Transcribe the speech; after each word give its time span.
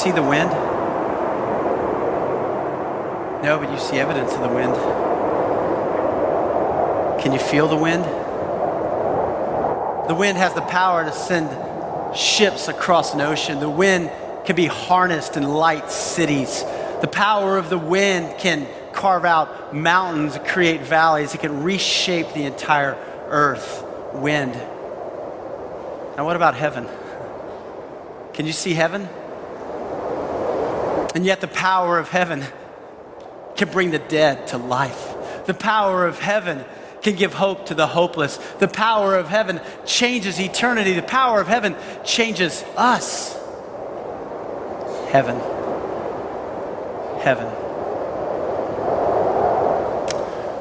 See 0.00 0.12
the 0.12 0.22
wind? 0.22 0.50
No, 3.42 3.58
but 3.60 3.70
you 3.70 3.78
see 3.78 3.98
evidence 3.98 4.32
of 4.32 4.40
the 4.40 4.48
wind. 4.48 4.74
Can 7.20 7.34
you 7.34 7.38
feel 7.38 7.68
the 7.68 7.76
wind? 7.76 8.02
The 10.08 10.14
wind 10.14 10.38
has 10.38 10.54
the 10.54 10.62
power 10.62 11.04
to 11.04 11.12
send 11.12 11.50
ships 12.16 12.68
across 12.68 13.12
an 13.12 13.20
ocean. 13.20 13.60
The 13.60 13.68
wind 13.68 14.10
can 14.46 14.56
be 14.56 14.64
harnessed 14.64 15.36
in 15.36 15.42
light 15.42 15.90
cities. 15.90 16.64
The 17.02 17.10
power 17.12 17.58
of 17.58 17.68
the 17.68 17.76
wind 17.76 18.38
can 18.38 18.66
carve 18.94 19.26
out 19.26 19.74
mountains, 19.74 20.38
create 20.46 20.80
valleys. 20.80 21.34
It 21.34 21.42
can 21.42 21.62
reshape 21.62 22.32
the 22.32 22.44
entire 22.44 22.94
earth. 23.28 23.84
Wind. 24.14 24.54
Now, 26.16 26.24
what 26.24 26.36
about 26.36 26.54
heaven? 26.54 26.88
Can 28.32 28.46
you 28.46 28.54
see 28.54 28.72
heaven? 28.72 29.10
And 31.14 31.24
yet, 31.24 31.40
the 31.40 31.48
power 31.48 31.98
of 31.98 32.08
heaven 32.08 32.44
can 33.56 33.70
bring 33.70 33.90
the 33.90 33.98
dead 33.98 34.46
to 34.48 34.58
life. 34.58 35.14
The 35.46 35.54
power 35.54 36.06
of 36.06 36.18
heaven 36.18 36.64
can 37.02 37.16
give 37.16 37.34
hope 37.34 37.66
to 37.66 37.74
the 37.74 37.86
hopeless. 37.86 38.36
The 38.58 38.68
power 38.68 39.16
of 39.16 39.28
heaven 39.28 39.60
changes 39.86 40.38
eternity. 40.40 40.92
The 40.92 41.02
power 41.02 41.40
of 41.40 41.48
heaven 41.48 41.74
changes 42.04 42.62
us. 42.76 43.34
Heaven. 45.10 45.38
Heaven. 47.20 47.69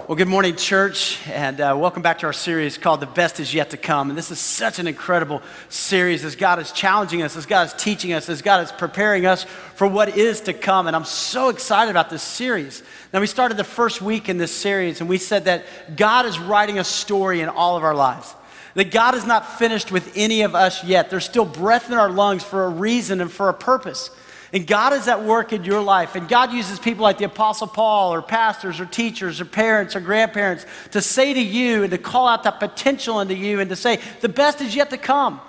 Well, 0.10 0.16
good 0.16 0.28
morning, 0.28 0.56
church, 0.56 1.20
and 1.28 1.62
uh, 1.62 1.78
welcome 1.78 2.02
back 2.02 2.18
to 2.18 2.26
our 2.26 2.34
series 2.34 2.80
called 2.80 3.00
The 3.00 3.06
Best 3.06 3.40
Is 3.40 3.54
Yet 3.54 3.70
to 3.70 3.78
Come. 3.78 4.10
And 4.10 4.18
this 4.18 4.32
is 4.32 4.40
such 4.40 4.80
an 4.80 4.88
incredible 4.88 5.44
series 5.70 6.26
as 6.26 6.36
God 6.36 6.58
is 6.58 6.72
challenging 6.72 7.22
us, 7.22 7.38
as 7.38 7.46
God 7.46 7.68
is 7.68 7.74
teaching 7.74 8.14
us, 8.14 8.28
as 8.28 8.42
God 8.42 8.64
is 8.64 8.72
preparing 8.72 9.28
us 9.28 9.44
for 9.44 9.86
what 9.86 10.18
is 10.18 10.42
to 10.42 10.54
come. 10.54 10.88
And 10.88 10.96
I'm 10.96 11.06
so 11.06 11.50
excited 11.50 11.92
about 11.92 12.10
this 12.10 12.24
series. 12.24 12.82
Now, 13.14 13.20
we 13.20 13.28
started 13.28 13.56
the 13.56 13.64
first 13.64 14.02
week 14.02 14.30
in 14.30 14.40
this 14.40 14.52
series, 14.52 15.00
and 15.00 15.08
we 15.08 15.20
said 15.20 15.46
that 15.46 15.96
God 15.96 16.26
is 16.26 16.40
writing 16.40 16.80
a 16.80 16.84
story 16.84 17.42
in 17.42 17.48
all 17.48 17.78
of 17.78 17.84
our 17.84 17.94
lives. 17.94 18.34
That 18.73 18.90
God 18.90 19.14
is 19.14 19.28
not 19.28 19.60
finished 19.60 19.92
with 19.92 20.12
any 20.16 20.42
of 20.42 20.56
us 20.56 20.83
yet. 20.83 21.12
There's 21.12 21.26
still 21.26 21.45
breath 21.45 21.92
in 21.92 22.00
our 22.00 22.10
lungs 22.10 22.44
for 22.44 22.66
a 22.66 22.70
reason 22.70 23.22
and 23.22 23.32
for 23.32 23.48
a 23.48 23.54
purpose. 23.54 24.10
And 24.52 24.65
God 24.65 24.93
is 24.93 25.08
at 25.08 25.23
work 25.23 25.54
in 25.54 25.64
your 25.64 25.82
life. 25.82 26.15
And 26.15 26.27
God 26.27 26.52
uses 26.52 26.80
people 26.80 27.04
like 27.04 27.20
the 27.20 27.26
Apostle 27.26 27.67
Paul, 27.67 28.14
or 28.14 28.21
pastors, 28.21 28.80
or 28.80 28.86
teachers, 28.86 29.39
or 29.39 29.45
parents, 29.45 29.95
or 29.95 29.99
grandparents 29.99 30.65
to 30.92 31.02
say 31.02 31.33
to 31.33 31.39
you 31.39 31.83
and 31.83 31.92
to 31.92 31.98
call 31.98 32.27
out 32.27 32.43
that 32.43 32.59
potential 32.59 33.20
into 33.20 33.36
you 33.36 33.59
and 33.59 33.70
to 33.70 33.76
say, 33.76 33.99
the 34.21 34.30
best 34.30 34.61
is 34.61 34.76
yet 34.76 34.89
to 34.89 34.98
come. 34.98 35.39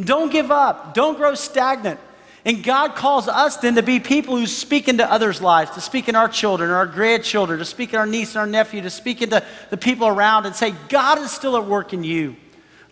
Don't 0.00 0.32
give 0.32 0.50
up, 0.50 0.94
don't 0.94 1.16
grow 1.16 1.34
stagnant. 1.34 2.00
And 2.44 2.62
God 2.62 2.94
calls 2.94 3.28
us 3.28 3.58
then 3.58 3.74
to 3.74 3.82
be 3.82 4.00
people 4.00 4.36
who 4.36 4.46
speak 4.46 4.88
into 4.88 5.10
others' 5.10 5.42
lives, 5.42 5.72
to 5.72 5.80
speak 5.82 6.08
in 6.08 6.14
our 6.14 6.28
children, 6.28 6.70
our 6.70 6.86
grandchildren, 6.86 7.58
to 7.58 7.64
speak 7.64 7.92
in 7.92 7.98
our 7.98 8.06
niece 8.06 8.30
and 8.30 8.38
our 8.38 8.46
nephew, 8.46 8.80
to 8.80 8.90
speak 8.90 9.20
into 9.20 9.44
the 9.68 9.76
people 9.76 10.06
around 10.06 10.46
and 10.46 10.54
say, 10.54 10.72
God 10.88 11.18
is 11.18 11.30
still 11.30 11.56
at 11.56 11.66
work 11.66 11.92
in 11.92 12.04
you. 12.04 12.36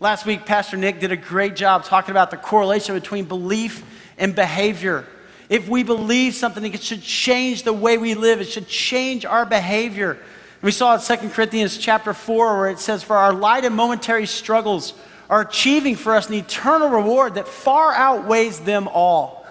Last 0.01 0.27
week, 0.27 0.45
Pastor 0.45 0.77
Nick 0.77 1.01
did 1.01 1.13
a 1.13 1.17
great 1.17 1.57
job 1.57 1.85
talking 1.85 2.11
about 2.11 2.31
the 2.31 2.37
correlation 2.37 2.95
between 2.95 3.25
belief 3.25 3.83
and 4.19 4.35
behavior. 4.35 5.07
If 5.49 5.69
we 5.69 5.83
believe 5.83 6.35
something, 6.35 6.65
it 6.65 6.83
should 6.83 7.03
change 7.03 7.63
the 7.63 7.73
way 7.73 7.99
we 7.99 8.15
live. 8.15 8.41
It 8.41 8.49
should 8.49 8.69
change 8.69 9.25
our 9.25 9.47
behavior. 9.47 10.19
We 10.63 10.73
saw 10.73 10.95
in 10.95 11.01
2 11.01 11.29
Corinthians 11.31 11.79
chapter 11.79 12.13
4 12.13 12.59
where 12.59 12.71
it 12.71 12.81
says, 12.81 13.03
For 13.03 13.17
our 13.17 13.33
light 13.33 13.65
and 13.65 13.75
momentary 13.75 14.27
struggles 14.27 14.95
are 15.31 15.43
achieving 15.43 15.97
for 15.97 16.15
us 16.15 16.29
an 16.29 16.35
eternal 16.35 16.89
reward 16.89 17.35
that 17.35 17.47
far 17.47 17.93
outweighs 17.93 18.61
them 18.61 18.89
all. 18.89 19.47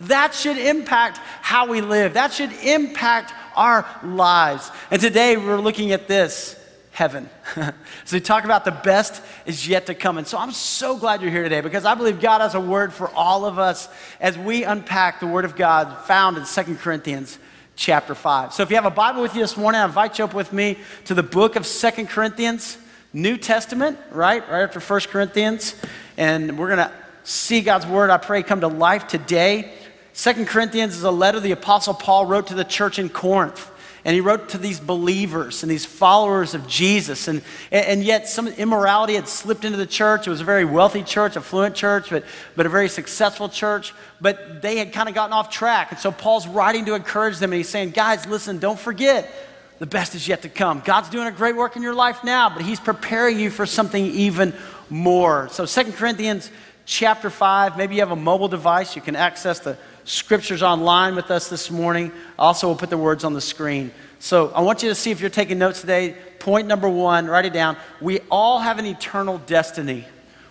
That 0.00 0.34
should 0.34 0.58
impact 0.58 1.18
how 1.40 1.68
we 1.68 1.80
live. 1.80 2.14
That 2.14 2.32
should 2.32 2.52
impact 2.52 3.32
our 3.56 3.86
lives. 4.02 4.70
And 4.90 5.00
today 5.00 5.36
we're 5.36 5.60
looking 5.60 5.92
at 5.92 6.08
this 6.08 6.58
heaven. 6.94 7.28
so 7.56 7.72
we 8.12 8.20
talk 8.20 8.44
about 8.44 8.64
the 8.64 8.70
best 8.70 9.20
is 9.46 9.66
yet 9.66 9.86
to 9.86 9.94
come. 9.96 10.16
And 10.16 10.24
so 10.24 10.38
I'm 10.38 10.52
so 10.52 10.96
glad 10.96 11.22
you're 11.22 11.30
here 11.30 11.42
today 11.42 11.60
because 11.60 11.84
I 11.84 11.96
believe 11.96 12.20
God 12.20 12.40
has 12.40 12.54
a 12.54 12.60
word 12.60 12.92
for 12.92 13.10
all 13.10 13.44
of 13.44 13.58
us 13.58 13.88
as 14.20 14.38
we 14.38 14.62
unpack 14.62 15.18
the 15.18 15.26
word 15.26 15.44
of 15.44 15.56
God 15.56 16.06
found 16.06 16.36
in 16.36 16.46
Second 16.46 16.78
Corinthians 16.78 17.36
chapter 17.74 18.14
5. 18.14 18.52
So 18.52 18.62
if 18.62 18.70
you 18.70 18.76
have 18.76 18.84
a 18.84 18.90
Bible 18.90 19.22
with 19.22 19.34
you 19.34 19.40
this 19.40 19.56
morning, 19.56 19.80
I 19.80 19.84
invite 19.84 20.20
you 20.20 20.24
up 20.24 20.34
with 20.34 20.52
me 20.52 20.78
to 21.06 21.14
the 21.14 21.24
book 21.24 21.56
of 21.56 21.66
Second 21.66 22.10
Corinthians, 22.10 22.78
New 23.12 23.38
Testament, 23.38 23.98
right? 24.12 24.48
Right 24.48 24.62
after 24.62 24.78
First 24.78 25.08
Corinthians. 25.08 25.74
And 26.16 26.56
we're 26.56 26.76
going 26.76 26.88
to 26.88 26.92
see 27.24 27.60
God's 27.60 27.88
word, 27.88 28.10
I 28.10 28.18
pray, 28.18 28.44
come 28.44 28.60
to 28.60 28.68
life 28.68 29.08
today. 29.08 29.72
Second 30.12 30.46
Corinthians 30.46 30.96
is 30.96 31.02
a 31.02 31.10
letter 31.10 31.40
the 31.40 31.50
Apostle 31.50 31.94
Paul 31.94 32.26
wrote 32.26 32.46
to 32.46 32.54
the 32.54 32.64
church 32.64 33.00
in 33.00 33.08
Corinth. 33.08 33.68
And 34.04 34.14
he 34.14 34.20
wrote 34.20 34.50
to 34.50 34.58
these 34.58 34.78
believers 34.78 35.62
and 35.62 35.70
these 35.70 35.86
followers 35.86 36.54
of 36.54 36.68
Jesus. 36.68 37.26
And, 37.26 37.42
and 37.72 38.04
yet, 38.04 38.28
some 38.28 38.48
immorality 38.48 39.14
had 39.14 39.26
slipped 39.26 39.64
into 39.64 39.78
the 39.78 39.86
church. 39.86 40.26
It 40.26 40.30
was 40.30 40.42
a 40.42 40.44
very 40.44 40.66
wealthy 40.66 41.02
church, 41.02 41.38
affluent 41.38 41.74
church, 41.74 42.10
but, 42.10 42.24
but 42.54 42.66
a 42.66 42.68
very 42.68 42.90
successful 42.90 43.48
church. 43.48 43.94
But 44.20 44.60
they 44.60 44.76
had 44.76 44.92
kind 44.92 45.08
of 45.08 45.14
gotten 45.14 45.32
off 45.32 45.48
track. 45.48 45.90
And 45.90 45.98
so 45.98 46.12
Paul's 46.12 46.46
writing 46.46 46.84
to 46.84 46.94
encourage 46.94 47.38
them. 47.38 47.52
And 47.52 47.56
he's 47.56 47.68
saying, 47.70 47.90
guys, 47.90 48.26
listen, 48.26 48.58
don't 48.58 48.78
forget, 48.78 49.30
the 49.78 49.86
best 49.86 50.14
is 50.14 50.28
yet 50.28 50.42
to 50.42 50.50
come. 50.50 50.82
God's 50.84 51.08
doing 51.08 51.26
a 51.26 51.32
great 51.32 51.56
work 51.56 51.74
in 51.74 51.82
your 51.82 51.94
life 51.94 52.22
now, 52.22 52.50
but 52.50 52.62
he's 52.62 52.80
preparing 52.80 53.40
you 53.40 53.50
for 53.50 53.64
something 53.64 54.04
even 54.04 54.52
more. 54.90 55.48
So, 55.50 55.64
Second 55.64 55.94
Corinthians 55.94 56.50
chapter 56.84 57.30
5, 57.30 57.76
maybe 57.78 57.94
you 57.94 58.02
have 58.02 58.10
a 58.10 58.16
mobile 58.16 58.48
device, 58.48 58.94
you 58.94 59.02
can 59.02 59.16
access 59.16 59.60
the 59.60 59.78
scriptures 60.04 60.62
online 60.62 61.14
with 61.14 61.30
us 61.30 61.48
this 61.48 61.70
morning. 61.70 62.12
Also, 62.38 62.68
we'll 62.68 62.76
put 62.76 62.90
the 62.90 62.98
words 62.98 63.24
on 63.24 63.32
the 63.32 63.40
screen. 63.40 63.90
So 64.18 64.50
I 64.54 64.60
want 64.60 64.82
you 64.82 64.88
to 64.88 64.94
see 64.94 65.10
if 65.10 65.20
you're 65.20 65.30
taking 65.30 65.58
notes 65.58 65.80
today. 65.80 66.14
Point 66.38 66.66
number 66.66 66.88
one, 66.88 67.26
write 67.26 67.46
it 67.46 67.52
down. 67.52 67.76
We 68.00 68.20
all 68.30 68.58
have 68.58 68.78
an 68.78 68.86
eternal 68.86 69.38
destiny. 69.38 70.06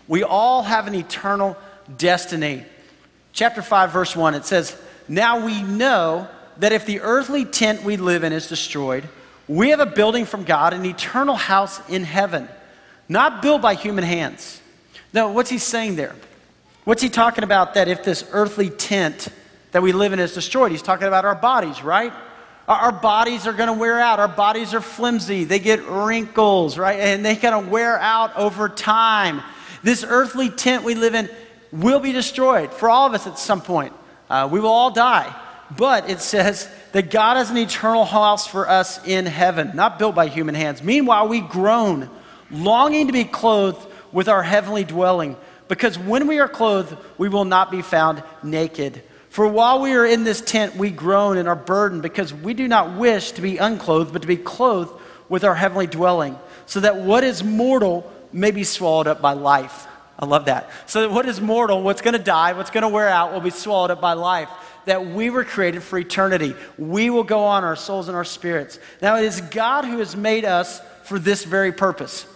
We 0.07 0.23
all 0.23 0.63
have 0.63 0.87
an 0.87 0.95
eternal 0.95 1.57
destiny. 1.97 2.65
Chapter 3.31 3.61
5, 3.61 3.91
verse 3.91 4.15
1, 4.15 4.35
it 4.35 4.45
says, 4.45 4.77
Now 5.07 5.45
we 5.45 5.63
know 5.63 6.27
that 6.57 6.71
if 6.71 6.85
the 6.85 7.01
earthly 7.01 7.45
tent 7.45 7.83
we 7.83 7.97
live 7.97 8.23
in 8.23 8.33
is 8.33 8.47
destroyed, 8.47 9.07
we 9.47 9.69
have 9.69 9.79
a 9.79 9.85
building 9.85 10.25
from 10.25 10.43
God, 10.43 10.73
an 10.73 10.85
eternal 10.85 11.35
house 11.35 11.81
in 11.89 12.03
heaven, 12.03 12.47
not 13.09 13.41
built 13.41 13.61
by 13.61 13.73
human 13.73 14.03
hands. 14.03 14.61
Now, 15.13 15.31
what's 15.31 15.49
he 15.49 15.57
saying 15.57 15.95
there? 15.95 16.15
What's 16.85 17.01
he 17.01 17.09
talking 17.09 17.43
about 17.43 17.75
that 17.75 17.87
if 17.87 18.03
this 18.03 18.27
earthly 18.31 18.69
tent 18.69 19.29
that 19.73 19.81
we 19.81 19.91
live 19.91 20.13
in 20.13 20.19
is 20.19 20.33
destroyed. 20.33 20.71
He's 20.71 20.81
talking 20.81 21.07
about 21.07 21.25
our 21.25 21.35
bodies, 21.35 21.83
right? 21.83 22.13
Our, 22.67 22.93
bodies 22.93 23.45
are 23.45 23.53
going 23.53 23.67
to 23.67 23.73
wear 23.73 23.99
out. 23.99 24.19
Our 24.19 24.29
bodies 24.29 24.73
are 24.73 24.79
flimsy. 24.79 25.43
They 25.43 25.59
get 25.59 25.85
wrinkles, 25.85 26.77
right? 26.77 26.97
And 26.97 27.25
they 27.25 27.35
kind 27.35 27.53
of 27.53 27.69
wear 27.69 27.99
out 27.99 28.37
over 28.37 28.69
time. 28.69 29.41
This 29.83 30.05
earthly 30.07 30.49
tent 30.49 30.85
we 30.85 30.95
live 30.95 31.13
in 31.13 31.29
will 31.73 31.99
be 31.99 32.13
destroyed 32.13 32.71
for 32.71 32.89
all 32.89 33.05
of 33.05 33.13
us 33.13 33.27
at 33.27 33.37
some 33.37 33.59
point. 33.59 33.93
Uh, 34.29 34.47
we 34.49 34.61
will 34.61 34.69
all 34.69 34.91
die. 34.91 35.35
But 35.75 36.09
it 36.09 36.21
says 36.21 36.69
that 36.93 37.09
God 37.09 37.35
has 37.35 37.49
an 37.49 37.57
eternal 37.57 38.05
house 38.05 38.47
for 38.47 38.69
us 38.69 39.05
in 39.05 39.25
heaven, 39.25 39.71
not 39.73 39.99
built 39.99 40.15
by 40.15 40.27
human 40.27 40.55
hands. 40.55 40.83
Meanwhile, 40.83 41.27
we 41.27 41.41
groan, 41.41 42.09
longing 42.51 43.07
to 43.07 43.13
be 43.13 43.25
clothed 43.25 43.85
with 44.11 44.29
our 44.29 44.43
heavenly 44.43 44.83
dwelling, 44.83 45.35
because 45.67 45.97
when 45.97 46.27
we 46.27 46.39
are 46.39 46.47
clothed, 46.47 46.95
we 47.17 47.27
will 47.27 47.45
not 47.45 47.71
be 47.71 47.81
found 47.81 48.23
naked. 48.43 49.01
For 49.33 49.47
while 49.47 49.81
we 49.81 49.93
are 49.93 50.05
in 50.05 50.25
this 50.25 50.41
tent, 50.41 50.75
we 50.75 50.91
groan 50.91 51.37
and 51.37 51.47
are 51.47 51.55
burdened 51.55 52.03
because 52.03 52.31
we 52.31 52.53
do 52.53 52.67
not 52.67 52.99
wish 52.99 53.31
to 53.31 53.41
be 53.41 53.57
unclothed, 53.57 54.13
but 54.13 54.21
to 54.21 54.27
be 54.27 54.37
clothed 54.37 54.93
with 55.27 55.43
our 55.43 55.55
heavenly 55.55 55.87
dwelling, 55.87 56.37
so 56.67 56.81
that 56.81 56.97
what 56.97 57.23
is 57.23 57.43
mortal 57.43 58.13
may 58.31 58.51
be 58.51 58.63
swallowed 58.63 59.07
up 59.07 59.23
by 59.23 59.33
life. 59.33 59.87
I 60.19 60.25
love 60.25 60.45
that. 60.45 60.69
So 60.85 61.01
that 61.01 61.09
what 61.09 61.27
is 61.27 61.41
mortal, 61.41 61.81
what's 61.81 62.03
going 62.03 62.15
to 62.15 62.23
die, 62.23 62.53
what's 62.53 62.69
going 62.69 62.83
to 62.83 62.89
wear 62.89 63.09
out, 63.09 63.33
will 63.33 63.41
be 63.41 63.49
swallowed 63.49 63.89
up 63.89 63.99
by 63.99 64.13
life. 64.13 64.49
That 64.85 65.07
we 65.07 65.31
were 65.31 65.43
created 65.43 65.81
for 65.81 65.97
eternity. 65.97 66.53
We 66.77 67.09
will 67.09 67.23
go 67.23 67.39
on, 67.45 67.63
our 67.63 67.75
souls 67.75 68.09
and 68.09 68.15
our 68.15 68.23
spirits. 68.23 68.77
Now, 69.01 69.17
it 69.17 69.23
is 69.23 69.41
God 69.41 69.83
who 69.83 69.97
has 69.97 70.15
made 70.15 70.45
us 70.45 70.79
for 71.05 71.17
this 71.17 71.43
very 71.43 71.71
purpose. 71.71 72.27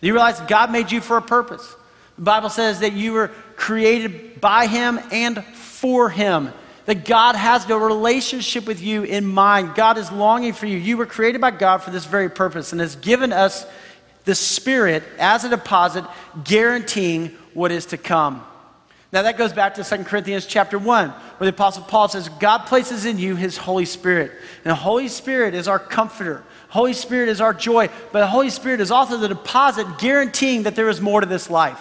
Do 0.00 0.06
you 0.06 0.12
realize 0.12 0.40
God 0.42 0.70
made 0.70 0.92
you 0.92 1.00
for 1.00 1.16
a 1.16 1.22
purpose? 1.22 1.74
The 2.14 2.22
Bible 2.22 2.50
says 2.50 2.78
that 2.80 2.92
you 2.92 3.14
were 3.14 3.32
created 3.56 4.40
by 4.40 4.68
Him 4.68 5.00
and 5.10 5.42
for 5.80 6.10
Him. 6.10 6.52
That 6.86 7.04
God 7.04 7.36
has 7.36 7.68
a 7.68 7.78
relationship 7.78 8.66
with 8.66 8.82
you 8.82 9.04
in 9.04 9.26
mind. 9.26 9.74
God 9.74 9.96
is 9.96 10.10
longing 10.10 10.52
for 10.52 10.66
you. 10.66 10.76
You 10.76 10.96
were 10.96 11.06
created 11.06 11.40
by 11.40 11.52
God 11.52 11.78
for 11.78 11.90
this 11.90 12.04
very 12.04 12.28
purpose 12.28 12.72
and 12.72 12.80
has 12.80 12.96
given 12.96 13.32
us 13.32 13.64
the 14.24 14.34
Spirit 14.34 15.02
as 15.18 15.44
a 15.44 15.48
deposit, 15.48 16.04
guaranteeing 16.44 17.28
what 17.54 17.72
is 17.72 17.86
to 17.86 17.96
come. 17.96 18.44
Now 19.12 19.22
that 19.22 19.38
goes 19.38 19.52
back 19.52 19.74
to 19.74 19.84
2 19.84 20.04
Corinthians 20.04 20.46
chapter 20.46 20.78
1, 20.78 21.08
where 21.10 21.50
the 21.50 21.54
Apostle 21.54 21.84
Paul 21.84 22.08
says, 22.08 22.28
God 22.28 22.66
places 22.66 23.04
in 23.04 23.18
you 23.18 23.36
his 23.36 23.56
Holy 23.56 23.84
Spirit. 23.84 24.32
And 24.64 24.70
the 24.70 24.76
Holy 24.76 25.08
Spirit 25.08 25.54
is 25.54 25.68
our 25.68 25.78
comforter. 25.78 26.44
Holy 26.68 26.92
Spirit 26.92 27.28
is 27.28 27.40
our 27.40 27.54
joy, 27.54 27.88
but 28.12 28.20
the 28.20 28.26
Holy 28.26 28.50
Spirit 28.50 28.80
is 28.80 28.90
also 28.90 29.16
the 29.16 29.28
deposit 29.28 29.86
guaranteeing 29.98 30.64
that 30.64 30.76
there 30.76 30.88
is 30.88 31.00
more 31.00 31.20
to 31.20 31.26
this 31.26 31.50
life 31.50 31.80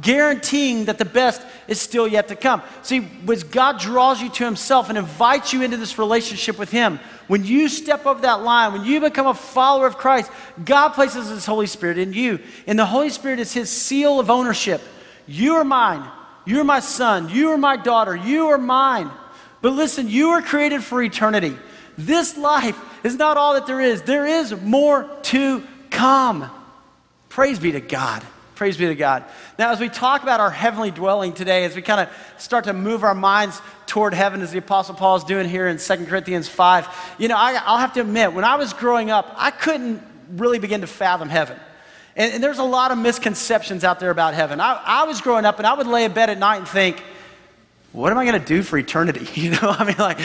guaranteeing 0.00 0.86
that 0.86 0.98
the 0.98 1.04
best 1.04 1.40
is 1.68 1.80
still 1.80 2.06
yet 2.06 2.28
to 2.28 2.36
come. 2.36 2.62
See, 2.82 3.08
as 3.30 3.44
God 3.44 3.78
draws 3.78 4.20
you 4.20 4.28
to 4.30 4.44
Himself 4.44 4.88
and 4.88 4.98
invites 4.98 5.52
you 5.52 5.62
into 5.62 5.76
this 5.76 5.98
relationship 5.98 6.58
with 6.58 6.70
Him, 6.70 6.98
when 7.26 7.44
you 7.44 7.68
step 7.68 8.04
over 8.06 8.20
that 8.22 8.42
line, 8.42 8.72
when 8.72 8.84
you 8.84 9.00
become 9.00 9.26
a 9.26 9.34
follower 9.34 9.86
of 9.86 9.96
Christ, 9.96 10.30
God 10.64 10.90
places 10.90 11.28
His 11.28 11.46
Holy 11.46 11.66
Spirit 11.66 11.98
in 11.98 12.12
you. 12.12 12.38
And 12.66 12.78
the 12.78 12.86
Holy 12.86 13.10
Spirit 13.10 13.38
is 13.38 13.52
His 13.52 13.70
seal 13.70 14.20
of 14.20 14.30
ownership. 14.30 14.82
You 15.26 15.54
are 15.54 15.64
mine. 15.64 16.08
You 16.44 16.60
are 16.60 16.64
my 16.64 16.80
son. 16.80 17.30
You 17.30 17.50
are 17.50 17.58
my 17.58 17.76
daughter. 17.76 18.14
You 18.14 18.48
are 18.48 18.58
mine. 18.58 19.10
But 19.62 19.72
listen, 19.72 20.08
you 20.08 20.30
are 20.30 20.42
created 20.42 20.84
for 20.84 21.02
eternity. 21.02 21.56
This 21.96 22.36
life 22.36 22.78
is 23.04 23.16
not 23.16 23.36
all 23.36 23.54
that 23.54 23.66
there 23.66 23.80
is, 23.80 24.02
there 24.02 24.26
is 24.26 24.54
more 24.60 25.08
to 25.22 25.62
come. 25.90 26.50
Praise 27.30 27.58
be 27.58 27.72
to 27.72 27.80
God. 27.80 28.22
Praise 28.54 28.76
be 28.76 28.86
to 28.86 28.94
God. 28.94 29.24
Now, 29.58 29.72
as 29.72 29.80
we 29.80 29.88
talk 29.88 30.22
about 30.22 30.38
our 30.38 30.50
heavenly 30.50 30.92
dwelling 30.92 31.32
today, 31.32 31.64
as 31.64 31.74
we 31.74 31.82
kind 31.82 32.00
of 32.00 32.08
start 32.38 32.64
to 32.64 32.72
move 32.72 33.02
our 33.02 33.14
minds 33.14 33.60
toward 33.86 34.14
heaven, 34.14 34.42
as 34.42 34.52
the 34.52 34.58
Apostle 34.58 34.94
Paul 34.94 35.16
is 35.16 35.24
doing 35.24 35.48
here 35.48 35.66
in 35.66 35.78
2 35.78 36.06
Corinthians 36.06 36.48
5, 36.48 36.88
you 37.18 37.26
know, 37.26 37.36
I, 37.36 37.52
will 37.52 37.78
have 37.78 37.92
to 37.94 38.00
admit, 38.00 38.32
when 38.32 38.44
I 38.44 38.54
was 38.54 38.72
growing 38.72 39.10
up, 39.10 39.34
I 39.36 39.50
couldn't 39.50 40.02
really 40.30 40.60
begin 40.60 40.82
to 40.82 40.86
fathom 40.86 41.28
heaven. 41.28 41.58
And, 42.14 42.34
and 42.34 42.44
there's 42.44 42.58
a 42.58 42.64
lot 42.64 42.92
of 42.92 42.98
misconceptions 42.98 43.82
out 43.82 43.98
there 43.98 44.10
about 44.10 44.34
heaven. 44.34 44.60
I, 44.60 44.80
I 44.84 45.04
was 45.04 45.20
growing 45.20 45.44
up 45.44 45.58
and 45.58 45.66
I 45.66 45.74
would 45.74 45.88
lay 45.88 46.04
in 46.04 46.12
bed 46.12 46.30
at 46.30 46.38
night 46.38 46.58
and 46.58 46.68
think, 46.68 47.02
what 47.94 48.10
am 48.10 48.18
I 48.18 48.24
going 48.26 48.40
to 48.40 48.44
do 48.44 48.64
for 48.64 48.76
eternity? 48.76 49.24
You 49.44 49.50
know, 49.50 49.58
I 49.78 49.84
mean, 49.84 49.96
like, 49.98 50.18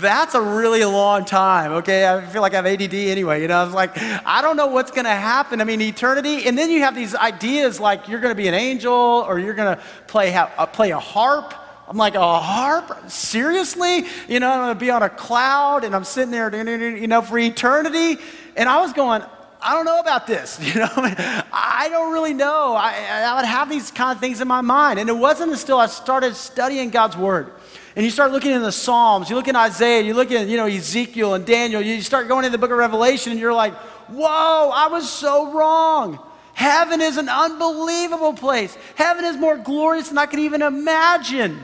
that's 0.00 0.34
a 0.34 0.40
really 0.40 0.84
long 0.84 1.26
time, 1.26 1.72
okay? 1.72 2.08
I 2.08 2.24
feel 2.26 2.40
like 2.40 2.54
I 2.54 2.56
have 2.56 2.66
ADD 2.66 2.94
anyway, 2.94 3.42
you 3.42 3.48
know? 3.48 3.58
I 3.58 3.64
was 3.64 3.74
like, 3.74 3.90
I 4.00 4.40
don't 4.40 4.56
know 4.56 4.68
what's 4.68 4.90
going 4.90 5.04
to 5.04 5.10
happen. 5.10 5.60
I 5.60 5.64
mean, 5.64 5.82
eternity, 5.82 6.46
and 6.46 6.56
then 6.56 6.70
you 6.70 6.80
have 6.80 6.94
these 6.94 7.14
ideas 7.14 7.78
like 7.78 8.08
you're 8.08 8.20
going 8.20 8.32
to 8.32 8.36
be 8.36 8.48
an 8.48 8.54
angel 8.54 8.92
or 8.92 9.38
you're 9.38 9.54
going 9.54 9.76
to 9.76 9.82
play, 10.06 10.34
uh, 10.34 10.66
play 10.66 10.92
a 10.92 10.98
harp. 10.98 11.52
I'm 11.86 11.98
like, 11.98 12.14
a 12.14 12.40
harp? 12.40 13.10
Seriously? 13.10 14.06
You 14.28 14.40
know, 14.40 14.50
I'm 14.50 14.58
going 14.60 14.74
to 14.74 14.80
be 14.80 14.90
on 14.90 15.02
a 15.02 15.10
cloud 15.10 15.84
and 15.84 15.94
I'm 15.94 16.04
sitting 16.04 16.30
there, 16.30 16.96
you 16.96 17.06
know, 17.06 17.20
for 17.20 17.38
eternity. 17.38 18.20
And 18.56 18.68
I 18.68 18.80
was 18.80 18.92
going, 18.92 19.22
I 19.64 19.72
don't 19.72 19.86
know 19.86 19.98
about 19.98 20.26
this. 20.26 20.60
You 20.74 20.80
know, 20.80 20.88
I 20.92 21.88
don't 21.90 22.12
really 22.12 22.34
know. 22.34 22.74
I, 22.74 23.22
I 23.24 23.36
would 23.36 23.44
have 23.44 23.68
these 23.68 23.90
kind 23.90 24.14
of 24.14 24.20
things 24.20 24.40
in 24.40 24.48
my 24.48 24.60
mind. 24.60 24.98
And 24.98 25.08
it 25.08 25.16
wasn't 25.16 25.52
until 25.52 25.78
I 25.78 25.86
started 25.86 26.34
studying 26.34 26.90
God's 26.90 27.16
word. 27.16 27.52
And 27.96 28.04
you 28.04 28.10
start 28.10 28.32
looking 28.32 28.50
in 28.50 28.62
the 28.62 28.72
Psalms, 28.72 29.30
you 29.30 29.36
look 29.36 29.46
in 29.46 29.54
Isaiah, 29.54 30.02
you 30.02 30.14
look 30.14 30.32
in, 30.32 30.48
you 30.48 30.56
know, 30.56 30.66
Ezekiel 30.66 31.34
and 31.34 31.46
Daniel, 31.46 31.80
you 31.80 32.02
start 32.02 32.26
going 32.26 32.44
in 32.44 32.50
the 32.50 32.58
book 32.58 32.72
of 32.72 32.78
Revelation 32.78 33.30
and 33.30 33.40
you're 33.40 33.54
like, 33.54 33.72
whoa, 34.08 34.70
I 34.74 34.88
was 34.88 35.08
so 35.08 35.52
wrong. 35.52 36.18
Heaven 36.54 37.00
is 37.00 37.16
an 37.16 37.28
unbelievable 37.28 38.32
place. 38.32 38.76
Heaven 38.96 39.24
is 39.24 39.36
more 39.36 39.56
glorious 39.56 40.08
than 40.08 40.18
I 40.18 40.26
could 40.26 40.40
even 40.40 40.62
imagine. 40.62 41.60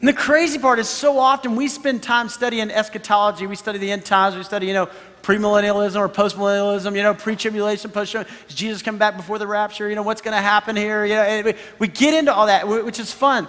And 0.00 0.08
the 0.08 0.12
crazy 0.12 0.58
part 0.58 0.78
is 0.78 0.88
so 0.88 1.18
often 1.18 1.56
we 1.56 1.68
spend 1.68 2.02
time 2.02 2.28
studying 2.28 2.70
eschatology, 2.70 3.46
we 3.46 3.56
study 3.56 3.78
the 3.78 3.90
end 3.90 4.04
times, 4.04 4.36
we 4.36 4.42
study, 4.42 4.66
you 4.66 4.74
know, 4.74 4.90
premillennialism 5.26 5.96
or 5.96 6.08
postmillennialism, 6.08 6.94
you 6.94 7.02
know, 7.02 7.12
pre-tribulation, 7.12 7.90
post 7.90 8.14
Is 8.14 8.54
Jesus 8.54 8.80
coming 8.80 9.00
back 9.00 9.16
before 9.16 9.40
the 9.40 9.46
rapture? 9.46 9.88
You 9.88 9.96
know, 9.96 10.02
what's 10.02 10.22
going 10.22 10.36
to 10.36 10.40
happen 10.40 10.76
here? 10.76 11.04
You 11.04 11.14
know, 11.14 11.52
we 11.80 11.88
get 11.88 12.14
into 12.14 12.32
all 12.32 12.46
that, 12.46 12.68
which 12.68 13.00
is 13.00 13.12
fun. 13.12 13.48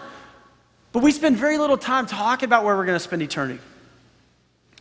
But 0.91 1.03
we 1.03 1.12
spend 1.12 1.38
very 1.38 1.59
little 1.59 1.77
time 1.77 2.07
talking 2.07 2.47
about 2.47 2.65
where 2.65 2.75
we're 2.75 2.85
going 2.85 2.95
to 2.95 3.03
spend 3.03 3.21
eternity. 3.21 3.59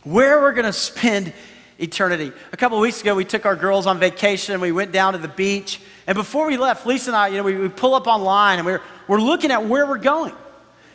Where 0.05 0.41
we're 0.41 0.53
going 0.53 0.65
to 0.65 0.73
spend 0.73 1.33
eternity. 1.77 2.31
A 2.51 2.57
couple 2.57 2.79
of 2.79 2.81
weeks 2.81 3.01
ago, 3.01 3.13
we 3.13 3.25
took 3.25 3.45
our 3.45 3.55
girls 3.55 3.85
on 3.85 3.99
vacation. 3.99 4.53
and 4.53 4.61
We 4.61 4.71
went 4.71 4.91
down 4.91 5.13
to 5.13 5.19
the 5.19 5.27
beach. 5.27 5.79
And 6.07 6.15
before 6.15 6.47
we 6.47 6.57
left, 6.57 6.87
Lisa 6.87 7.11
and 7.11 7.15
I, 7.15 7.27
you 7.27 7.37
know, 7.37 7.43
we, 7.43 7.53
we 7.57 7.69
pull 7.69 7.93
up 7.93 8.07
online 8.07 8.57
and 8.57 8.65
we're, 8.65 8.81
we're 9.07 9.21
looking 9.21 9.51
at 9.51 9.63
where 9.65 9.85
we're 9.85 9.97
going. 9.97 10.33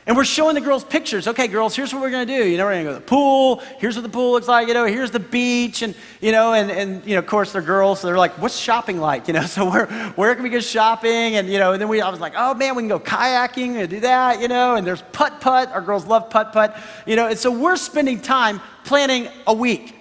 And 0.05 0.17
we're 0.17 0.25
showing 0.25 0.57
the 0.57 0.61
girls 0.61 0.83
pictures. 0.83 1.29
Okay, 1.29 1.47
girls, 1.47 1.77
here's 1.77 1.93
what 1.95 2.03
we're 2.03 2.11
to 2.11 2.27
do. 2.27 2.45
You 2.45 2.59
know, 2.59 2.65
we're 2.65 2.79
to 2.79 2.83
go 2.83 2.89
to 2.95 2.99
the 2.99 3.01
pool. 3.01 3.63
Here's 3.79 3.95
what 3.95 4.03
the 4.03 4.09
pool 4.09 4.33
looks 4.33 4.49
like. 4.49 4.67
You 4.67 4.75
know, 4.75 4.85
here's 4.85 5.13
the 5.13 5.21
beach. 5.21 5.83
And, 5.83 5.95
you 6.21 6.33
know, 6.33 6.55
and, 6.55 6.73
and 6.73 7.07
you 7.07 7.15
know, 7.15 7.21
of 7.21 7.29
course, 7.29 7.53
they're 7.53 7.63
girls. 7.63 8.01
So 8.01 8.09
they're 8.09 8.19
like, 8.19 8.33
what's 8.33 8.57
shopping 8.57 8.99
like? 8.99 9.27
You 9.33 9.35
know, 9.35 9.47
so 9.47 9.71
where, 9.71 9.87
where 10.17 10.35
can 10.35 10.43
we 10.43 10.51
go 10.51 10.61
shopping? 10.61 11.37
And, 11.37 11.49
you 11.49 11.59
know, 11.59 11.73
and 11.73 11.81
then 11.81 11.89
we, 11.89 12.01
I 12.01 12.11
was 12.11 12.21
like, 12.21 12.35
oh, 12.37 12.53
man, 12.55 12.75
we 12.75 12.83
can 12.83 12.89
go 12.89 12.99
kayaking 12.99 13.77
and 13.77 13.89
do 13.89 14.01
that, 14.01 14.41
you 14.41 14.49
know. 14.49 14.75
And 14.75 14.87
there's 14.87 15.01
putt-putt. 15.13 15.71
Our 15.71 15.81
girls 15.81 16.05
love 16.05 16.29
putt-putt. 16.29 16.77
You 17.07 17.15
know, 17.17 17.29
and 17.29 17.39
so 17.39 17.51
we're 17.51 17.77
spending 17.77 18.21
time 18.21 18.61
planning 18.85 19.29
a 19.47 19.55
week. 19.55 19.95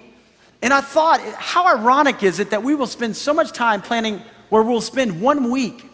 And 0.60 0.74
I 0.74 0.80
thought, 0.80 1.20
how 1.36 1.66
ironic 1.78 2.22
is 2.24 2.40
it 2.40 2.50
that 2.50 2.62
we 2.62 2.74
will 2.74 2.86
spend 2.88 3.16
so 3.16 3.32
much 3.32 3.52
time 3.52 3.80
planning 3.80 4.20
where 4.50 4.62
we'll 4.62 4.80
spend 4.80 5.22
one 5.22 5.50
week 5.50 5.91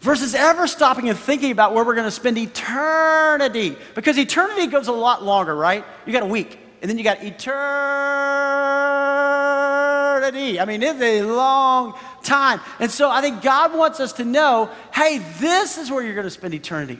versus 0.00 0.34
ever 0.34 0.66
stopping 0.66 1.08
and 1.08 1.18
thinking 1.18 1.52
about 1.52 1.74
where 1.74 1.84
we're 1.84 1.94
going 1.94 2.06
to 2.06 2.10
spend 2.10 2.38
eternity. 2.38 3.76
Because 3.94 4.18
eternity 4.18 4.66
goes 4.66 4.88
a 4.88 4.92
lot 4.92 5.22
longer, 5.22 5.54
right? 5.54 5.84
You 6.06 6.12
got 6.12 6.22
a 6.22 6.26
week, 6.26 6.58
and 6.80 6.90
then 6.90 6.98
you 6.98 7.04
got 7.04 7.22
eternity. 7.22 7.60
I 10.60 10.64
mean, 10.64 10.82
it's 10.82 11.00
a 11.00 11.22
long 11.22 11.94
time. 12.22 12.60
And 12.78 12.90
so 12.90 13.10
I 13.10 13.20
think 13.20 13.42
God 13.42 13.74
wants 13.74 14.00
us 14.00 14.14
to 14.14 14.24
know 14.24 14.70
hey, 14.94 15.18
this 15.38 15.78
is 15.78 15.90
where 15.90 16.02
you're 16.02 16.14
going 16.14 16.24
to 16.24 16.30
spend 16.30 16.54
eternity. 16.54 16.98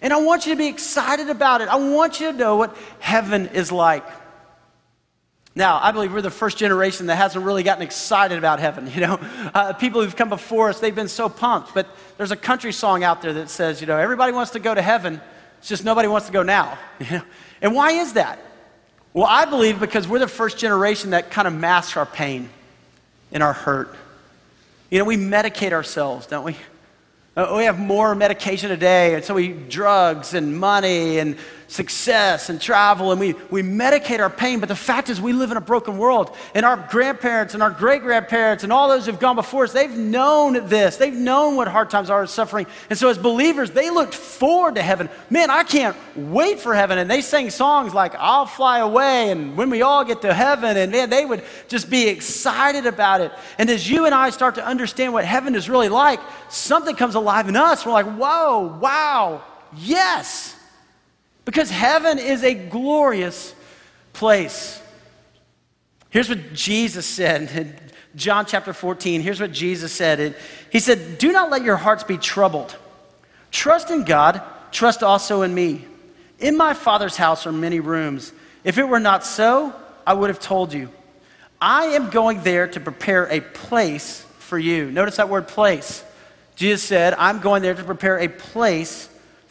And 0.00 0.12
I 0.12 0.20
want 0.20 0.46
you 0.46 0.52
to 0.52 0.58
be 0.58 0.68
excited 0.68 1.28
about 1.28 1.60
it. 1.60 1.68
I 1.68 1.76
want 1.76 2.20
you 2.20 2.30
to 2.30 2.38
know 2.38 2.56
what 2.56 2.76
heaven 3.00 3.48
is 3.48 3.72
like. 3.72 4.04
Now, 5.58 5.80
I 5.82 5.90
believe 5.90 6.12
we're 6.12 6.22
the 6.22 6.30
first 6.30 6.56
generation 6.56 7.06
that 7.06 7.16
hasn't 7.16 7.44
really 7.44 7.64
gotten 7.64 7.82
excited 7.82 8.38
about 8.38 8.60
heaven. 8.60 8.88
You 8.98 9.00
know, 9.00 9.18
uh, 9.54 9.72
people 9.72 10.02
who've 10.02 10.14
come 10.14 10.28
before 10.28 10.68
us, 10.68 10.78
they've 10.78 10.94
been 10.94 11.08
so 11.08 11.28
pumped. 11.28 11.74
But 11.74 11.88
there's 12.16 12.30
a 12.30 12.36
country 12.36 12.72
song 12.72 13.02
out 13.02 13.22
there 13.22 13.32
that 13.32 13.50
says, 13.50 13.80
you 13.80 13.88
know, 13.88 13.98
everybody 13.98 14.32
wants 14.32 14.52
to 14.52 14.60
go 14.60 14.72
to 14.72 14.80
heaven, 14.80 15.20
it's 15.58 15.68
just 15.68 15.84
nobody 15.84 16.06
wants 16.06 16.28
to 16.28 16.32
go 16.32 16.44
now. 16.44 16.78
You 17.00 17.18
know? 17.18 17.22
And 17.60 17.74
why 17.74 17.90
is 17.90 18.12
that? 18.12 18.38
Well, 19.12 19.26
I 19.28 19.46
believe 19.46 19.80
because 19.80 20.06
we're 20.06 20.20
the 20.20 20.28
first 20.28 20.58
generation 20.58 21.10
that 21.10 21.32
kind 21.32 21.48
of 21.48 21.54
masks 21.54 21.96
our 21.96 22.06
pain 22.06 22.50
and 23.32 23.42
our 23.42 23.52
hurt. 23.52 23.92
You 24.90 25.00
know, 25.00 25.04
we 25.04 25.16
medicate 25.16 25.72
ourselves, 25.72 26.28
don't 26.28 26.44
we? 26.44 26.56
Uh, 27.36 27.54
we 27.56 27.64
have 27.64 27.80
more 27.80 28.14
medication 28.14 28.68
today, 28.68 29.14
and 29.14 29.24
so 29.24 29.34
we 29.34 29.48
drugs 29.48 30.34
and 30.34 30.56
money 30.58 31.18
and 31.18 31.36
success 31.68 32.48
and 32.48 32.60
travel, 32.60 33.12
and 33.12 33.20
we, 33.20 33.34
we 33.50 33.62
medicate 33.62 34.20
our 34.20 34.30
pain. 34.30 34.58
But 34.58 34.68
the 34.68 34.74
fact 34.76 35.10
is, 35.10 35.20
we 35.20 35.34
live 35.34 35.50
in 35.50 35.58
a 35.58 35.60
broken 35.60 35.98
world. 35.98 36.34
And 36.54 36.64
our 36.64 36.76
grandparents 36.90 37.54
and 37.54 37.62
our 37.62 37.70
great 37.70 38.02
grandparents 38.02 38.64
and 38.64 38.72
all 38.72 38.88
those 38.88 39.06
who've 39.06 39.20
gone 39.20 39.36
before 39.36 39.64
us, 39.64 39.72
they've 39.72 39.96
known 39.96 40.66
this. 40.68 40.96
They've 40.96 41.14
known 41.14 41.56
what 41.56 41.68
hard 41.68 41.90
times 41.90 42.10
are 42.10 42.22
and 42.22 42.30
suffering. 42.30 42.66
And 42.88 42.98
so, 42.98 43.08
as 43.08 43.18
believers, 43.18 43.70
they 43.70 43.90
looked 43.90 44.14
forward 44.14 44.74
to 44.76 44.82
heaven. 44.82 45.10
Man, 45.28 45.50
I 45.50 45.62
can't 45.62 45.96
wait 46.16 46.58
for 46.58 46.74
heaven. 46.74 46.98
And 46.98 47.10
they 47.10 47.20
sang 47.20 47.50
songs 47.50 47.92
like, 47.92 48.14
I'll 48.18 48.46
fly 48.46 48.78
away, 48.78 49.30
and 49.30 49.56
when 49.56 49.68
we 49.68 49.82
all 49.82 50.04
get 50.04 50.22
to 50.22 50.32
heaven. 50.32 50.76
And 50.76 50.90
man, 50.90 51.10
they 51.10 51.26
would 51.26 51.44
just 51.68 51.90
be 51.90 52.08
excited 52.08 52.86
about 52.86 53.20
it. 53.20 53.30
And 53.58 53.68
as 53.68 53.88
you 53.88 54.06
and 54.06 54.14
I 54.14 54.30
start 54.30 54.54
to 54.54 54.66
understand 54.66 55.12
what 55.12 55.26
heaven 55.26 55.54
is 55.54 55.68
really 55.68 55.90
like, 55.90 56.20
something 56.48 56.96
comes 56.96 57.14
alive 57.14 57.48
in 57.48 57.56
us. 57.56 57.84
We're 57.84 57.92
like, 57.92 58.06
whoa, 58.06 58.78
wow, 58.80 59.44
yes. 59.76 60.57
Because 61.48 61.70
heaven 61.70 62.18
is 62.18 62.44
a 62.44 62.52
glorious 62.52 63.54
place. 64.12 64.82
Here's 66.10 66.28
what 66.28 66.52
Jesus 66.52 67.06
said 67.06 67.50
in 67.50 67.74
John 68.14 68.44
chapter 68.44 68.74
14. 68.74 69.22
Here's 69.22 69.40
what 69.40 69.52
Jesus 69.52 69.90
said. 69.90 70.36
He 70.70 70.78
said, 70.78 71.16
Do 71.16 71.32
not 71.32 71.48
let 71.48 71.62
your 71.62 71.78
hearts 71.78 72.04
be 72.04 72.18
troubled. 72.18 72.76
Trust 73.50 73.90
in 73.90 74.04
God, 74.04 74.42
trust 74.72 75.02
also 75.02 75.40
in 75.40 75.54
me. 75.54 75.86
In 76.38 76.54
my 76.54 76.74
Father's 76.74 77.16
house 77.16 77.46
are 77.46 77.52
many 77.52 77.80
rooms. 77.80 78.30
If 78.62 78.76
it 78.76 78.84
were 78.84 79.00
not 79.00 79.24
so, 79.24 79.74
I 80.06 80.12
would 80.12 80.28
have 80.28 80.40
told 80.40 80.74
you. 80.74 80.90
I 81.62 81.84
am 81.86 82.10
going 82.10 82.42
there 82.42 82.68
to 82.68 82.78
prepare 82.78 83.24
a 83.24 83.40
place 83.40 84.20
for 84.38 84.58
you. 84.58 84.90
Notice 84.90 85.16
that 85.16 85.30
word 85.30 85.48
place. 85.48 86.04
Jesus 86.56 86.82
said, 86.82 87.14
I'm 87.14 87.40
going 87.40 87.62
there 87.62 87.72
to 87.72 87.84
prepare 87.84 88.18
a 88.18 88.28
place 88.28 89.07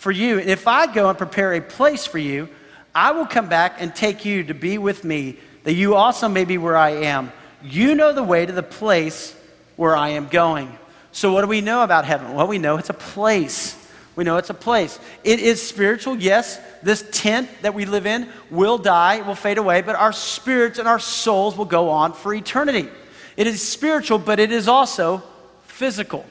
for 0.07 0.13
you. 0.13 0.39
And 0.39 0.49
if 0.49 0.69
I 0.69 0.87
go 0.87 1.09
and 1.09 1.17
prepare 1.17 1.55
a 1.55 1.59
place 1.59 2.05
for 2.05 2.17
you, 2.17 2.47
I 2.95 3.11
will 3.11 3.25
come 3.25 3.49
back 3.49 3.81
and 3.81 3.93
take 3.93 4.23
you 4.23 4.45
to 4.45 4.53
be 4.53 4.77
with 4.77 5.03
me, 5.03 5.35
that 5.65 5.73
you 5.73 5.95
also 5.95 6.29
may 6.29 6.45
be 6.45 6.57
where 6.57 6.77
I 6.77 6.91
am. 6.91 7.33
You 7.61 7.93
know 7.93 8.13
the 8.13 8.23
way 8.23 8.45
to 8.45 8.53
the 8.53 8.63
place 8.63 9.35
where 9.75 9.97
I 9.97 10.11
am 10.11 10.29
going. 10.29 10.71
So, 11.11 11.33
what 11.33 11.41
do 11.41 11.47
we 11.47 11.59
know 11.59 11.83
about 11.83 12.05
heaven? 12.05 12.33
Well, 12.33 12.47
we 12.47 12.57
know 12.57 12.77
it's 12.77 12.89
a 12.89 12.93
place. 12.93 13.75
We 14.15 14.23
know 14.23 14.37
it's 14.37 14.49
a 14.49 14.53
place. 14.53 14.97
It 15.25 15.41
is 15.41 15.61
spiritual, 15.61 16.15
yes. 16.15 16.57
This 16.81 17.05
tent 17.11 17.49
that 17.61 17.73
we 17.73 17.83
live 17.83 18.05
in 18.05 18.29
will 18.49 18.77
die, 18.77 19.19
will 19.23 19.35
fade 19.35 19.57
away, 19.57 19.81
but 19.81 19.97
our 19.97 20.13
spirits 20.13 20.79
and 20.79 20.87
our 20.87 20.99
souls 20.99 21.57
will 21.57 21.65
go 21.65 21.89
on 21.89 22.13
for 22.13 22.33
eternity. 22.33 22.87
It 23.35 23.45
is 23.45 23.61
spiritual, 23.61 24.19
but 24.19 24.39
it 24.39 24.53
is 24.53 24.69
also 24.69 25.21
physical. 25.63 26.25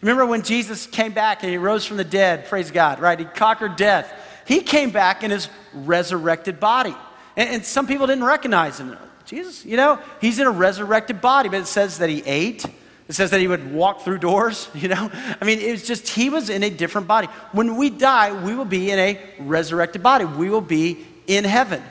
Remember 0.00 0.26
when 0.26 0.42
Jesus 0.42 0.86
came 0.86 1.12
back 1.12 1.42
and 1.42 1.50
he 1.50 1.58
rose 1.58 1.84
from 1.84 1.96
the 1.96 2.04
dead, 2.04 2.46
praise 2.46 2.70
God, 2.70 3.00
right? 3.00 3.18
He 3.18 3.24
conquered 3.24 3.76
death. 3.76 4.12
He 4.46 4.60
came 4.60 4.90
back 4.90 5.22
in 5.22 5.30
his 5.30 5.48
resurrected 5.72 6.60
body. 6.60 6.94
And, 7.36 7.50
and 7.50 7.64
some 7.64 7.86
people 7.86 8.06
didn't 8.06 8.24
recognize 8.24 8.78
him. 8.78 8.96
Jesus, 9.24 9.64
you 9.64 9.76
know, 9.76 9.98
he's 10.20 10.38
in 10.38 10.46
a 10.46 10.50
resurrected 10.50 11.20
body, 11.20 11.48
but 11.48 11.60
it 11.60 11.66
says 11.66 11.98
that 11.98 12.08
he 12.08 12.22
ate 12.24 12.64
It 13.08 13.14
says 13.14 13.30
that 13.30 13.40
he 13.40 13.48
would 13.48 13.72
walk 13.72 14.02
through 14.02 14.18
doors, 14.18 14.68
you 14.74 14.88
know? 14.88 15.10
I 15.40 15.44
mean, 15.44 15.58
it 15.58 15.70
was 15.72 15.86
just, 15.86 16.08
he 16.08 16.30
was 16.30 16.50
in 16.50 16.62
a 16.62 16.70
different 16.70 17.08
body. 17.08 17.26
When 17.52 17.76
we 17.76 17.90
die, 17.90 18.32
we 18.44 18.54
will 18.54 18.64
be 18.64 18.90
in 18.90 18.98
a 18.98 19.20
resurrected 19.38 20.02
body. 20.02 20.24
We 20.24 20.50
will 20.50 20.60
be 20.60 21.06
in 21.26 21.44
heaven. 21.44 21.82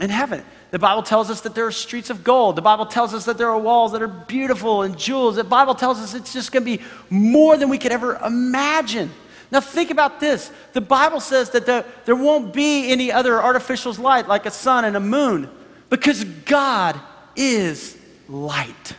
In 0.00 0.10
heaven. 0.10 0.44
The 0.70 0.78
Bible 0.78 1.02
tells 1.02 1.30
us 1.30 1.40
that 1.40 1.54
there 1.54 1.66
are 1.66 1.72
streets 1.72 2.10
of 2.10 2.22
gold. 2.22 2.56
The 2.56 2.62
Bible 2.62 2.86
tells 2.86 3.12
us 3.12 3.24
that 3.24 3.38
there 3.38 3.48
are 3.50 3.58
walls 3.58 3.92
that 3.92 4.02
are 4.02 4.08
beautiful 4.08 4.82
and 4.82 4.96
jewels. 4.96 5.36
The 5.36 5.44
Bible 5.44 5.74
tells 5.74 5.98
us 5.98 6.14
it's 6.14 6.32
just 6.32 6.52
going 6.52 6.64
to 6.64 6.78
be 6.78 6.84
more 7.08 7.56
than 7.56 7.68
we 7.68 7.78
could 7.78 7.90
ever 7.90 8.16
imagine. 8.24 9.10
Now, 9.50 9.60
think 9.60 9.90
about 9.90 10.20
this. 10.20 10.52
The 10.72 10.80
Bible 10.80 11.18
says 11.18 11.50
that 11.50 11.66
the, 11.66 11.84
there 12.04 12.14
won't 12.14 12.54
be 12.54 12.92
any 12.92 13.10
other 13.10 13.42
artificial 13.42 13.92
light 13.94 14.28
like 14.28 14.46
a 14.46 14.50
sun 14.50 14.84
and 14.84 14.96
a 14.96 15.00
moon 15.00 15.50
because 15.88 16.22
God 16.22 17.00
is 17.34 17.98
light. 18.28 18.94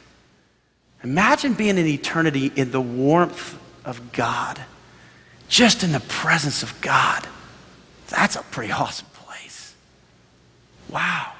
Imagine 1.03 1.53
being 1.53 1.77
in 1.77 1.87
eternity 1.87 2.51
in 2.53 2.71
the 2.71 2.81
warmth 2.81 3.57
of 3.85 4.11
God, 4.11 4.59
just 5.47 5.83
in 5.83 5.93
the 5.93 6.01
presence 6.01 6.63
of 6.63 6.79
God. 6.81 7.25
That's 8.09 8.35
a 8.35 8.43
pretty 8.43 8.73
awesome 8.73 9.07
place. 9.13 9.73
Wow. 10.89 11.31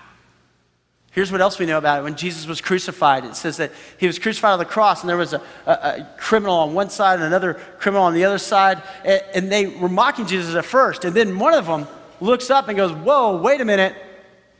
Here's 1.11 1.29
what 1.29 1.41
else 1.41 1.59
we 1.59 1.65
know 1.65 1.77
about 1.77 1.99
it. 1.99 2.03
When 2.03 2.15
Jesus 2.15 2.47
was 2.47 2.61
crucified, 2.61 3.25
it 3.25 3.35
says 3.35 3.57
that 3.57 3.71
he 3.97 4.07
was 4.07 4.17
crucified 4.17 4.53
on 4.53 4.59
the 4.59 4.65
cross, 4.65 5.01
and 5.01 5.09
there 5.09 5.17
was 5.17 5.33
a, 5.33 5.41
a, 5.65 5.71
a 5.71 6.09
criminal 6.17 6.55
on 6.55 6.73
one 6.73 6.89
side 6.89 7.15
and 7.15 7.23
another 7.23 7.55
criminal 7.79 8.05
on 8.05 8.13
the 8.13 8.23
other 8.23 8.37
side. 8.37 8.81
And, 9.03 9.21
and 9.33 9.51
they 9.51 9.67
were 9.67 9.89
mocking 9.89 10.25
Jesus 10.25 10.55
at 10.55 10.63
first. 10.63 11.03
And 11.03 11.13
then 11.13 11.37
one 11.37 11.53
of 11.53 11.65
them 11.65 11.85
looks 12.21 12.49
up 12.49 12.69
and 12.69 12.77
goes, 12.77 12.93
Whoa, 12.93 13.41
wait 13.41 13.59
a 13.59 13.65
minute. 13.65 13.93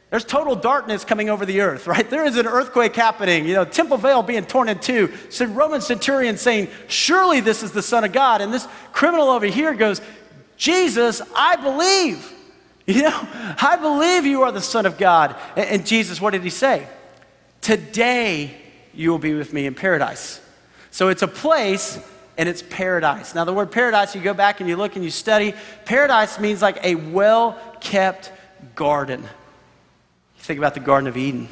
There's 0.09 0.25
total 0.25 0.57
darkness 0.57 1.05
coming 1.05 1.29
over 1.29 1.45
the 1.45 1.61
earth, 1.61 1.87
right? 1.87 2.07
There 2.09 2.25
is 2.25 2.35
an 2.35 2.45
earthquake 2.45 2.93
happening. 2.97 3.47
You 3.47 3.53
know, 3.53 3.63
Temple 3.63 3.95
Veil 3.95 4.21
being 4.21 4.43
torn 4.43 4.67
in 4.67 4.77
two. 4.77 5.13
So 5.29 5.45
Roman 5.45 5.79
centurion 5.79 6.35
saying, 6.35 6.67
Surely 6.89 7.39
this 7.39 7.63
is 7.63 7.71
the 7.71 7.81
Son 7.81 8.03
of 8.03 8.11
God. 8.11 8.41
And 8.41 8.53
this 8.53 8.67
criminal 8.91 9.29
over 9.29 9.45
here 9.45 9.73
goes, 9.73 10.01
Jesus, 10.57 11.21
I 11.33 11.55
believe. 11.55 12.29
You 12.91 13.03
know, 13.03 13.27
I 13.61 13.77
believe 13.79 14.25
you 14.25 14.43
are 14.43 14.51
the 14.51 14.61
Son 14.61 14.85
of 14.85 14.97
God. 14.97 15.35
And, 15.55 15.85
Jesus, 15.85 16.19
what 16.19 16.31
did 16.31 16.43
he 16.43 16.49
say? 16.49 16.87
Today 17.61 18.53
you 18.93 19.11
will 19.11 19.19
be 19.19 19.33
with 19.33 19.53
me 19.53 19.65
in 19.65 19.75
paradise. 19.75 20.41
So 20.89 21.07
it's 21.07 21.21
a 21.21 21.27
place 21.27 21.99
and 22.37 22.49
it's 22.49 22.61
paradise. 22.61 23.33
Now, 23.33 23.45
the 23.45 23.53
word 23.53 23.71
paradise, 23.71 24.13
you 24.13 24.21
go 24.21 24.33
back 24.33 24.59
and 24.59 24.67
you 24.67 24.75
look 24.75 24.95
and 24.95 25.05
you 25.05 25.11
study, 25.11 25.53
paradise 25.85 26.39
means 26.39 26.61
like 26.61 26.83
a 26.83 26.95
well 26.95 27.57
kept 27.79 28.31
garden. 28.75 29.21
You 29.21 30.43
think 30.43 30.57
about 30.57 30.73
the 30.73 30.79
Garden 30.81 31.07
of 31.07 31.15
Eden, 31.15 31.47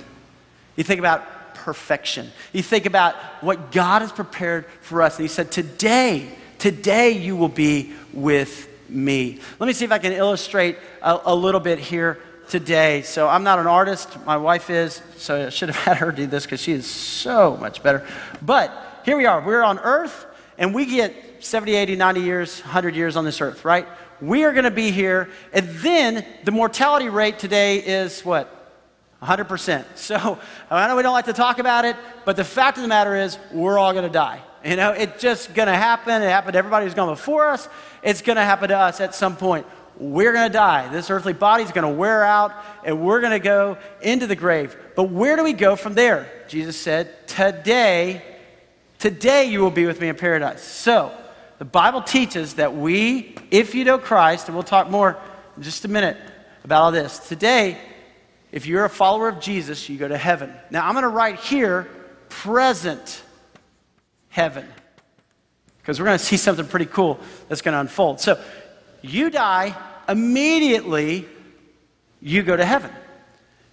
you 0.75 0.83
think 0.83 0.99
about 0.99 1.55
perfection, 1.55 2.31
you 2.51 2.63
think 2.63 2.85
about 2.85 3.15
what 3.41 3.71
God 3.71 4.01
has 4.01 4.11
prepared 4.11 4.65
for 4.81 5.01
us. 5.01 5.17
And 5.17 5.23
He 5.23 5.33
said, 5.33 5.51
Today, 5.51 6.29
today 6.57 7.11
you 7.11 7.35
will 7.37 7.49
be 7.49 7.93
with 8.11 8.67
me. 8.89 9.39
Let 9.59 9.67
me 9.67 9.73
see 9.73 9.85
if 9.85 9.91
I 9.91 9.99
can 9.99 10.11
illustrate 10.11 10.77
a, 11.01 11.19
a 11.25 11.35
little 11.35 11.59
bit 11.59 11.79
here 11.79 12.19
today. 12.49 13.03
So 13.03 13.27
I'm 13.27 13.43
not 13.43 13.59
an 13.59 13.67
artist, 13.67 14.17
my 14.25 14.37
wife 14.37 14.69
is, 14.69 15.01
so 15.17 15.47
I 15.47 15.49
should 15.49 15.69
have 15.69 15.77
had 15.85 15.97
her 15.97 16.11
do 16.11 16.27
this 16.27 16.43
because 16.45 16.61
she 16.61 16.71
is 16.71 16.85
so 16.85 17.55
much 17.57 17.83
better. 17.83 18.05
But 18.41 19.01
here 19.05 19.17
we 19.17 19.25
are. 19.25 19.41
We're 19.41 19.63
on 19.63 19.79
earth 19.79 20.25
and 20.57 20.73
we 20.73 20.85
get 20.85 21.13
70, 21.39 21.75
80, 21.75 21.95
90 21.95 22.21
years, 22.21 22.61
100 22.61 22.95
years 22.95 23.15
on 23.15 23.23
this 23.23 23.39
earth, 23.39 23.63
right? 23.63 23.87
We 24.21 24.43
are 24.43 24.51
going 24.51 24.65
to 24.65 24.71
be 24.71 24.91
here. 24.91 25.29
And 25.53 25.69
then 25.69 26.25
the 26.43 26.51
mortality 26.51 27.07
rate 27.07 27.39
today 27.39 27.77
is 27.77 28.25
what? 28.25 28.55
100%. 29.21 29.85
So 29.95 30.39
I 30.69 30.87
know 30.87 30.95
we 30.95 31.03
don't 31.03 31.13
like 31.13 31.25
to 31.25 31.33
talk 31.33 31.59
about 31.59 31.85
it, 31.85 31.95
but 32.25 32.35
the 32.35 32.43
fact 32.43 32.77
of 32.77 32.83
the 32.83 32.89
matter 32.89 33.15
is, 33.15 33.37
we're 33.51 33.77
all 33.77 33.93
going 33.93 34.05
to 34.05 34.09
die. 34.09 34.41
You 34.65 34.75
know, 34.75 34.91
it's 34.91 35.21
just 35.21 35.53
going 35.53 35.67
to 35.67 35.75
happen. 35.75 36.21
It 36.21 36.29
happened 36.29 36.53
to 36.53 36.59
everybody 36.59 36.85
who's 36.85 36.93
gone 36.93 37.09
before 37.09 37.47
us. 37.47 37.69
It's 38.01 38.21
going 38.21 38.37
to 38.37 38.43
happen 38.43 38.69
to 38.69 38.77
us 38.77 39.01
at 39.01 39.15
some 39.15 39.35
point. 39.35 39.65
We're 39.97 40.31
going 40.31 40.47
to 40.47 40.53
die. 40.53 40.87
This 40.89 41.09
earthly 41.09 41.33
body 41.33 41.63
is 41.63 41.71
going 41.71 41.83
to 41.89 41.93
wear 41.93 42.23
out, 42.23 42.53
and 42.85 43.01
we're 43.01 43.19
going 43.19 43.33
to 43.33 43.39
go 43.39 43.77
into 44.01 44.27
the 44.27 44.35
grave. 44.35 44.75
But 44.95 45.03
where 45.03 45.35
do 45.35 45.43
we 45.43 45.53
go 45.53 45.75
from 45.75 45.93
there? 45.93 46.31
Jesus 46.47 46.77
said, 46.77 47.27
Today, 47.27 48.23
today 48.97 49.45
you 49.45 49.59
will 49.59 49.71
be 49.71 49.85
with 49.85 49.99
me 49.99 50.07
in 50.07 50.15
paradise. 50.15 50.63
So, 50.63 51.11
the 51.57 51.65
Bible 51.65 52.01
teaches 52.01 52.53
that 52.55 52.73
we, 52.73 53.35
if 53.51 53.75
you 53.75 53.83
know 53.83 53.97
Christ, 53.97 54.47
and 54.47 54.55
we'll 54.55 54.63
talk 54.63 54.89
more 54.89 55.17
in 55.57 55.63
just 55.63 55.83
a 55.83 55.89
minute 55.89 56.15
about 56.63 56.81
all 56.83 56.91
this, 56.93 57.19
today, 57.19 57.77
if 58.53 58.65
you're 58.65 58.85
a 58.85 58.89
follower 58.89 59.27
of 59.27 59.41
Jesus, 59.41 59.89
you 59.89 59.97
go 59.97 60.07
to 60.07 60.17
heaven. 60.17 60.53
Now, 60.71 60.87
I'm 60.87 60.93
going 60.93 61.03
to 61.03 61.09
write 61.09 61.39
here 61.39 61.89
present 62.29 63.21
heaven. 64.29 64.65
Because 65.81 65.99
we're 65.99 66.05
going 66.05 66.17
to 66.17 66.23
see 66.23 66.37
something 66.37 66.67
pretty 66.67 66.85
cool 66.85 67.19
that's 67.47 67.61
going 67.61 67.73
to 67.73 67.79
unfold. 67.79 68.19
So 68.19 68.39
you 69.01 69.29
die, 69.29 69.75
immediately 70.07 71.27
you 72.21 72.43
go 72.43 72.55
to 72.55 72.65
heaven. 72.65 72.91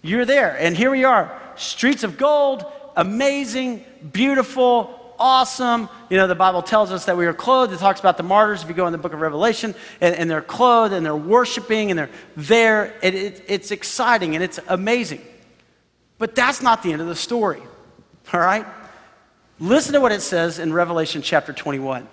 You're 0.03 0.25
there. 0.25 0.57
And 0.59 0.77
here 0.77 0.91
we 0.91 1.05
are 1.05 1.41
streets 1.57 2.05
of 2.05 2.19
gold, 2.19 2.65
amazing, 2.97 3.85
beautiful, 4.13 5.15
awesome. 5.19 5.89
You 6.11 6.17
know, 6.19 6.27
the 6.27 6.35
Bible 6.35 6.63
tells 6.63 6.93
us 6.93 7.07
that 7.07 7.17
we 7.17 7.27
are 7.27 7.33
clothed. 7.33 7.73
It 7.73 7.79
talks 7.79 8.01
about 8.01 8.17
the 8.17 8.23
martyrs 8.23 8.63
if 8.63 8.69
you 8.69 8.75
go 8.75 8.87
in 8.87 8.93
the 8.93 8.99
book 8.99 9.13
of 9.13 9.21
Revelation, 9.21 9.75
and, 10.01 10.15
and 10.15 10.31
they're 10.31 10.43
clothed 10.43 10.95
and 10.95 11.05
they're 11.05 11.17
worshiping 11.17 11.91
and 11.91 11.99
they're 11.99 12.11
there. 12.37 12.95
It, 13.03 13.15
it, 13.15 13.45
it's 13.49 13.71
exciting 13.71 14.35
and 14.35 14.45
it's 14.45 14.61
amazing. 14.69 15.23
But 16.19 16.35
that's 16.35 16.63
not 16.63 16.83
the 16.83 16.93
end 16.93 17.03
of 17.03 17.09
the 17.09 17.17
story, 17.17 17.63
all 18.33 18.41
right? 18.41 18.67
Listen 19.59 19.95
to 19.95 20.01
what 20.01 20.13
it 20.13 20.21
says 20.21 20.59
in 20.59 20.73
Revelation 20.73 21.23
chapter 21.23 21.53
21. 21.53 22.07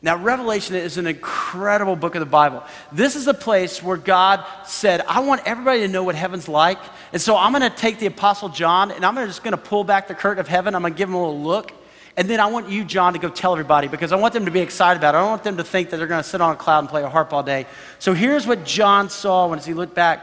Now, 0.00 0.16
Revelation 0.16 0.76
is 0.76 0.98
an 0.98 1.06
incredible 1.06 1.96
book 1.96 2.14
of 2.14 2.20
the 2.20 2.26
Bible. 2.26 2.62
This 2.92 3.16
is 3.16 3.26
a 3.26 3.34
place 3.34 3.82
where 3.82 3.96
God 3.96 4.44
said, 4.66 5.00
I 5.08 5.20
want 5.20 5.40
everybody 5.46 5.80
to 5.80 5.88
know 5.88 6.04
what 6.04 6.14
heaven's 6.14 6.46
like. 6.46 6.78
And 7.12 7.20
so 7.20 7.36
I'm 7.36 7.52
going 7.52 7.68
to 7.68 7.76
take 7.76 7.98
the 7.98 8.06
Apostle 8.06 8.50
John 8.50 8.90
and 8.90 9.04
I'm 9.04 9.16
just 9.26 9.42
going 9.42 9.52
to 9.52 9.56
pull 9.56 9.82
back 9.82 10.06
the 10.06 10.14
curtain 10.14 10.40
of 10.40 10.46
heaven. 10.46 10.74
I'm 10.74 10.82
going 10.82 10.92
to 10.92 10.98
give 10.98 11.08
him 11.08 11.14
a 11.14 11.18
little 11.18 11.40
look. 11.40 11.72
And 12.16 12.28
then 12.28 12.38
I 12.38 12.46
want 12.46 12.68
you, 12.68 12.84
John, 12.84 13.14
to 13.14 13.18
go 13.18 13.28
tell 13.28 13.52
everybody 13.52 13.88
because 13.88 14.12
I 14.12 14.16
want 14.16 14.34
them 14.34 14.44
to 14.44 14.50
be 14.50 14.60
excited 14.60 15.00
about 15.00 15.14
it. 15.14 15.18
I 15.18 15.20
don't 15.22 15.30
want 15.30 15.42
them 15.42 15.56
to 15.56 15.64
think 15.64 15.90
that 15.90 15.96
they're 15.96 16.06
going 16.06 16.22
to 16.22 16.28
sit 16.28 16.40
on 16.40 16.52
a 16.52 16.56
cloud 16.56 16.80
and 16.80 16.88
play 16.88 17.02
a 17.02 17.08
harp 17.08 17.32
all 17.32 17.42
day. 17.42 17.66
So 17.98 18.12
here's 18.12 18.46
what 18.46 18.64
John 18.64 19.08
saw 19.08 19.48
when 19.48 19.58
he 19.58 19.74
looked 19.74 19.94
back. 19.94 20.22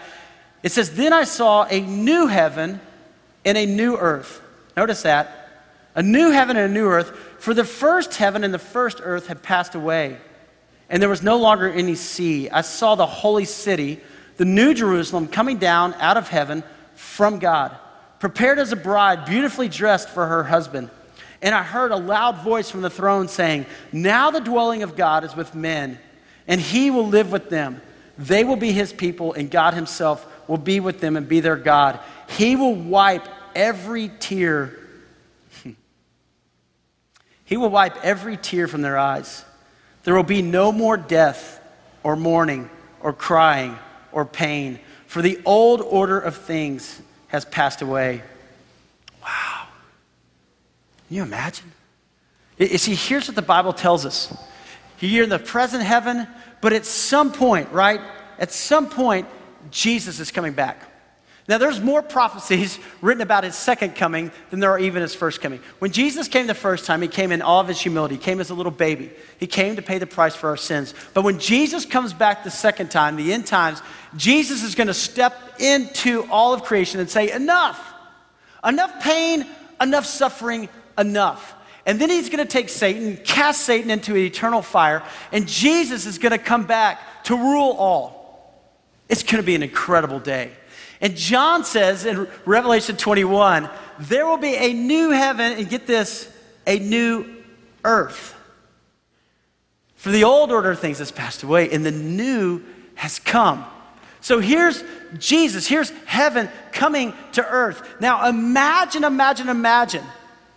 It 0.64 0.72
says, 0.72 0.96
Then 0.96 1.12
I 1.12 1.24
saw 1.24 1.66
a 1.66 1.82
new 1.82 2.28
heaven 2.28 2.80
and 3.44 3.58
a 3.58 3.66
new 3.66 3.98
earth. 3.98 4.42
Notice 4.78 5.02
that 5.02 5.41
a 5.96 6.04
new 6.04 6.32
heaven 6.32 6.58
and 6.58 6.72
a 6.72 6.74
new 6.74 6.88
earth, 6.88 7.12
for 7.40 7.54
the 7.54 7.66
first 7.66 8.16
heaven 8.16 8.44
and 8.44 8.54
the 8.54 8.60
first 8.60 9.00
earth 9.04 9.28
had 9.28 9.42
passed 9.42 9.76
away, 9.76 10.18
and 10.90 11.02
there 11.02 11.10
was 11.10 11.24
no 11.24 11.38
longer 11.38 11.70
any 11.70 11.96
sea. 11.96 12.50
I 12.50 12.62
saw 12.62 12.96
the 12.96 13.06
holy 13.06 13.46
city, 13.46 14.00
the 14.38 14.46
new 14.46 14.74
Jerusalem, 14.74 15.28
coming 15.28 15.58
down 15.58 15.94
out 15.96 16.18
of 16.18 16.28
heaven 16.28 16.64
from 16.96 17.40
God, 17.40 17.76
prepared 18.20 18.60
as 18.60 18.72
a 18.72 18.76
bride, 18.76 19.26
beautifully 19.26 19.68
dressed 19.68 20.10
for 20.10 20.28
her 20.28 20.44
husband. 20.44 20.90
And 21.42 21.56
I 21.56 21.64
heard 21.64 21.92
a 21.92 21.98
loud 21.98 22.44
voice 22.44 22.70
from 22.70 22.82
the 22.82 22.90
throne 22.90 23.28
saying, 23.28 23.66
Now 23.92 24.32
the 24.32 24.42
dwelling 24.42 24.84
of 24.84 24.96
God 24.96 25.24
is 25.24 25.36
with 25.36 25.56
men, 25.56 25.98
and 26.48 26.62
he 26.62 26.92
will 26.92 27.08
live 27.08 27.32
with 27.32 27.50
them. 27.50 27.82
They 28.18 28.44
will 28.44 28.58
be 28.58 28.72
his 28.72 28.94
people, 28.94 29.34
and 29.34 29.50
God 29.50 29.74
himself 29.74 30.28
will 30.48 30.58
be 30.58 30.80
with 30.80 31.00
them 31.00 31.18
and 31.18 31.28
be 31.28 31.40
their 31.40 31.56
God. 31.56 32.00
He 32.38 32.56
will 32.56 32.76
wipe 32.76 33.28
every 33.56 34.12
tear 34.20 34.78
he 37.52 37.58
will 37.58 37.70
wipe 37.70 38.02
every 38.02 38.38
tear 38.38 38.66
from 38.66 38.82
their 38.82 38.98
eyes. 38.98 39.44
There 40.06 40.16
will 40.16 40.24
be 40.24 40.42
no 40.42 40.72
more 40.72 40.96
death 40.96 41.60
or 42.02 42.16
mourning 42.16 42.70
or 43.02 43.12
crying 43.12 43.78
or 44.14 44.24
pain, 44.24 44.80
for 45.06 45.22
the 45.22 45.38
old 45.44 45.82
order 45.82 46.18
of 46.18 46.38
things 46.38 47.02
has 47.28 47.44
passed 47.44 47.82
away. 47.82 48.22
Wow. 49.22 49.68
Can 51.10 51.18
you 51.18 51.24
imagine? 51.24 51.74
You 52.58 52.78
see, 52.78 52.96
here's 52.96 53.28
what 53.28 53.36
the 53.36 53.42
Bible 53.42 53.74
tells 53.74 54.06
us. 54.06 54.34
You're 55.02 55.26
in 55.26 55.30
the 55.30 55.38
present 55.38 55.84
heaven, 55.84 56.28
but 56.62 56.72
at 56.72 56.86
some 56.86 57.34
point, 57.34 57.70
right? 57.74 58.00
At 58.40 58.54
some 58.54 58.88
point, 58.88 59.28
Jesus 59.72 60.22
is 60.22 60.32
coming 60.32 60.54
back. 60.54 60.90
Now, 61.48 61.58
there's 61.58 61.82
more 61.82 62.02
prophecies 62.02 62.80
written 63.02 63.22
about 63.22 63.44
his 63.44 63.56
second 63.56 63.96
coming 63.96 64.32
than 64.50 64.60
there 64.60 64.72
are 64.72 64.80
even 64.80 65.02
his 65.02 65.16
first 65.16 65.42
coming. 65.42 65.60
When 65.80 65.92
Jesus 65.92 66.28
came 66.28 66.48
the 66.48 66.54
first 66.54 66.86
time, 66.86 67.02
he 67.02 67.08
came 67.08 67.32
in 67.32 67.42
all 67.42 67.60
of 67.60 67.68
his 67.68 67.82
humility. 67.82 68.16
He 68.16 68.22
came 68.22 68.40
as 68.40 68.50
a 68.50 68.54
little 68.54 68.72
baby. 68.72 69.12
He 69.40 69.48
came 69.48 69.76
to 69.76 69.82
pay 69.82 69.98
the 69.98 70.08
price 70.08 70.36
for 70.36 70.50
our 70.50 70.58
sins. 70.58 70.94
But 71.14 71.24
when 71.24 71.40
Jesus 71.40 71.86
comes 71.86 72.14
back 72.14 72.44
the 72.44 72.52
second 72.52 72.92
time, 72.92 73.16
the 73.16 73.34
end 73.34 73.48
times, 73.48 73.82
Jesus 74.16 74.64
is 74.64 74.76
going 74.76 74.88
to 74.88 74.94
step 74.94 75.36
into 75.60 76.28
all 76.30 76.54
of 76.54 76.64
creation 76.64 77.00
and 77.00 77.10
say, 77.10 77.32
Enough! 77.32 77.88
Enough 78.64 79.02
pain, 79.02 79.48
enough 79.82 80.06
suffering, 80.06 80.70
enough. 80.98 81.56
And 81.86 82.00
then 82.00 82.10
he's 82.10 82.30
going 82.30 82.46
to 82.46 82.52
take 82.52 82.70
Satan, 82.70 83.18
cast 83.18 83.62
Satan 83.62 83.90
into 83.90 84.16
eternal 84.16 84.62
fire, 84.62 85.02
and 85.32 85.48
Jesus 85.48 86.06
is 86.06 86.20
going 86.20 86.32
to 86.32 86.38
come 86.38 86.66
back 86.66 87.24
to 87.24 87.36
rule 87.36 87.72
all. 87.72 88.22
It's 89.10 89.24
going 89.24 89.38
to 89.38 89.46
be 89.46 89.56
an 89.56 89.64
incredible 89.64 90.20
day. 90.20 90.52
And 91.02 91.18
John 91.18 91.66
says 91.66 92.06
in 92.06 92.28
Revelation 92.46 92.96
21, 92.96 93.70
there 94.00 94.26
will 94.26 94.38
be 94.38 94.56
a 94.56 94.72
new 94.72 95.10
heaven, 95.10 95.54
and 95.54 95.68
get 95.68 95.88
this, 95.88 96.32
a 96.66 96.80
new 96.80 97.44
earth. 97.84 98.36
For 99.96 100.10
the 100.10 100.24
old 100.24 100.52
order 100.52 100.72
of 100.72 100.80
things 100.80 101.00
has 101.00 101.12
passed 101.12 101.44
away, 101.44 101.70
and 101.72 101.86
the 101.86 101.92
new 101.92 102.64
has 102.96 103.20
come. 103.20 103.66
So 104.22 104.40
here's 104.40 104.84
Jesus, 105.18 105.68
here's 105.68 105.90
heaven 106.06 106.50
coming 106.72 107.14
to 107.34 107.46
earth. 107.46 107.82
Now 108.00 108.30
imagine, 108.30 109.04
imagine, 109.04 109.50
imagine 109.50 110.04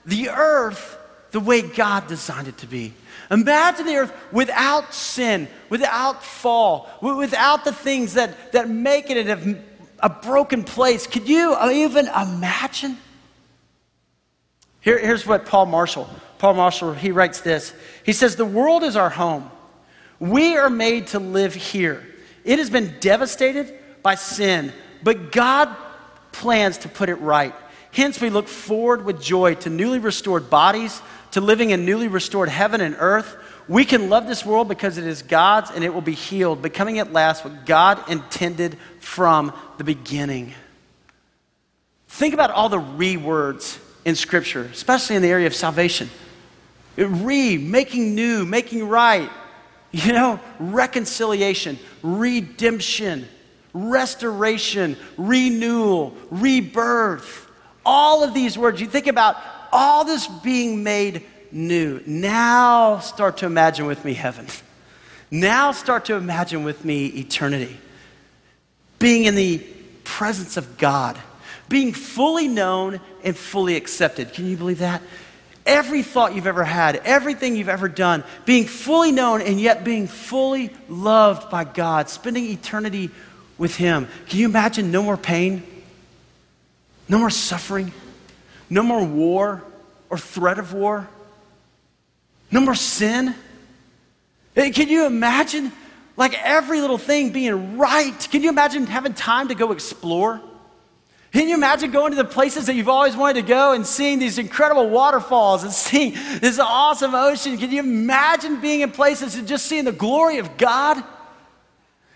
the 0.05 0.29
earth 0.29 0.99
the 1.31 1.41
way 1.41 1.63
God 1.63 2.07
designed 2.07 2.49
it 2.49 2.59
to 2.59 2.67
be. 2.67 2.93
Imagine 3.31 3.87
the 3.87 3.97
earth 3.97 4.13
without 4.31 4.93
sin, 4.93 5.49
without 5.71 6.23
fall, 6.23 6.89
without 7.01 7.65
the 7.65 7.73
things 7.73 8.15
that, 8.15 8.53
that 8.53 8.69
make 8.69 9.09
it 9.09 9.27
a, 9.27 9.59
a 10.01 10.09
broken 10.09 10.65
place. 10.65 11.07
Could 11.07 11.29
you 11.29 11.57
even 11.71 12.07
imagine? 12.07 12.99
Here, 14.81 14.99
here's 14.99 15.27
what 15.27 15.47
Paul 15.47 15.67
Marshall, 15.67 16.09
Paul 16.39 16.55
Marshall, 16.55 16.93
he 16.93 17.11
writes 17.11 17.41
this. 17.41 17.73
He 18.05 18.13
says, 18.13 18.37
The 18.37 18.45
world 18.45 18.85
is 18.85 18.97
our 18.97 19.11
home. 19.11 19.51
We 20.21 20.57
are 20.57 20.71
made 20.71 21.09
to 21.09 21.19
live 21.19 21.55
here. 21.55 22.07
It 22.45 22.59
has 22.59 22.69
been 22.69 22.95
devastated 23.01 23.79
by 24.03 24.17
sin, 24.17 24.73
but 25.03 25.33
God 25.33 25.75
plans 26.33 26.79
to 26.79 26.89
put 26.89 27.09
it 27.09 27.15
right. 27.15 27.55
Hence, 27.93 28.21
we 28.21 28.29
look 28.29 28.49
forward 28.49 29.05
with 29.05 29.23
joy 29.23 29.55
to 29.55 29.71
newly 29.71 29.99
restored 29.99 30.51
bodies, 30.51 31.01
to 31.31 31.41
living 31.41 31.71
in 31.71 31.87
newly 31.87 32.09
restored 32.09 32.49
heaven 32.49 32.81
and 32.81 32.97
earth. 32.99 33.37
We 33.67 33.85
can 33.85 34.11
love 34.11 34.27
this 34.27 34.45
world 34.45 34.69
because 34.69 34.99
it 34.99 35.07
is 35.07 35.23
God's 35.23 35.71
and 35.71 35.83
it 35.83 35.95
will 35.95 36.03
be 36.03 36.13
healed, 36.13 36.61
becoming 36.61 36.99
at 36.99 37.13
last 37.13 37.45
what 37.45 37.65
God 37.65 38.11
intended 38.11 38.77
from 39.01 39.53
the 39.79 39.85
beginning. 39.85 40.53
Think 42.09 42.35
about 42.35 42.51
all 42.51 42.69
the 42.69 42.79
re 42.79 43.17
words 43.17 43.79
in 44.05 44.15
Scripture, 44.17 44.69
especially 44.73 45.17
in 45.17 45.23
the 45.23 45.29
area 45.29 45.47
of 45.47 45.55
salvation. 45.55 46.11
Re, 46.97 47.57
making 47.57 48.15
new, 48.15 48.45
making 48.45 48.87
right, 48.87 49.31
you 49.91 50.13
know, 50.13 50.39
reconciliation, 50.61 51.79
redemption, 52.03 53.27
restoration, 53.73 54.97
renewal, 55.17 56.15
rebirth. 56.31 57.49
All 57.85 58.23
of 58.23 58.35
these 58.35 58.57
words, 58.57 58.81
you 58.81 58.87
think 58.87 59.07
about 59.07 59.37
all 59.73 60.05
this 60.05 60.27
being 60.27 60.85
made 60.85 61.25
new. 61.55 62.03
Now 62.07 62.99
start 62.99 63.39
to 63.39 63.47
imagine 63.47 63.87
with 63.87 64.05
me 64.05 64.13
heaven. 64.13 64.47
Now 65.31 65.73
start 65.73 66.07
to 66.07 66.15
imagine 66.15 66.65
with 66.65 66.85
me 66.85 67.07
eternity. 67.07 67.79
Being 68.99 69.25
in 69.25 69.35
the 69.35 69.59
presence 70.05 70.57
of 70.57 70.77
God, 70.77 71.19
being 71.69 71.93
fully 71.93 72.49
known 72.49 73.01
and 73.23 73.37
fully 73.37 73.77
accepted. 73.77 74.33
Can 74.33 74.47
you 74.47 74.57
believe 74.57 74.79
that? 74.79 75.01
every 75.67 76.03
thought 76.03 76.35
you've 76.35 76.47
ever 76.47 76.65
had, 76.65 76.97
everything 76.97 77.57
you've 77.57 77.69
ever 77.69 77.89
done, 77.89 78.25
being 78.45 78.67
fully 78.67 79.13
known 79.13 79.41
and 79.41 79.61
yet 79.61 79.85
being 79.85 80.07
fully 80.07 80.71
loved 80.89 81.51
by 81.51 81.65
God, 81.65 82.09
spending 82.09 82.45
eternity 82.45 83.11
with 83.59 83.77
Him. 83.77 84.09
Can 84.29 84.41
you 84.41 84.47
imagine 84.47 84.91
no 84.91 85.03
more 85.03 85.17
pain, 85.17 85.63
no 87.09 87.19
more 87.19 87.31
suffering, 87.31 87.93
no 88.69 88.83
more 88.83 89.05
war 89.05 89.63
or 90.11 90.19
threat 90.19 90.59
of 90.59 90.73
war, 90.73 91.09
no 92.55 92.61
more 92.61 92.77
sin? 92.77 93.35
Can 94.55 94.89
you 94.89 95.07
imagine 95.07 95.73
like 96.17 96.41
every 96.41 96.81
little 96.81 96.99
thing 96.99 97.33
being 97.33 97.77
right? 97.77 98.17
Can 98.31 98.45
you 98.45 98.49
imagine 98.49 98.87
having 98.87 99.13
time 99.13 99.49
to 99.49 99.57
go 99.57 99.73
explore? 99.73 100.41
Can 101.33 101.49
you 101.49 101.57
imagine 101.57 101.91
going 101.91 102.13
to 102.13 102.17
the 102.17 102.25
places 102.25 102.67
that 102.67 102.77
you've 102.77 102.89
always 102.89 103.17
wanted 103.17 103.43
to 103.43 103.49
go 103.49 103.73
and 103.73 103.85
seeing 103.85 104.21
these 104.21 104.39
incredible 104.39 104.89
waterfalls 104.89 105.65
and 105.65 105.73
seeing 105.73 106.13
this 106.41 106.61
awesome 106.61 107.13
ocean? 107.13 107.59
Can 107.59 107.73
you 107.73 107.81
imagine 107.81 108.61
being 108.61 108.83
in 108.83 108.93
places 108.93 109.35
and 109.35 109.49
just 109.49 109.67
seeing 109.67 109.85
the 109.85 109.91
glory 109.91 110.39
of 110.39 110.57
God? 110.57 111.03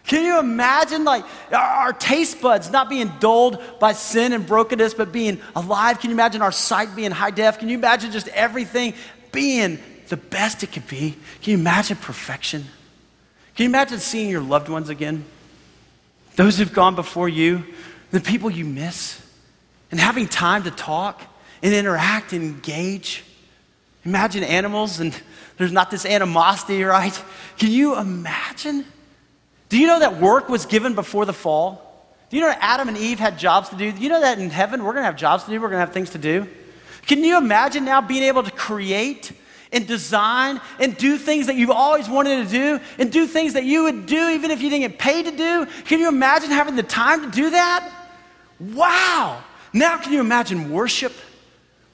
Can 0.05 0.25
you 0.25 0.39
imagine 0.39 1.03
like 1.03 1.25
our, 1.53 1.93
taste 1.93 2.41
buds 2.41 2.71
not 2.71 2.89
being 2.89 3.11
dulled 3.19 3.61
by 3.81 3.93
sin 3.93 4.33
and 4.33 4.47
brokenness, 4.47 4.95
but 4.95 5.11
being 5.11 5.41
alive? 5.57 5.99
Can 5.99 6.11
you 6.11 6.15
imagine 6.15 6.43
our 6.43 6.53
sight 6.53 6.95
being 6.95 7.11
high 7.11 7.33
def? 7.33 7.59
Can 7.59 7.69
you 7.69 7.77
imagine 7.77 8.13
just 8.13 8.29
everything 8.29 8.95
being 9.33 9.81
the 10.09 10.17
best 10.17 10.63
it 10.63 10.73
could 10.73 10.89
be? 10.89 11.17
Can 11.43 11.53
you 11.53 11.59
imagine 11.59 11.97
perfection? 11.97 12.65
Can 13.55 13.65
you 13.65 13.69
imagine 13.71 13.99
seeing 13.99 14.29
your 14.29 14.41
loved 14.41 14.69
ones 14.69 14.89
again? 14.89 15.25
Those 16.37 16.59
who've 16.59 16.73
gone 16.73 16.95
before 16.95 17.29
you, 17.29 17.65
the 18.11 18.21
people 18.21 18.51
you 18.51 18.65
miss, 18.65 19.21
and 19.91 19.99
having 19.99 20.29
time 20.29 20.65
to 20.65 20.71
talk 20.71 21.23
and 21.63 21.75
interact 21.75 22.33
and 22.33 22.43
engage. 22.43 23.25
Imagine 24.05 24.45
animals 24.45 25.01
and 25.01 25.19
there's 25.57 25.73
not 25.73 25.91
this 25.91 26.07
animosity, 26.07 26.85
right? 26.85 27.23
Can 27.59 27.71
you 27.71 27.99
imagine? 27.99 28.85
Do 29.69 29.79
you 29.79 29.87
know 29.87 29.99
that 29.99 30.21
work 30.21 30.49
was 30.49 30.67
given 30.67 30.95
before 30.95 31.25
the 31.25 31.33
fall? 31.33 31.85
Do 32.31 32.37
you 32.37 32.43
know 32.43 32.55
Adam 32.61 32.89
and 32.89 32.97
Eve 32.97 33.19
had 33.19 33.39
jobs 33.39 33.71
to 33.71 33.77
do? 33.77 33.91
Do 33.91 34.01
you 34.01 34.09
know 34.09 34.21
that 34.21 34.39
in 34.39 34.51
heaven 34.51 34.85
we're 34.85 34.93
going 34.93 35.03
to 35.03 35.07
have 35.07 35.17
jobs 35.17 35.45
to 35.45 35.51
do? 35.51 35.61
We're 35.61 35.69
going 35.69 35.81
to 35.81 35.87
have 35.87 35.93
things 35.93 36.11
to 36.11 36.19
do? 36.19 36.47
Can 37.07 37.25
you 37.25 37.39
imagine 37.39 37.85
now 37.85 38.01
being 38.01 38.23
able 38.23 38.43
to 38.43 38.51
create 38.51 39.33
and 39.73 39.87
design 39.87 40.61
and 40.79 40.97
do 40.97 41.19
things 41.19 41.47
that 41.47 41.57
you've 41.57 41.71
always 41.71 42.09
wanted 42.09 42.45
to 42.45 42.51
do 42.51 42.81
and 42.99 43.13
do 43.13 43.27
things 43.27 43.55
that 43.55 43.65
you 43.65 43.85
would 43.85 44.07
do 44.07 44.29
even 44.31 44.51
if 44.51 44.63
you 44.63 44.71
didn't 44.71 44.91
get 44.91 44.99
paid 44.99 45.27
to 45.27 45.37
do? 45.37 45.67
Can 45.85 46.01
you 46.01 46.09
imagine 46.09 46.51
having 46.51 46.77
the 46.77 46.83
time 46.83 47.23
to 47.23 47.31
do 47.31 47.51
that? 47.51 47.91
Wow! 48.61 49.43
Now, 49.73 49.99
can 49.99 50.13
you 50.13 50.21
imagine 50.21 50.71
worship? 50.71 51.13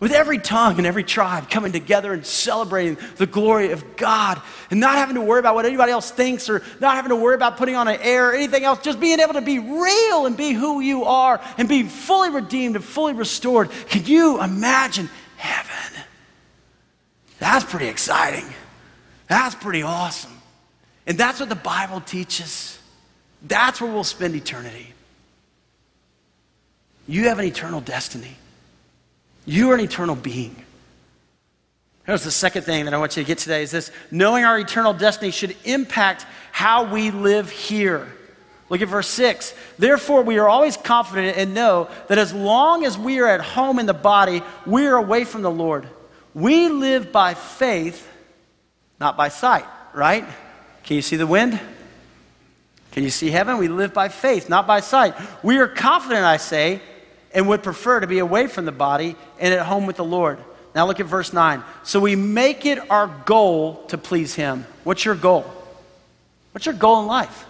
With 0.00 0.12
every 0.12 0.38
tongue 0.38 0.76
and 0.76 0.86
every 0.86 1.04
tribe 1.04 1.48
coming 1.48 1.72
together 1.72 2.12
and 2.12 2.26
celebrating 2.26 2.98
the 3.16 3.26
glory 3.26 3.70
of 3.70 3.96
God 3.96 4.42
and 4.70 4.78
not 4.78 4.96
having 4.96 5.14
to 5.14 5.22
worry 5.22 5.38
about 5.38 5.54
what 5.54 5.64
anybody 5.64 5.92
else 5.92 6.10
thinks 6.10 6.50
or 6.50 6.62
not 6.78 6.96
having 6.96 7.08
to 7.08 7.16
worry 7.16 7.36
about 7.36 7.56
putting 7.56 7.74
on 7.74 7.88
an 7.88 7.98
air 8.02 8.28
or 8.28 8.34
anything 8.34 8.64
else, 8.64 8.80
just 8.80 9.00
being 9.00 9.18
able 9.18 9.32
to 9.34 9.40
be 9.40 9.60
real 9.60 10.26
and 10.26 10.36
be 10.36 10.52
who 10.52 10.80
you 10.80 11.04
are 11.04 11.40
and 11.56 11.70
be 11.70 11.84
fully 11.84 12.28
redeemed 12.28 12.76
and 12.76 12.84
fully 12.84 13.14
restored. 13.14 13.70
Can 13.88 14.04
you 14.04 14.42
imagine 14.42 15.08
heaven? 15.36 16.03
That's 17.44 17.62
pretty 17.62 17.88
exciting. 17.88 18.46
That's 19.28 19.54
pretty 19.54 19.82
awesome. 19.82 20.32
And 21.06 21.18
that's 21.18 21.40
what 21.40 21.50
the 21.50 21.54
Bible 21.54 22.00
teaches. 22.00 22.78
That's 23.42 23.82
where 23.82 23.92
we'll 23.92 24.02
spend 24.02 24.34
eternity. 24.34 24.94
You 27.06 27.24
have 27.24 27.38
an 27.38 27.44
eternal 27.44 27.82
destiny. 27.82 28.34
You 29.44 29.70
are 29.70 29.74
an 29.74 29.80
eternal 29.80 30.16
being. 30.16 30.56
Here's 32.06 32.24
the 32.24 32.30
second 32.30 32.62
thing 32.62 32.86
that 32.86 32.94
I 32.94 32.96
want 32.96 33.14
you 33.14 33.22
to 33.22 33.26
get 33.26 33.36
today 33.36 33.62
is 33.62 33.70
this 33.70 33.90
knowing 34.10 34.44
our 34.44 34.58
eternal 34.58 34.94
destiny 34.94 35.30
should 35.30 35.54
impact 35.64 36.24
how 36.50 36.90
we 36.90 37.10
live 37.10 37.50
here. 37.50 38.08
Look 38.70 38.80
at 38.80 38.88
verse 38.88 39.08
6. 39.08 39.52
Therefore, 39.78 40.22
we 40.22 40.38
are 40.38 40.48
always 40.48 40.78
confident 40.78 41.36
and 41.36 41.52
know 41.52 41.90
that 42.08 42.16
as 42.16 42.32
long 42.32 42.86
as 42.86 42.96
we 42.96 43.20
are 43.20 43.28
at 43.28 43.42
home 43.42 43.78
in 43.78 43.84
the 43.84 43.92
body, 43.92 44.40
we 44.64 44.86
are 44.86 44.96
away 44.96 45.24
from 45.24 45.42
the 45.42 45.50
Lord. 45.50 45.86
We 46.34 46.68
live 46.68 47.12
by 47.12 47.34
faith, 47.34 48.08
not 48.98 49.16
by 49.16 49.28
sight, 49.28 49.64
right? 49.94 50.24
Can 50.82 50.96
you 50.96 51.02
see 51.02 51.16
the 51.16 51.26
wind? 51.26 51.60
Can 52.90 53.04
you 53.04 53.10
see 53.10 53.30
heaven? 53.30 53.58
We 53.58 53.68
live 53.68 53.94
by 53.94 54.08
faith, 54.08 54.48
not 54.48 54.66
by 54.66 54.80
sight. 54.80 55.14
We 55.42 55.58
are 55.58 55.68
confident, 55.68 56.24
I 56.24 56.36
say, 56.36 56.80
and 57.32 57.48
would 57.48 57.62
prefer 57.62 58.00
to 58.00 58.06
be 58.06 58.18
away 58.18 58.46
from 58.46 58.64
the 58.64 58.72
body 58.72 59.16
and 59.38 59.54
at 59.54 59.66
home 59.66 59.86
with 59.86 59.96
the 59.96 60.04
Lord. 60.04 60.38
Now 60.74 60.86
look 60.86 61.00
at 61.00 61.06
verse 61.06 61.32
9. 61.32 61.62
So 61.82 62.00
we 62.00 62.16
make 62.16 62.66
it 62.66 62.90
our 62.90 63.06
goal 63.06 63.84
to 63.88 63.98
please 63.98 64.34
Him. 64.34 64.66
What's 64.82 65.04
your 65.04 65.14
goal? 65.14 65.42
What's 66.52 66.66
your 66.66 66.74
goal 66.74 67.00
in 67.00 67.06
life? 67.06 67.46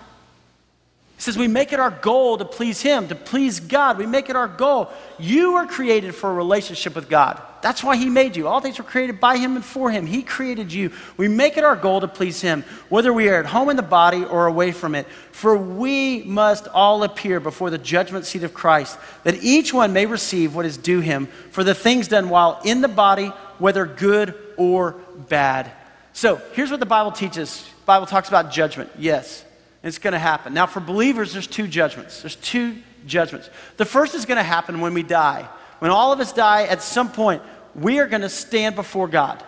He 1.16 1.22
says, 1.22 1.36
We 1.36 1.48
make 1.48 1.72
it 1.72 1.80
our 1.80 1.90
goal 1.90 2.38
to 2.38 2.44
please 2.44 2.80
Him, 2.82 3.08
to 3.08 3.14
please 3.14 3.60
God. 3.60 3.98
We 3.98 4.06
make 4.06 4.28
it 4.28 4.36
our 4.36 4.48
goal. 4.48 4.90
You 5.18 5.54
were 5.54 5.66
created 5.66 6.14
for 6.14 6.30
a 6.30 6.34
relationship 6.34 6.94
with 6.94 7.08
God. 7.08 7.40
That's 7.64 7.82
why 7.82 7.96
He 7.96 8.10
made 8.10 8.36
you. 8.36 8.46
All 8.46 8.60
things 8.60 8.76
were 8.76 8.84
created 8.84 9.18
by 9.18 9.38
Him 9.38 9.56
and 9.56 9.64
for 9.64 9.90
Him. 9.90 10.04
He 10.04 10.20
created 10.20 10.70
you. 10.70 10.92
We 11.16 11.28
make 11.28 11.56
it 11.56 11.64
our 11.64 11.76
goal 11.76 12.02
to 12.02 12.06
please 12.06 12.42
Him, 12.42 12.62
whether 12.90 13.10
we 13.10 13.30
are 13.30 13.40
at 13.40 13.46
home 13.46 13.70
in 13.70 13.76
the 13.76 13.82
body 13.82 14.22
or 14.22 14.46
away 14.46 14.70
from 14.70 14.94
it. 14.94 15.06
For 15.32 15.56
we 15.56 16.22
must 16.24 16.68
all 16.68 17.04
appear 17.04 17.40
before 17.40 17.70
the 17.70 17.78
judgment 17.78 18.26
seat 18.26 18.42
of 18.42 18.52
Christ, 18.52 18.98
that 19.22 19.42
each 19.42 19.72
one 19.72 19.94
may 19.94 20.04
receive 20.04 20.54
what 20.54 20.66
is 20.66 20.76
due 20.76 21.00
him 21.00 21.24
for 21.52 21.64
the 21.64 21.74
things 21.74 22.06
done 22.06 22.28
while 22.28 22.60
in 22.66 22.82
the 22.82 22.86
body, 22.88 23.28
whether 23.58 23.86
good 23.86 24.34
or 24.58 24.96
bad. 25.30 25.72
So 26.12 26.42
here's 26.52 26.70
what 26.70 26.80
the 26.80 26.86
Bible 26.86 27.12
teaches. 27.12 27.62
The 27.62 27.86
Bible 27.86 28.06
talks 28.06 28.28
about 28.28 28.52
judgment. 28.52 28.90
Yes, 28.98 29.42
it's 29.82 29.96
going 29.96 30.12
to 30.12 30.18
happen. 30.18 30.52
Now, 30.52 30.66
for 30.66 30.80
believers, 30.80 31.32
there's 31.32 31.46
two 31.46 31.66
judgments. 31.66 32.20
There's 32.20 32.36
two 32.36 32.76
judgments. 33.06 33.48
The 33.78 33.86
first 33.86 34.14
is 34.14 34.26
going 34.26 34.36
to 34.36 34.42
happen 34.42 34.82
when 34.82 34.92
we 34.92 35.02
die. 35.02 35.48
When 35.78 35.90
all 35.90 36.12
of 36.12 36.20
us 36.20 36.32
die, 36.32 36.64
at 36.64 36.80
some 36.80 37.10
point, 37.10 37.42
we 37.74 37.98
are 37.98 38.06
going 38.06 38.22
to 38.22 38.28
stand 38.28 38.76
before 38.76 39.08
God 39.08 39.42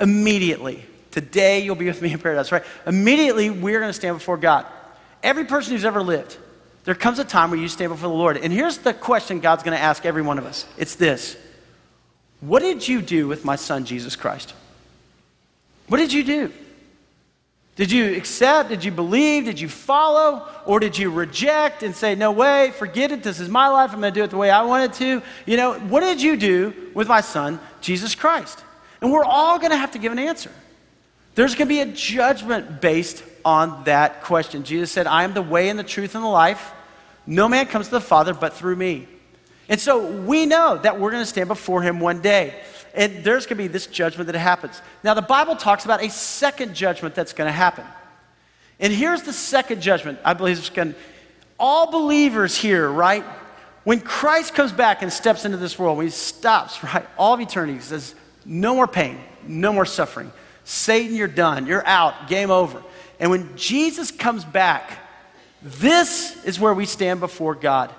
immediately. 0.00 0.84
Today, 1.10 1.60
you'll 1.60 1.74
be 1.74 1.86
with 1.86 2.00
me 2.02 2.12
in 2.12 2.18
paradise, 2.18 2.52
right? 2.52 2.64
Immediately, 2.86 3.50
we're 3.50 3.80
going 3.80 3.90
to 3.90 3.98
stand 3.98 4.16
before 4.16 4.36
God. 4.36 4.66
Every 5.22 5.44
person 5.44 5.72
who's 5.72 5.84
ever 5.84 6.02
lived, 6.02 6.36
there 6.84 6.94
comes 6.94 7.18
a 7.18 7.24
time 7.24 7.50
where 7.50 7.58
you 7.58 7.68
stand 7.68 7.90
before 7.90 8.08
the 8.08 8.14
Lord. 8.14 8.36
And 8.36 8.52
here's 8.52 8.78
the 8.78 8.94
question 8.94 9.40
God's 9.40 9.62
going 9.62 9.76
to 9.76 9.82
ask 9.82 10.06
every 10.06 10.22
one 10.22 10.38
of 10.38 10.46
us 10.46 10.66
it's 10.76 10.94
this 10.94 11.36
What 12.40 12.60
did 12.60 12.86
you 12.86 13.02
do 13.02 13.26
with 13.28 13.44
my 13.44 13.56
son, 13.56 13.84
Jesus 13.84 14.16
Christ? 14.16 14.54
What 15.88 15.98
did 15.98 16.12
you 16.12 16.24
do? 16.24 16.52
Did 17.78 17.92
you 17.92 18.16
accept? 18.16 18.70
Did 18.70 18.82
you 18.82 18.90
believe? 18.90 19.44
Did 19.44 19.60
you 19.60 19.68
follow? 19.68 20.48
Or 20.66 20.80
did 20.80 20.98
you 20.98 21.10
reject 21.10 21.84
and 21.84 21.94
say, 21.94 22.16
no 22.16 22.32
way, 22.32 22.72
forget 22.72 23.12
it, 23.12 23.22
this 23.22 23.38
is 23.38 23.48
my 23.48 23.68
life, 23.68 23.92
I'm 23.92 24.00
going 24.00 24.12
to 24.12 24.20
do 24.20 24.24
it 24.24 24.30
the 24.30 24.36
way 24.36 24.50
I 24.50 24.62
want 24.62 24.90
it 24.90 24.96
to? 24.98 25.22
You 25.46 25.56
know, 25.56 25.78
what 25.78 26.00
did 26.00 26.20
you 26.20 26.36
do 26.36 26.74
with 26.92 27.06
my 27.06 27.20
son, 27.20 27.60
Jesus 27.80 28.16
Christ? 28.16 28.64
And 29.00 29.12
we're 29.12 29.24
all 29.24 29.58
going 29.58 29.70
to 29.70 29.76
have 29.76 29.92
to 29.92 29.98
give 29.98 30.10
an 30.10 30.18
answer. 30.18 30.50
There's 31.36 31.54
going 31.54 31.68
to 31.68 31.74
be 31.74 31.80
a 31.80 31.86
judgment 31.86 32.80
based 32.80 33.22
on 33.44 33.84
that 33.84 34.24
question. 34.24 34.64
Jesus 34.64 34.90
said, 34.90 35.06
I 35.06 35.22
am 35.22 35.32
the 35.32 35.40
way 35.40 35.68
and 35.68 35.78
the 35.78 35.84
truth 35.84 36.16
and 36.16 36.24
the 36.24 36.28
life. 36.28 36.72
No 37.28 37.48
man 37.48 37.66
comes 37.66 37.86
to 37.86 37.92
the 37.92 38.00
Father 38.00 38.34
but 38.34 38.54
through 38.54 38.74
me. 38.74 39.06
And 39.68 39.80
so 39.80 40.04
we 40.04 40.46
know 40.46 40.78
that 40.78 40.98
we're 40.98 41.12
going 41.12 41.22
to 41.22 41.26
stand 41.26 41.46
before 41.46 41.82
him 41.82 42.00
one 42.00 42.22
day 42.22 42.54
and 42.94 43.24
there's 43.24 43.46
going 43.46 43.58
to 43.58 43.62
be 43.64 43.68
this 43.68 43.86
judgment 43.86 44.26
that 44.26 44.38
happens. 44.38 44.80
Now, 45.02 45.14
the 45.14 45.22
Bible 45.22 45.56
talks 45.56 45.84
about 45.84 46.02
a 46.02 46.10
second 46.10 46.74
judgment 46.74 47.14
that's 47.14 47.32
going 47.32 47.48
to 47.48 47.52
happen. 47.52 47.84
And 48.80 48.92
here's 48.92 49.22
the 49.22 49.32
second 49.32 49.82
judgment. 49.82 50.18
I 50.24 50.34
believe 50.34 50.58
it's 50.58 50.70
going 50.70 50.94
to, 50.94 50.98
all 51.58 51.90
believers 51.90 52.56
here, 52.56 52.88
right? 52.88 53.24
When 53.84 54.00
Christ 54.00 54.54
comes 54.54 54.72
back 54.72 55.02
and 55.02 55.12
steps 55.12 55.44
into 55.44 55.56
this 55.56 55.78
world, 55.78 55.96
when 55.96 56.06
he 56.06 56.10
stops, 56.10 56.82
right, 56.94 57.06
all 57.16 57.34
of 57.34 57.40
eternity, 57.40 57.74
he 57.74 57.80
says, 57.80 58.14
no 58.44 58.74
more 58.74 58.88
pain, 58.88 59.18
no 59.46 59.72
more 59.72 59.86
suffering. 59.86 60.32
Satan, 60.64 61.16
you're 61.16 61.28
done. 61.28 61.66
You're 61.66 61.86
out. 61.86 62.28
Game 62.28 62.50
over. 62.50 62.82
And 63.18 63.30
when 63.30 63.56
Jesus 63.56 64.10
comes 64.10 64.44
back, 64.44 64.90
this 65.62 66.44
is 66.44 66.60
where 66.60 66.74
we 66.74 66.86
stand 66.86 67.20
before 67.20 67.54
God. 67.54 67.92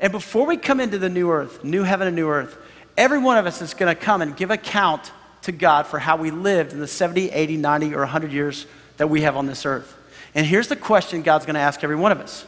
And 0.00 0.12
before 0.12 0.46
we 0.46 0.56
come 0.56 0.80
into 0.80 0.98
the 0.98 1.08
new 1.08 1.30
earth, 1.30 1.64
new 1.64 1.82
heaven 1.82 2.06
and 2.06 2.16
new 2.16 2.28
earth, 2.28 2.58
Every 2.96 3.18
one 3.18 3.36
of 3.36 3.46
us 3.46 3.60
is 3.60 3.74
going 3.74 3.94
to 3.94 4.00
come 4.00 4.22
and 4.22 4.36
give 4.36 4.50
account 4.50 5.12
to 5.42 5.52
God 5.52 5.86
for 5.86 5.98
how 5.98 6.16
we 6.16 6.30
lived 6.30 6.72
in 6.72 6.80
the 6.80 6.86
70, 6.86 7.30
80, 7.30 7.56
90, 7.56 7.94
or 7.94 8.00
100 8.00 8.32
years 8.32 8.66
that 8.96 9.08
we 9.08 9.22
have 9.22 9.36
on 9.36 9.46
this 9.46 9.66
earth. 9.66 9.94
And 10.34 10.46
here's 10.46 10.68
the 10.68 10.76
question 10.76 11.22
God's 11.22 11.46
going 11.46 11.54
to 11.54 11.60
ask 11.60 11.82
every 11.84 11.96
one 11.96 12.12
of 12.12 12.20
us 12.20 12.46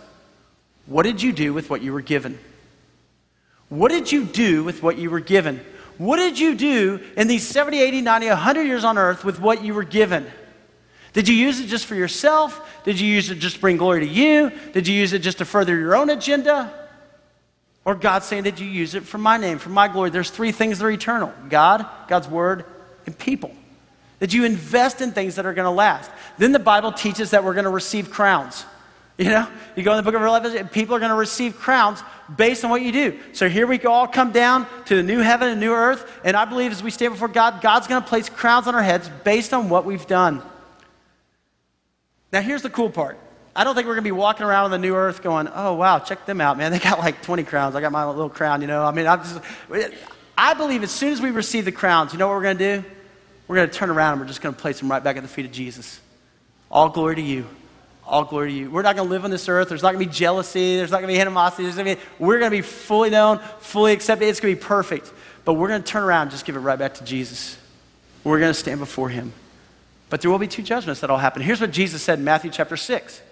What 0.87 1.05
did 1.05 1.23
you 1.23 1.33
do 1.33 1.53
with 1.53 1.71
what 1.71 1.83
you 1.83 1.93
were 1.93 2.01
given? 2.01 2.39
What 3.69 3.91
did 3.91 4.11
you 4.11 4.25
do 4.25 4.65
with 4.65 4.83
what 4.83 4.97
you 4.97 5.11
were 5.11 5.21
given? 5.21 5.61
What 5.99 6.17
did 6.17 6.39
you 6.39 6.55
do 6.55 7.01
in 7.17 7.27
these 7.27 7.47
70, 7.47 7.81
80, 7.81 8.01
90, 8.01 8.29
100 8.29 8.63
years 8.63 8.85
on 8.85 8.97
earth 8.97 9.25
with 9.25 9.41
what 9.41 9.65
you 9.65 9.75
were 9.75 9.85
given? 9.85 10.27
Did 11.13 11.29
you 11.29 11.35
use 11.35 11.61
it 11.61 11.67
just 11.67 11.87
for 11.87 11.95
yourself? 11.95 12.61
Did 12.85 13.01
you 13.01 13.09
use 13.09 13.31
it 13.31 13.37
just 13.37 13.57
to 13.57 13.61
bring 13.61 13.77
glory 13.77 14.01
to 14.01 14.07
you? 14.07 14.53
Did 14.73 14.87
you 14.87 14.95
use 14.95 15.13
it 15.13 15.19
just 15.21 15.39
to 15.39 15.45
further 15.45 15.77
your 15.77 15.97
own 15.97 16.09
agenda? 16.09 16.88
Or 17.89 17.95
God 17.95 18.23
saying, 18.23 18.43
Did 18.43 18.61
you 18.61 18.67
use 18.67 18.95
it 18.95 19.05
for 19.05 19.17
my 19.17 19.39
name, 19.39 19.57
for 19.57 19.71
my 19.71 19.89
glory? 19.89 20.11
There's 20.11 20.29
three 20.29 20.53
things 20.53 20.79
that 20.79 20.85
are 20.85 20.91
eternal 20.91 21.33
God, 21.49 21.87
God's 22.07 22.29
word, 22.29 22.67
and 23.07 23.19
people. 23.19 23.51
That 24.19 24.35
you 24.35 24.45
invest 24.45 25.01
in 25.01 25.13
things 25.13 25.37
that 25.37 25.47
are 25.47 25.55
going 25.55 25.65
to 25.65 25.71
last. 25.71 26.11
Then 26.37 26.53
the 26.53 26.59
Bible 26.59 26.93
teaches 26.93 27.31
that 27.31 27.45
we're 27.45 27.55
going 27.55 27.65
to 27.65 27.71
receive 27.71 28.11
crowns. 28.11 28.67
You 29.21 29.31
know, 29.31 29.49
you 29.75 29.83
go 29.83 29.91
in 29.91 29.97
the 29.97 30.05
book 30.05 30.15
of 30.15 30.21
Revelation, 30.21 30.69
people 30.69 30.95
are 30.95 31.01
going 31.01 31.11
to 31.11 31.17
receive 31.17 31.57
crowns 31.57 32.01
based 32.37 32.63
on 32.63 32.71
what 32.71 32.83
you 32.83 32.93
do. 32.93 33.19
So 33.33 33.49
here 33.49 33.67
we 33.67 33.81
all 33.81 34.07
come 34.07 34.31
down 34.31 34.65
to 34.85 34.95
the 34.95 35.03
new 35.03 35.19
heaven 35.19 35.49
and 35.49 35.59
new 35.59 35.73
earth, 35.73 36.09
and 36.23 36.37
I 36.37 36.45
believe 36.45 36.71
as 36.71 36.85
we 36.85 36.93
stand 36.93 37.15
before 37.15 37.27
God, 37.27 37.61
God's 37.61 37.89
going 37.89 38.01
to 38.01 38.09
place 38.09 38.29
crowns 38.29 38.69
on 38.69 38.77
our 38.77 38.83
heads 38.83 39.11
based 39.25 39.53
on 39.53 39.71
what 39.71 39.85
we've 39.85 40.07
done. 40.07 40.41
Now, 42.33 42.43
here's 42.43 42.63
the 42.63 42.71
cool 42.71 42.91
part 42.91 43.19
I 43.55 43.65
don't 43.65 43.75
think 43.75 43.87
we're 43.87 43.95
going 43.95 44.05
to 44.05 44.09
be 44.09 44.13
walking 44.13 44.47
around 44.47 44.67
on 44.67 44.71
the 44.71 44.79
new 44.79 44.95
earth 44.95 45.23
going, 45.23 45.49
oh, 45.53 45.75
wow, 45.75 45.99
check 45.99 46.27
them 46.27 46.41
out, 46.41 46.57
man. 46.57 46.73
They 46.79 46.79
got 46.79 46.99
like 46.99 47.23
20 47.23 47.43
crowns. 47.45 47.75
I 47.75 47.81
got 47.81 47.93
my 47.93 48.07
little 48.07 48.29
crown, 48.29 48.61
you 48.61 48.67
know. 48.67 48.85
I 48.85 48.93
mean, 48.93 49.07
I'm 49.07 49.21
just, 49.21 49.41
I 50.37 50.55
believe 50.55 50.83
as 50.83 50.91
soon 50.91 51.13
as 51.13 51.21
we 51.21 51.31
receive 51.31 51.65
the 51.65 51.73
crowns, 51.73 52.13
you 52.13 52.19
know 52.19 52.29
what 52.29 52.37
we're 52.37 52.43
going 52.43 52.59
to 52.59 52.81
do? 52.81 52.89
We're 53.49 53.57
going 53.57 53.69
to 53.69 53.75
turn 53.75 53.91
around 53.91 54.13
and 54.13 54.21
we're 54.21 54.29
just 54.29 54.41
going 54.41 54.55
to 54.55 54.61
place 54.61 54.79
them 54.79 54.91
right 54.91 55.03
back 55.03 55.17
at 55.17 55.23
the 55.23 55.29
feet 55.29 55.47
of 55.47 55.53
Jesus. 55.53 56.01
All 56.71 56.91
glory 56.91 57.17
to 57.17 57.23
you. 57.23 57.47
All 58.07 58.25
glory 58.25 58.51
to 58.51 58.57
you. 58.57 58.71
We're 58.71 58.83
not 58.83 58.95
going 58.95 59.09
to 59.09 59.11
live 59.11 59.25
on 59.25 59.31
this 59.31 59.49
earth. 59.49 59.69
There's 59.69 59.83
not 59.83 59.93
going 59.95 60.05
to 60.05 60.11
be 60.11 60.15
jealousy. 60.15 60.77
There's 60.77 60.91
not 60.91 60.99
going 61.01 61.13
to 61.13 61.15
be 61.15 61.21
animosity. 61.21 61.65
There's 61.65 61.77
to 61.77 61.85
be, 61.85 61.97
we're 62.19 62.39
going 62.39 62.51
to 62.51 62.57
be 62.57 62.63
fully 62.63 63.11
known, 63.11 63.41
fully 63.59 63.93
accepted. 63.93 64.27
It's 64.27 64.41
going 64.41 64.55
to 64.55 64.61
be 64.61 64.65
perfect. 64.65 65.13
But 65.45 65.55
we're 65.55 65.69
going 65.69 65.83
to 65.83 65.87
turn 65.87 66.03
around 66.03 66.23
and 66.23 66.31
just 66.31 66.45
give 66.45 66.57
it 66.57 66.61
right 66.61 66.79
back 66.79 66.95
to 66.95 67.05
Jesus. 67.05 67.59
We're 68.23 68.39
going 68.39 68.53
to 68.53 68.59
stand 68.59 68.81
before 68.81 69.09
him. 69.09 69.33
But 70.11 70.21
there 70.21 70.31
will 70.31 70.39
be 70.39 70.47
two 70.47 70.63
judgments 70.63 71.01
that 71.01 71.11
will 71.11 71.19
happen. 71.19 71.43
Here's 71.43 71.61
what 71.61 71.71
Jesus 71.71 72.03
said 72.03 72.19
in 72.19 72.25
Matthew 72.25 72.51
chapter 72.51 72.77
6. 72.77 73.23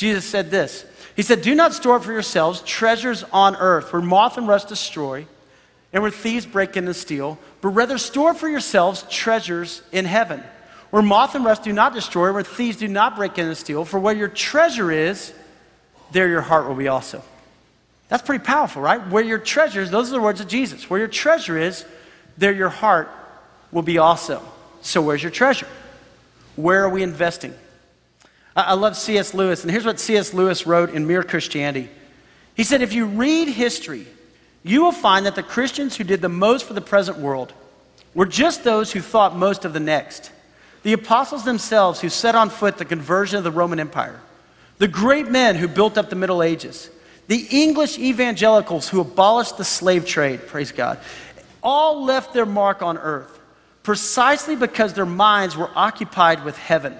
Jesus 0.00 0.24
said 0.24 0.50
this 0.50 0.86
He 1.14 1.20
said, 1.20 1.42
Do 1.42 1.54
not 1.54 1.74
store 1.74 1.96
up 1.96 2.04
for 2.04 2.12
yourselves 2.12 2.62
treasures 2.62 3.22
on 3.34 3.54
earth 3.56 3.92
where 3.92 4.00
moth 4.00 4.38
and 4.38 4.48
rust 4.48 4.68
destroy 4.68 5.26
and 5.92 6.02
where 6.02 6.10
thieves 6.10 6.46
break 6.46 6.74
in 6.78 6.86
and 6.86 6.96
steal, 6.96 7.38
but 7.60 7.68
rather 7.68 7.98
store 7.98 8.32
for 8.32 8.48
yourselves 8.48 9.04
treasures 9.10 9.82
in 9.92 10.06
heaven 10.06 10.42
where 10.88 11.02
moth 11.02 11.34
and 11.34 11.44
rust 11.44 11.64
do 11.64 11.72
not 11.74 11.92
destroy, 11.92 12.32
where 12.32 12.42
thieves 12.42 12.78
do 12.78 12.88
not 12.88 13.14
break 13.14 13.36
in 13.36 13.46
and 13.46 13.56
steal. 13.58 13.84
For 13.84 14.00
where 14.00 14.14
your 14.14 14.28
treasure 14.28 14.90
is, 14.90 15.34
there 16.12 16.28
your 16.28 16.40
heart 16.40 16.66
will 16.66 16.74
be 16.74 16.88
also. 16.88 17.22
That's 18.08 18.22
pretty 18.22 18.42
powerful, 18.42 18.80
right? 18.80 19.06
Where 19.08 19.22
your 19.22 19.38
treasure 19.38 19.82
is, 19.82 19.90
those 19.90 20.08
are 20.08 20.14
the 20.14 20.22
words 20.22 20.40
of 20.40 20.48
Jesus. 20.48 20.88
Where 20.88 20.98
your 20.98 21.08
treasure 21.08 21.58
is, 21.58 21.84
there 22.38 22.52
your 22.52 22.70
heart 22.70 23.10
will 23.70 23.82
be 23.82 23.98
also. 23.98 24.42
So, 24.80 25.02
where's 25.02 25.22
your 25.22 25.30
treasure? 25.30 25.68
Where 26.56 26.84
are 26.84 26.88
we 26.88 27.02
investing? 27.02 27.54
I 28.56 28.74
love 28.74 28.96
C.S. 28.96 29.32
Lewis, 29.32 29.62
and 29.62 29.70
here's 29.70 29.86
what 29.86 30.00
C.S. 30.00 30.34
Lewis 30.34 30.66
wrote 30.66 30.90
in 30.90 31.06
Mere 31.06 31.22
Christianity. 31.22 31.88
He 32.54 32.64
said, 32.64 32.82
If 32.82 32.92
you 32.92 33.06
read 33.06 33.48
history, 33.48 34.06
you 34.62 34.82
will 34.82 34.92
find 34.92 35.24
that 35.26 35.36
the 35.36 35.42
Christians 35.42 35.96
who 35.96 36.04
did 36.04 36.20
the 36.20 36.28
most 36.28 36.66
for 36.66 36.74
the 36.74 36.80
present 36.80 37.18
world 37.18 37.52
were 38.14 38.26
just 38.26 38.64
those 38.64 38.92
who 38.92 39.00
thought 39.00 39.36
most 39.36 39.64
of 39.64 39.72
the 39.72 39.80
next. 39.80 40.32
The 40.82 40.92
apostles 40.92 41.44
themselves 41.44 42.00
who 42.00 42.08
set 42.08 42.34
on 42.34 42.50
foot 42.50 42.78
the 42.78 42.84
conversion 42.84 43.38
of 43.38 43.44
the 43.44 43.50
Roman 43.50 43.78
Empire, 43.78 44.20
the 44.78 44.88
great 44.88 45.28
men 45.28 45.54
who 45.54 45.68
built 45.68 45.96
up 45.96 46.10
the 46.10 46.16
Middle 46.16 46.42
Ages, 46.42 46.90
the 47.28 47.46
English 47.50 47.98
evangelicals 47.98 48.88
who 48.88 49.00
abolished 49.00 49.56
the 49.56 49.64
slave 49.64 50.04
trade, 50.04 50.46
praise 50.48 50.72
God, 50.72 50.98
all 51.62 52.04
left 52.04 52.34
their 52.34 52.46
mark 52.46 52.82
on 52.82 52.98
earth 52.98 53.40
precisely 53.82 54.56
because 54.56 54.94
their 54.94 55.06
minds 55.06 55.56
were 55.56 55.70
occupied 55.74 56.44
with 56.44 56.56
heaven. 56.56 56.96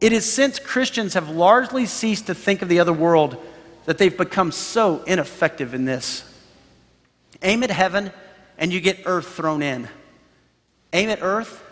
It 0.00 0.12
is 0.12 0.30
since 0.30 0.58
Christians 0.58 1.14
have 1.14 1.28
largely 1.28 1.86
ceased 1.86 2.26
to 2.26 2.34
think 2.34 2.62
of 2.62 2.68
the 2.68 2.80
other 2.80 2.92
world 2.92 3.36
that 3.84 3.98
they've 3.98 4.16
become 4.16 4.52
so 4.52 5.02
ineffective 5.04 5.74
in 5.74 5.84
this. 5.84 6.24
Aim 7.42 7.62
at 7.62 7.70
heaven 7.70 8.12
and 8.58 8.72
you 8.72 8.80
get 8.80 9.00
earth 9.06 9.26
thrown 9.26 9.62
in. 9.62 9.88
Aim 10.92 11.10
at 11.10 11.22
earth 11.22 11.62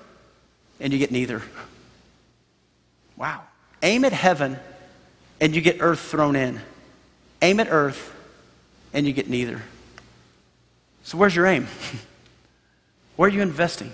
and 0.81 0.93
you 0.93 0.99
get 0.99 1.11
neither. 1.11 1.43
Wow. 3.17 3.43
Aim 3.83 4.05
at 4.05 4.13
heaven 4.13 4.59
and 5.41 5.55
you 5.55 5.61
get 5.61 5.79
earth 5.81 6.01
thrown 6.01 6.37
in. 6.37 6.61
Aim 7.43 7.61
at 7.61 7.69
earth 7.71 8.15
and 8.93 9.07
you 9.07 9.13
get 9.13 9.29
neither. 9.29 9.63
So, 11.03 11.19
where's 11.19 11.37
your 11.37 11.47
aim? 11.47 11.69
Where 13.17 13.29
are 13.29 13.33
you 13.33 13.43
investing? 13.43 13.93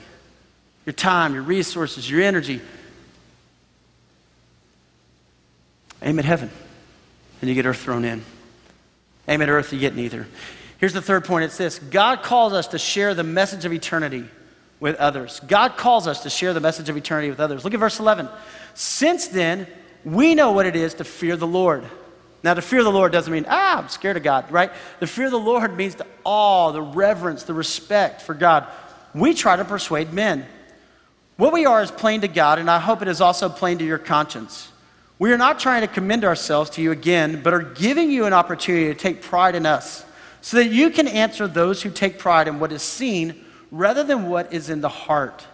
Your 0.86 0.92
time, 0.92 1.34
your 1.34 1.42
resources, 1.42 2.10
your 2.10 2.22
energy, 2.22 2.60
Aim 6.02 6.18
at 6.18 6.24
heaven, 6.24 6.50
and 7.40 7.48
you 7.48 7.54
get 7.54 7.66
earth 7.66 7.78
thrown 7.78 8.04
in. 8.04 8.22
Aim 9.28 9.40
at 9.40 9.48
earth, 9.48 9.72
you 9.72 9.78
get 9.78 9.94
neither. 9.94 10.26
Here's 10.78 10.92
the 10.92 11.02
third 11.02 11.24
point 11.24 11.44
it's 11.44 11.56
this 11.56 11.78
God 11.78 12.22
calls 12.22 12.52
us 12.52 12.68
to 12.68 12.78
share 12.78 13.14
the 13.14 13.22
message 13.22 13.64
of 13.64 13.72
eternity 13.72 14.24
with 14.80 14.96
others. 14.96 15.40
God 15.46 15.76
calls 15.76 16.08
us 16.08 16.24
to 16.24 16.30
share 16.30 16.52
the 16.52 16.60
message 16.60 16.88
of 16.88 16.96
eternity 16.96 17.30
with 17.30 17.38
others. 17.38 17.64
Look 17.64 17.72
at 17.72 17.78
verse 17.78 18.00
11. 18.00 18.28
Since 18.74 19.28
then, 19.28 19.68
we 20.04 20.34
know 20.34 20.50
what 20.50 20.66
it 20.66 20.74
is 20.74 20.94
to 20.94 21.04
fear 21.04 21.36
the 21.36 21.46
Lord. 21.46 21.84
Now, 22.42 22.54
to 22.54 22.62
fear 22.62 22.82
the 22.82 22.90
Lord 22.90 23.12
doesn't 23.12 23.32
mean, 23.32 23.46
ah, 23.48 23.78
I'm 23.78 23.88
scared 23.88 24.16
of 24.16 24.24
God, 24.24 24.50
right? 24.50 24.72
The 24.98 25.06
fear 25.06 25.26
of 25.26 25.30
the 25.30 25.38
Lord 25.38 25.76
means 25.76 25.94
the 25.94 26.06
awe, 26.24 26.72
the 26.72 26.82
reverence, 26.82 27.44
the 27.44 27.54
respect 27.54 28.20
for 28.20 28.34
God. 28.34 28.66
We 29.14 29.34
try 29.34 29.54
to 29.54 29.64
persuade 29.64 30.12
men. 30.12 30.46
What 31.36 31.52
we 31.52 31.64
are 31.66 31.80
is 31.80 31.92
plain 31.92 32.22
to 32.22 32.28
God, 32.28 32.58
and 32.58 32.68
I 32.68 32.80
hope 32.80 33.02
it 33.02 33.08
is 33.08 33.20
also 33.20 33.48
plain 33.48 33.78
to 33.78 33.84
your 33.84 33.98
conscience. 33.98 34.71
We 35.22 35.32
are 35.32 35.38
not 35.38 35.60
trying 35.60 35.82
to 35.82 35.86
commend 35.86 36.24
ourselves 36.24 36.68
to 36.70 36.82
you 36.82 36.90
again, 36.90 37.42
but 37.44 37.54
are 37.54 37.62
giving 37.62 38.10
you 38.10 38.24
an 38.24 38.32
opportunity 38.32 38.86
to 38.86 38.94
take 38.98 39.22
pride 39.22 39.54
in 39.54 39.66
us 39.66 40.04
so 40.40 40.56
that 40.56 40.66
you 40.66 40.90
can 40.90 41.06
answer 41.06 41.46
those 41.46 41.80
who 41.80 41.92
take 41.92 42.18
pride 42.18 42.48
in 42.48 42.58
what 42.58 42.72
is 42.72 42.82
seen 42.82 43.44
rather 43.70 44.02
than 44.02 44.28
what 44.28 44.52
is 44.52 44.68
in 44.68 44.80
the 44.80 44.88
heart. 44.88 45.46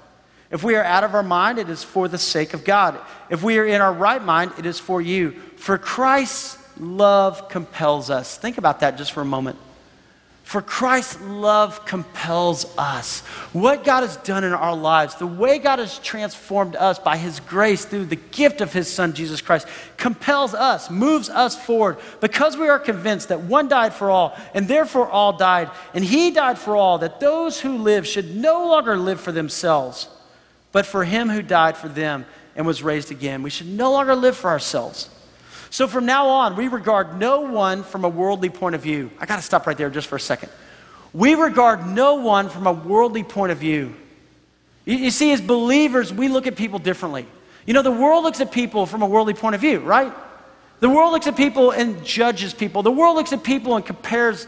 If 0.51 0.65
we 0.65 0.75
are 0.75 0.83
out 0.83 1.05
of 1.05 1.15
our 1.15 1.23
mind, 1.23 1.59
it 1.59 1.69
is 1.69 1.85
for 1.85 2.09
the 2.09 2.17
sake 2.17 2.55
of 2.55 2.65
God. 2.65 2.99
If 3.29 3.43
we 3.43 3.59
are 3.59 3.67
in 3.67 3.83
our 3.83 3.93
right 3.93 4.25
mind, 4.25 4.53
it 4.57 4.65
is 4.65 4.81
for 4.81 5.03
you. 5.03 5.33
For 5.57 5.77
Christ's 5.77 6.57
love 6.81 7.51
compels 7.51 8.09
us. 8.09 8.39
Think 8.39 8.57
about 8.57 8.81
that 8.81 8.97
just 8.97 9.13
for 9.13 9.21
a 9.21 9.27
moment. 9.27 9.59
For 10.49 10.63
Christ's 10.63 11.21
love 11.21 11.85
compels 11.85 12.65
us. 12.79 13.21
What 13.53 13.85
God 13.85 14.01
has 14.01 14.17
done 14.17 14.45
in 14.45 14.55
our 14.55 14.75
lives, 14.75 15.17
the 15.17 15.27
way 15.27 15.59
God 15.59 15.79
has 15.79 15.99
transformed 15.99 16.75
us 16.75 16.99
by 16.99 17.19
His 17.19 17.39
grace 17.39 17.85
through 17.85 18.07
the 18.07 18.17
gift 18.17 18.63
of 18.63 18.73
His 18.73 18.91
Son, 18.91 19.13
Jesus 19.13 19.43
Christ, 19.43 19.67
compels 19.99 20.55
us, 20.55 20.91
moves 20.91 21.29
us 21.29 21.55
forward 21.55 21.99
because 22.23 22.57
we 22.57 22.71
are 22.71 22.79
convinced 22.79 23.29
that 23.29 23.43
one 23.43 23.69
died 23.69 23.93
for 23.93 24.09
all, 24.09 24.39
and 24.55 24.67
therefore 24.67 25.07
all 25.07 25.35
died, 25.35 25.71
and 25.93 26.03
He 26.03 26.31
died 26.31 26.59
for 26.59 26.75
all, 26.77 26.97
that 26.97 27.21
those 27.21 27.61
who 27.61 27.77
live 27.77 28.07
should 28.07 28.35
no 28.35 28.69
longer 28.69 28.97
live 28.97 29.21
for 29.21 29.33
themselves, 29.33 30.09
but 30.73 30.87
for 30.87 31.05
Him 31.05 31.29
who 31.29 31.43
died 31.43 31.77
for 31.77 31.89
them 31.89 32.25
and 32.57 32.67
was 32.67 32.83
raised 32.83 33.11
again. 33.11 33.43
We 33.43 33.51
should 33.51 33.69
no 33.69 33.93
longer 33.93 34.17
live 34.17 34.35
for 34.35 34.49
ourselves. 34.49 35.11
So 35.71 35.87
from 35.87 36.07
now 36.07 36.29
on, 36.29 36.57
we 36.57 36.69
regard 36.69 37.19
no 37.19 37.41
one 37.41 37.83
from 37.83 38.05
a 38.05 38.09
worldly 38.09 38.51
point 38.51 38.75
of 38.75 38.81
view. 38.81 39.11
I 39.19 39.27
got 39.27 39.37
to 39.37 39.43
stop 39.43 39.67
right 39.67 39.77
there 39.77 39.91
just 39.91 40.09
for 40.09 40.17
a 40.17 40.21
second. 40.21 40.51
We 41.13 41.35
regard 41.35 41.87
no 41.87 42.17
one 42.17 42.49
from 42.49 42.67
a 42.67 42.73
worldly 42.73 43.23
point 43.23 43.53
of 43.53 43.59
view. 43.59 43.95
You, 44.85 44.97
you, 44.97 45.11
see, 45.11 45.33
as 45.33 45.41
believers, 45.41 46.13
we 46.13 46.29
look 46.29 46.47
at 46.47 46.57
people 46.57 46.79
differently. 46.79 47.27
You 47.67 47.75
know, 47.75 47.83
the 47.83 47.91
world 47.91 48.25
looks 48.25 48.41
at 48.41 48.51
people 48.53 48.87
from 48.87 49.03
a 49.03 49.07
worldly 49.07 49.35
point 49.35 49.55
of 49.55 49.61
view, 49.61 49.81
right? 49.81 50.13
The 50.81 50.89
world 50.89 51.13
looks 51.13 51.27
at 51.27 51.37
people 51.37 51.71
and 51.73 52.05
judges 52.05 52.55
people. 52.55 52.83
The 52.83 52.91
world 52.91 53.17
looks 53.17 53.33
at 53.33 53.43
people 53.43 53.77
and 53.77 53.85
compares 53.85 54.47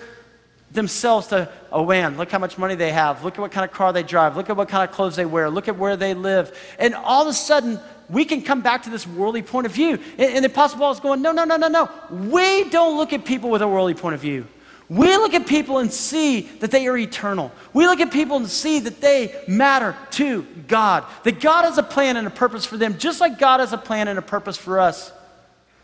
themselves 0.70 1.26
to, 1.28 1.50
oh 1.72 1.84
man, 1.84 2.16
look 2.16 2.30
how 2.30 2.38
much 2.38 2.56
money 2.56 2.76
they 2.76 2.92
have. 2.92 3.24
Look 3.24 3.34
at 3.34 3.40
what 3.40 3.52
kind 3.52 3.68
of 3.68 3.76
car 3.76 3.92
they 3.92 4.04
drive. 4.04 4.36
Look 4.36 4.48
at 4.48 4.56
what 4.56 4.68
kind 4.68 4.88
of 4.88 4.94
clothes 4.94 5.16
they 5.16 5.26
wear. 5.26 5.50
Look 5.50 5.68
at 5.68 5.76
where 5.76 5.96
they 5.96 6.14
live. 6.14 6.56
And 6.78 6.94
all 6.94 7.22
of 7.22 7.28
a 7.28 7.32
sudden, 7.32 7.80
we 8.10 8.24
can 8.24 8.42
come 8.42 8.60
back 8.60 8.82
to 8.82 8.90
this 8.90 9.06
worldly 9.06 9.42
point 9.42 9.66
of 9.66 9.72
view. 9.72 9.98
And, 10.18 10.34
and 10.34 10.44
the 10.44 10.50
Apostle 10.50 10.78
Paul 10.78 10.92
is 10.92 11.00
going, 11.00 11.22
no, 11.22 11.32
no, 11.32 11.44
no, 11.44 11.56
no, 11.56 11.68
no. 11.68 11.90
We 12.10 12.68
don't 12.70 12.96
look 12.96 13.12
at 13.12 13.24
people 13.24 13.50
with 13.50 13.62
a 13.62 13.68
worldly 13.68 13.94
point 13.94 14.14
of 14.14 14.20
view. 14.20 14.46
We 14.88 15.16
look 15.16 15.34
at 15.34 15.46
people 15.46 15.78
and 15.78 15.92
see 15.92 16.40
that 16.58 16.72
they 16.72 16.88
are 16.88 16.98
eternal. 16.98 17.52
We 17.72 17.86
look 17.86 18.00
at 18.00 18.10
people 18.10 18.36
and 18.36 18.48
see 18.48 18.80
that 18.80 19.00
they 19.00 19.40
matter 19.46 19.96
to 20.12 20.42
God. 20.66 21.04
That 21.22 21.38
God 21.38 21.64
has 21.64 21.78
a 21.78 21.84
plan 21.84 22.16
and 22.16 22.26
a 22.26 22.30
purpose 22.30 22.66
for 22.66 22.76
them, 22.76 22.98
just 22.98 23.20
like 23.20 23.38
God 23.38 23.60
has 23.60 23.72
a 23.72 23.78
plan 23.78 24.08
and 24.08 24.18
a 24.18 24.22
purpose 24.22 24.56
for 24.56 24.80
us. 24.80 25.12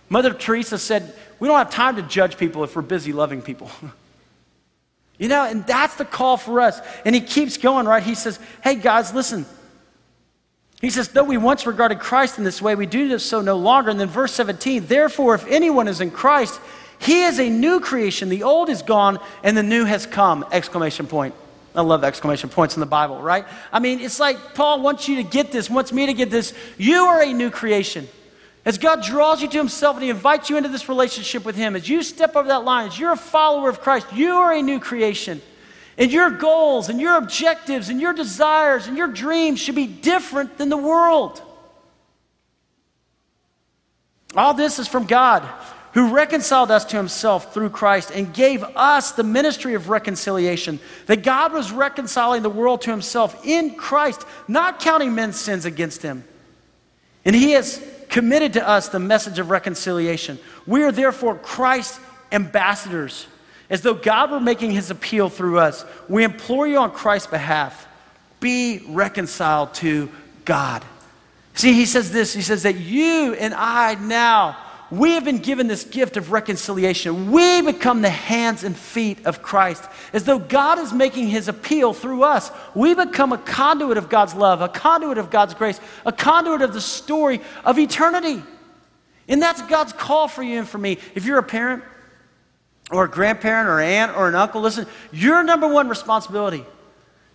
Mother 0.09 0.35
Teresa 0.35 0.77
said, 0.77 1.15
We 1.39 1.47
don't 1.47 1.57
have 1.57 1.71
time 1.71 1.95
to 1.97 2.03
judge 2.03 2.37
people 2.37 2.65
if 2.65 2.75
we're 2.75 2.83
busy 2.83 3.12
loving 3.12 3.43
people. 3.43 3.71
you 5.19 5.29
know, 5.29 5.45
and 5.45 5.65
that's 5.65 5.95
the 5.95 6.05
call 6.05 6.37
for 6.37 6.61
us. 6.61 6.81
And 7.05 7.15
he 7.15 7.21
keeps 7.21 7.57
going, 7.57 7.87
right? 7.87 8.03
He 8.03 8.17
says, 8.17 8.41
Hey, 8.65 8.75
guys, 8.75 9.15
listen, 9.15 9.47
he 10.81 10.91
says, 10.91 11.09
though 11.09 11.25
we 11.25 11.39
once 11.39 11.67
regarded 11.67 11.99
Christ 11.99 12.39
in 12.39 12.45
this 12.45 12.61
way, 12.61 12.75
we 12.75 12.87
do 12.87 13.19
so 13.19 13.41
no 13.41 13.57
longer. 13.57 13.91
And 13.91 13.99
then 13.99 14.09
verse 14.09 14.33
17, 14.33 14.87
therefore, 14.87 15.35
if 15.35 15.47
anyone 15.47 15.89
is 15.89 16.01
in 16.01 16.11
Christ, 16.11 16.61
he 16.99 17.23
is 17.23 17.39
a 17.39 17.49
new 17.49 17.81
creation. 17.81 18.29
The 18.29 18.43
old 18.43 18.69
is 18.69 18.83
gone 18.83 19.19
and 19.43 19.57
the 19.57 19.62
new 19.62 19.85
has 19.85 20.07
come! 20.07 20.45
Exclamation 20.53 21.07
point. 21.07 21.35
I 21.75 21.83
love 21.83 22.05
exclamation 22.05 22.49
points 22.49 22.75
in 22.75 22.81
the 22.81 22.87
Bible, 22.87 23.21
right? 23.21 23.45
I 23.71 23.81
mean, 23.81 24.01
it's 24.01 24.19
like 24.19 24.55
Paul 24.55 24.81
wants 24.81 25.09
you 25.09 25.17
to 25.17 25.23
get 25.23 25.53
this, 25.53 25.69
wants 25.69 25.93
me 25.93 26.07
to 26.07 26.15
get 26.15 26.31
this. 26.31 26.55
You 26.79 27.05
are 27.05 27.23
a 27.23 27.33
new 27.33 27.51
creation. 27.51 28.09
As 28.65 28.79
God 28.79 29.03
draws 29.03 29.43
you 29.43 29.49
to 29.49 29.59
Himself 29.59 29.97
and 29.97 30.05
He 30.05 30.11
invites 30.11 30.49
you 30.49 30.57
into 30.57 30.71
this 30.71 30.89
relationship 30.89 31.45
with 31.45 31.55
Him, 31.55 31.77
as 31.77 31.89
you 31.89 32.03
step 32.03 32.35
over 32.35 32.49
that 32.49 32.65
line, 32.65 32.89
as 32.89 32.99
you're 32.99 33.12
a 33.12 33.17
follower 33.17 33.69
of 33.69 33.81
Christ, 33.81 34.07
you 34.15 34.33
are 34.33 34.55
a 34.55 34.62
new 34.62 34.81
creation. 34.81 35.43
And 35.98 36.12
your 36.12 36.30
goals 36.30 36.88
and 36.88 37.00
your 37.00 37.16
objectives 37.16 37.88
and 37.88 38.00
your 38.00 38.12
desires 38.12 38.87
and 38.87 38.98
your 38.98 39.09
dreams 39.09 39.61
should 39.61 39.74
be 39.74 39.87
different 39.87 40.59
than 40.59 40.68
the 40.68 40.76
world. 40.76 41.42
All 44.35 44.52
this 44.52 44.78
is 44.78 44.87
from 44.87 45.06
God, 45.06 45.48
who 45.94 46.14
reconciled 46.14 46.70
us 46.70 46.85
to 46.85 46.96
himself 46.98 47.54
through 47.54 47.70
Christ 47.70 48.11
and 48.11 48.35
gave 48.35 48.62
us 48.62 49.12
the 49.12 49.24
ministry 49.24 49.72
of 49.72 49.88
reconciliation. 49.88 50.78
That 51.06 51.22
God 51.22 51.54
was 51.54 51.72
reconciling 51.72 52.42
the 52.42 52.50
world 52.50 52.82
to 52.82 52.90
himself 52.90 53.46
in 53.46 53.76
Christ, 53.76 54.26
not 54.46 54.80
counting 54.80 55.14
men's 55.14 55.40
sins 55.40 55.64
against 55.64 56.02
him. 56.02 56.24
And 57.24 57.35
he 57.35 57.52
has 57.52 57.82
committed 58.11 58.52
to 58.52 58.68
us 58.68 58.90
the 58.90 58.98
message 58.98 59.38
of 59.38 59.48
reconciliation. 59.48 60.38
We 60.66 60.82
are 60.82 60.92
therefore 60.92 61.37
Christ's 61.37 61.98
ambassadors 62.30 63.26
as 63.68 63.83
though 63.83 63.94
God 63.94 64.31
were 64.31 64.40
making 64.40 64.70
his 64.70 64.90
appeal 64.90 65.29
through 65.29 65.59
us. 65.59 65.85
We 66.09 66.24
implore 66.24 66.66
you 66.66 66.79
on 66.79 66.92
Christ's 66.92 67.29
behalf 67.29 67.87
be 68.40 68.83
reconciled 68.88 69.74
to 69.74 70.11
God. 70.44 70.85
See, 71.55 71.72
he 71.72 71.87
says 71.87 72.12
this 72.12 72.35
he 72.35 72.42
says 72.42 72.62
that 72.64 72.76
you 72.76 73.35
and 73.35 73.55
I 73.55 73.94
now, 73.94 74.59
we 74.90 75.12
have 75.12 75.24
been 75.24 75.38
given 75.38 75.66
this 75.66 75.85
gift 75.85 76.16
of 76.16 76.31
reconciliation. 76.31 77.33
We 77.33 77.62
become 77.62 78.02
the 78.02 78.11
hands 78.11 78.62
and 78.62 78.76
feet 78.76 79.26
of 79.26 79.42
Christ. 79.42 79.83
As 80.12 80.24
though 80.24 80.38
God 80.38 80.79
is 80.79 80.92
making 80.92 81.29
his 81.29 81.48
appeal 81.48 81.92
through 81.92 82.22
us, 82.22 82.52
we 82.74 82.94
become 82.94 83.33
a 83.33 83.38
conduit 83.38 83.96
of 83.98 84.09
God's 84.09 84.35
love, 84.35 84.61
a 84.61 84.68
conduit 84.68 85.18
of 85.18 85.31
God's 85.31 85.55
grace, 85.55 85.81
a 86.05 86.12
conduit 86.12 86.62
of 86.62 86.72
the 86.72 86.81
story 86.81 87.40
of 87.64 87.79
eternity. 87.79 88.42
And 89.29 89.42
that's 89.42 89.61
God's 89.62 89.92
call 89.92 90.29
for 90.29 90.42
you 90.42 90.59
and 90.59 90.68
for 90.68 90.79
me. 90.79 90.98
If 91.16 91.24
you're 91.24 91.38
a 91.38 91.42
parent, 91.42 91.83
or 92.90 93.05
a 93.05 93.11
grandparent 93.11 93.68
or 93.68 93.81
an 93.81 93.88
aunt 93.88 94.16
or 94.16 94.29
an 94.29 94.35
uncle, 94.35 94.61
listen, 94.61 94.87
your 95.12 95.42
number 95.42 95.66
one 95.66 95.88
responsibility 95.88 96.64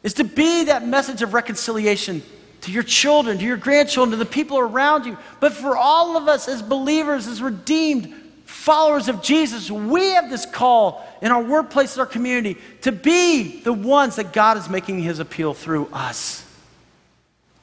is 0.04 0.14
to 0.16 0.24
be 0.24 0.66
that 0.66 0.88
message 0.88 1.22
of 1.22 1.34
reconciliation 1.34 2.24
to 2.62 2.72
your 2.72 2.84
children, 2.84 3.38
to 3.38 3.46
your 3.46 3.58
grandchildren, 3.58 4.12
to 4.12 4.24
the 4.24 4.30
people 4.30 4.60
around 4.60 5.06
you. 5.06 5.18
But 5.40 5.54
for 5.54 5.76
all 5.76 6.16
of 6.16 6.28
us 6.28 6.48
as 6.48 6.62
believers, 6.62 7.28
as 7.28 7.42
redeemed 7.42 8.14
followers 8.46 9.10
of 9.10 9.22
Jesus, 9.22 9.70
we 9.70 10.12
have 10.12 10.30
this 10.30 10.46
call 10.46 11.06
in 11.22 11.32
our 11.32 11.42
workplace, 11.42 11.96
in 11.96 12.00
our 12.00 12.06
community, 12.06 12.58
to 12.82 12.92
be 12.92 13.62
the 13.62 13.74
ones 13.74 14.18
that 14.18 14.34
God 14.34 14.58
is 14.58 14.70
making 14.70 15.02
his 15.02 15.20
appeal 15.20 15.54
through 15.54 15.90
us. 15.92 16.46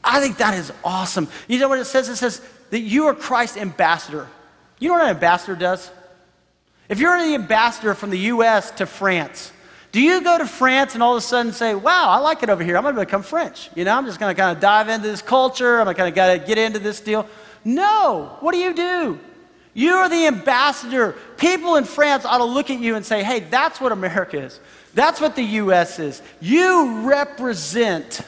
I 0.03 0.21
think 0.21 0.39
that 0.39 0.55
is 0.55 0.73
awesome. 0.85 1.29
You 1.47 1.59
know 1.59 1.69
what 1.69 1.79
it 1.79 1.85
says? 1.85 2.09
It 2.09 2.17
says 2.17 2.41
that 2.71 2.81
you 2.81 3.07
are 3.07 3.15
Christ's 3.15 3.57
ambassador. 3.57 4.27
You 4.79 4.89
know 4.89 4.95
what 4.95 5.05
an 5.05 5.11
ambassador 5.11 5.55
does? 5.55 5.91
If 6.89 7.01
you're 7.01 7.19
the 7.19 7.35
ambassador 7.35 7.95
from 7.95 8.11
the 8.11 8.19
US 8.19 8.71
to 8.73 8.87
France, 8.87 9.53
do 9.93 10.01
you 10.01 10.23
go 10.23 10.39
to 10.39 10.47
France 10.47 10.95
and 10.95 11.03
all 11.03 11.13
of 11.13 11.19
a 11.19 11.27
sudden 11.27 11.53
say, 11.53 11.75
wow, 11.75 12.09
I 12.09 12.19
like 12.19 12.43
it 12.43 12.51
over 12.51 12.63
here. 12.63 12.77
I'm 12.77 12.83
going 12.83 12.95
to 12.95 13.01
become 13.01 13.23
French. 13.23 13.71
You 13.75 13.85
know, 13.85 13.97
I'm 13.97 14.05
just 14.05 14.21
going 14.21 14.35
to 14.35 14.41
kind 14.41 14.55
of 14.55 14.61
dive 14.61 14.89
into 14.89 15.09
this 15.09 15.23
culture. 15.23 15.79
I'm 15.81 15.85
going 15.85 16.13
to 16.13 16.19
kind 16.19 16.41
of 16.41 16.47
get 16.47 16.59
into 16.59 16.79
this 16.79 17.01
deal. 17.01 17.27
No. 17.65 18.37
What 18.41 18.53
do 18.53 18.59
you 18.59 18.75
do? 18.75 19.19
You 19.75 19.95
are 19.95 20.09
the 20.09 20.27
ambassador. 20.27 21.15
People 21.37 21.77
in 21.77 21.85
France 21.85 22.25
ought 22.25 22.39
to 22.39 22.45
look 22.45 22.71
at 22.71 22.81
you 22.81 22.97
and 22.97 23.05
say, 23.05 23.23
hey, 23.23 23.41
that's 23.41 23.81
what 23.81 23.93
America 23.93 24.39
is. 24.39 24.61
That's 24.95 25.21
what 25.21 25.37
the 25.37 25.43
U.S. 25.43 25.99
is. 25.99 26.21
You 26.41 27.03
represent 27.09 28.21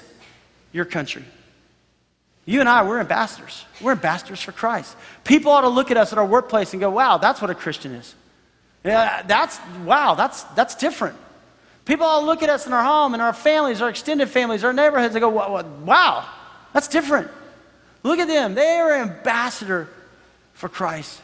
your 0.73 0.85
country. 0.85 1.25
You 2.45 2.61
and 2.61 2.69
I, 2.69 2.87
we're 2.87 3.01
ambassadors. 3.01 3.65
We're 3.81 3.93
ambassadors 3.93 4.41
for 4.41 4.53
Christ. 4.53 4.97
People 5.25 5.53
ought 5.53 5.63
to 5.63 5.69
look 5.69 5.91
at 5.91 5.97
us 5.97 6.13
at 6.13 6.19
our 6.19 6.27
workplace 6.27 6.73
and 6.73 6.81
go, 6.81 6.91
wow, 6.91 7.19
that's 7.19 7.41
what 7.41 7.51
a 7.51 7.55
Christian 7.55 7.93
is. 7.93 8.15
Yeah, 8.85 9.23
that's, 9.23 9.59
wow, 9.85 10.15
that's, 10.15 10.43
that's 10.55 10.75
different. 10.75 11.17
People 11.85 12.07
all 12.07 12.25
look 12.25 12.43
at 12.43 12.49
us 12.49 12.67
in 12.67 12.73
our 12.73 12.83
home, 12.83 13.15
and 13.15 13.23
our 13.23 13.33
families, 13.33 13.83
our 13.83 13.89
extended 13.89 14.29
families, 14.29 14.65
our 14.65 14.73
neighborhoods, 14.73 15.13
they 15.13 15.21
go, 15.21 15.29
wow, 15.29 16.25
that's 16.73 16.89
different. 16.89 17.31
Look 18.03 18.19
at 18.19 18.29
them. 18.29 18.55
They 18.55 18.79
are 18.79 18.95
ambassador 18.95 19.89
for 20.55 20.69
Christ. 20.69 21.21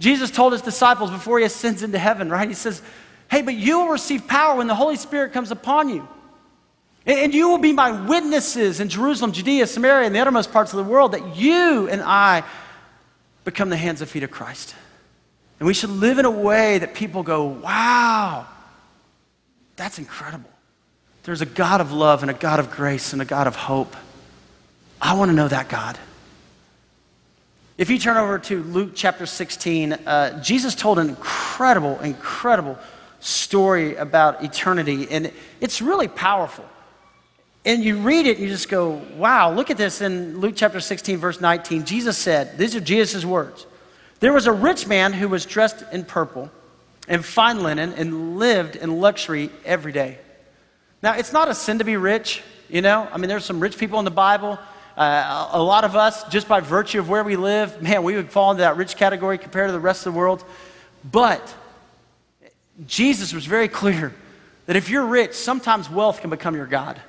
Jesus 0.00 0.30
told 0.30 0.52
his 0.52 0.62
disciples 0.62 1.10
before 1.10 1.38
he 1.38 1.44
ascends 1.44 1.82
into 1.82 1.98
heaven, 1.98 2.30
right? 2.30 2.48
He 2.48 2.54
says, 2.54 2.82
hey, 3.30 3.42
but 3.42 3.54
you 3.54 3.80
will 3.80 3.88
receive 3.88 4.26
power 4.26 4.56
when 4.56 4.66
the 4.66 4.74
Holy 4.74 4.96
Spirit 4.96 5.32
comes 5.32 5.50
upon 5.50 5.88
you. 5.88 6.08
And 7.06 7.32
you 7.32 7.48
will 7.48 7.58
be 7.58 7.72
my 7.72 8.06
witnesses 8.06 8.80
in 8.80 8.88
Jerusalem, 8.88 9.32
Judea, 9.32 9.66
Samaria, 9.66 10.06
and 10.06 10.14
the 10.14 10.20
uttermost 10.20 10.52
parts 10.52 10.72
of 10.72 10.76
the 10.76 10.90
world, 10.90 11.12
that 11.12 11.36
you 11.36 11.88
and 11.88 12.02
I 12.02 12.44
become 13.44 13.70
the 13.70 13.76
hands 13.76 14.00
and 14.00 14.10
feet 14.10 14.22
of 14.22 14.30
Christ. 14.30 14.74
And 15.58 15.66
we 15.66 15.74
should 15.74 15.90
live 15.90 16.18
in 16.18 16.24
a 16.24 16.30
way 16.30 16.78
that 16.78 16.94
people 16.94 17.22
go, 17.22 17.44
wow, 17.44 18.46
that's 19.76 19.98
incredible. 19.98 20.50
There's 21.24 21.40
a 21.40 21.46
God 21.46 21.80
of 21.80 21.92
love 21.92 22.22
and 22.22 22.30
a 22.30 22.34
God 22.34 22.60
of 22.60 22.70
grace 22.70 23.12
and 23.12 23.20
a 23.20 23.24
God 23.24 23.46
of 23.46 23.56
hope. 23.56 23.96
I 25.00 25.14
want 25.14 25.30
to 25.30 25.34
know 25.34 25.48
that 25.48 25.68
God. 25.68 25.98
If 27.76 27.90
you 27.90 27.98
turn 27.98 28.16
over 28.16 28.38
to 28.40 28.62
Luke 28.64 28.92
chapter 28.94 29.26
16, 29.26 29.92
uh, 29.92 30.42
Jesus 30.42 30.74
told 30.74 30.98
an 30.98 31.08
incredible, 31.08 32.00
incredible 32.00 32.78
story 33.20 33.94
about 33.96 34.42
eternity, 34.42 35.08
and 35.10 35.32
it's 35.60 35.80
really 35.80 36.08
powerful. 36.08 36.64
And 37.64 37.84
you 37.84 37.98
read 37.98 38.26
it 38.26 38.38
and 38.38 38.46
you 38.46 38.48
just 38.48 38.68
go, 38.68 39.00
wow, 39.16 39.52
look 39.52 39.70
at 39.70 39.76
this 39.76 40.00
in 40.00 40.40
Luke 40.40 40.54
chapter 40.56 40.80
16, 40.80 41.18
verse 41.18 41.40
19. 41.40 41.84
Jesus 41.84 42.16
said, 42.16 42.56
These 42.56 42.74
are 42.74 42.80
Jesus' 42.80 43.24
words. 43.24 43.66
There 44.20 44.32
was 44.32 44.46
a 44.46 44.52
rich 44.52 44.86
man 44.86 45.12
who 45.12 45.28
was 45.28 45.46
dressed 45.46 45.84
in 45.92 46.04
purple 46.04 46.50
and 47.06 47.24
fine 47.24 47.62
linen 47.62 47.92
and 47.94 48.38
lived 48.38 48.76
in 48.76 49.00
luxury 49.00 49.50
every 49.64 49.92
day. 49.92 50.18
Now, 51.02 51.14
it's 51.14 51.32
not 51.32 51.48
a 51.48 51.54
sin 51.54 51.78
to 51.78 51.84
be 51.84 51.96
rich, 51.96 52.42
you 52.68 52.82
know? 52.82 53.08
I 53.12 53.18
mean, 53.18 53.28
there's 53.28 53.44
some 53.44 53.60
rich 53.60 53.78
people 53.78 53.98
in 54.00 54.04
the 54.04 54.10
Bible. 54.10 54.58
Uh, 54.96 55.48
a 55.52 55.62
lot 55.62 55.84
of 55.84 55.94
us, 55.94 56.24
just 56.24 56.48
by 56.48 56.58
virtue 56.58 56.98
of 56.98 57.08
where 57.08 57.22
we 57.22 57.36
live, 57.36 57.80
man, 57.80 58.02
we 58.02 58.16
would 58.16 58.30
fall 58.30 58.50
into 58.50 58.62
that 58.62 58.76
rich 58.76 58.96
category 58.96 59.38
compared 59.38 59.68
to 59.68 59.72
the 59.72 59.78
rest 59.78 60.06
of 60.06 60.12
the 60.12 60.18
world. 60.18 60.44
But 61.04 61.54
Jesus 62.86 63.32
was 63.32 63.46
very 63.46 63.68
clear 63.68 64.12
that 64.66 64.74
if 64.74 64.90
you're 64.90 65.06
rich, 65.06 65.34
sometimes 65.34 65.88
wealth 65.88 66.20
can 66.20 66.30
become 66.30 66.56
your 66.56 66.66
God. 66.66 67.00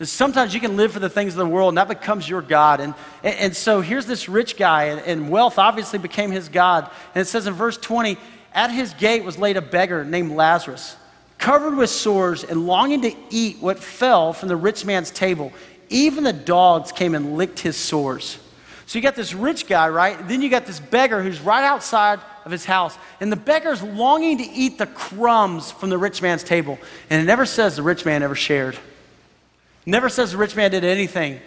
Sometimes 0.00 0.54
you 0.54 0.60
can 0.60 0.76
live 0.76 0.92
for 0.92 1.00
the 1.00 1.08
things 1.08 1.32
of 1.32 1.38
the 1.38 1.46
world 1.46 1.70
and 1.70 1.78
that 1.78 1.88
becomes 1.88 2.28
your 2.28 2.40
God. 2.40 2.80
And, 2.80 2.94
and, 3.24 3.34
and 3.36 3.56
so 3.56 3.80
here's 3.80 4.06
this 4.06 4.28
rich 4.28 4.56
guy, 4.56 4.84
and, 4.84 5.00
and 5.00 5.28
wealth 5.28 5.58
obviously 5.58 5.98
became 5.98 6.30
his 6.30 6.48
God. 6.48 6.88
And 7.14 7.22
it 7.22 7.24
says 7.24 7.48
in 7.48 7.54
verse 7.54 7.76
20, 7.76 8.16
at 8.52 8.70
his 8.70 8.94
gate 8.94 9.24
was 9.24 9.38
laid 9.38 9.56
a 9.56 9.62
beggar 9.62 10.04
named 10.04 10.32
Lazarus, 10.32 10.96
covered 11.38 11.76
with 11.76 11.90
sores 11.90 12.44
and 12.44 12.66
longing 12.66 13.02
to 13.02 13.14
eat 13.30 13.58
what 13.60 13.78
fell 13.78 14.32
from 14.32 14.48
the 14.48 14.56
rich 14.56 14.84
man's 14.84 15.10
table. 15.10 15.52
Even 15.88 16.22
the 16.22 16.32
dogs 16.32 16.92
came 16.92 17.14
and 17.14 17.36
licked 17.36 17.58
his 17.58 17.76
sores. 17.76 18.38
So 18.86 18.98
you 18.98 19.02
got 19.02 19.16
this 19.16 19.34
rich 19.34 19.66
guy, 19.66 19.88
right? 19.88 20.28
Then 20.28 20.42
you 20.42 20.48
got 20.48 20.64
this 20.64 20.80
beggar 20.80 21.22
who's 21.22 21.40
right 21.40 21.64
outside 21.64 22.20
of 22.44 22.52
his 22.52 22.64
house. 22.64 22.96
And 23.20 23.30
the 23.30 23.36
beggar's 23.36 23.82
longing 23.82 24.38
to 24.38 24.44
eat 24.44 24.78
the 24.78 24.86
crumbs 24.86 25.70
from 25.70 25.90
the 25.90 25.98
rich 25.98 26.22
man's 26.22 26.42
table. 26.42 26.78
And 27.10 27.20
it 27.20 27.26
never 27.26 27.44
says 27.44 27.76
the 27.76 27.82
rich 27.82 28.04
man 28.04 28.22
ever 28.22 28.34
shared. 28.34 28.78
Never 29.86 30.08
says 30.08 30.32
the 30.32 30.38
rich 30.38 30.56
man 30.56 30.70
did 30.70 30.84
anything 30.84 31.40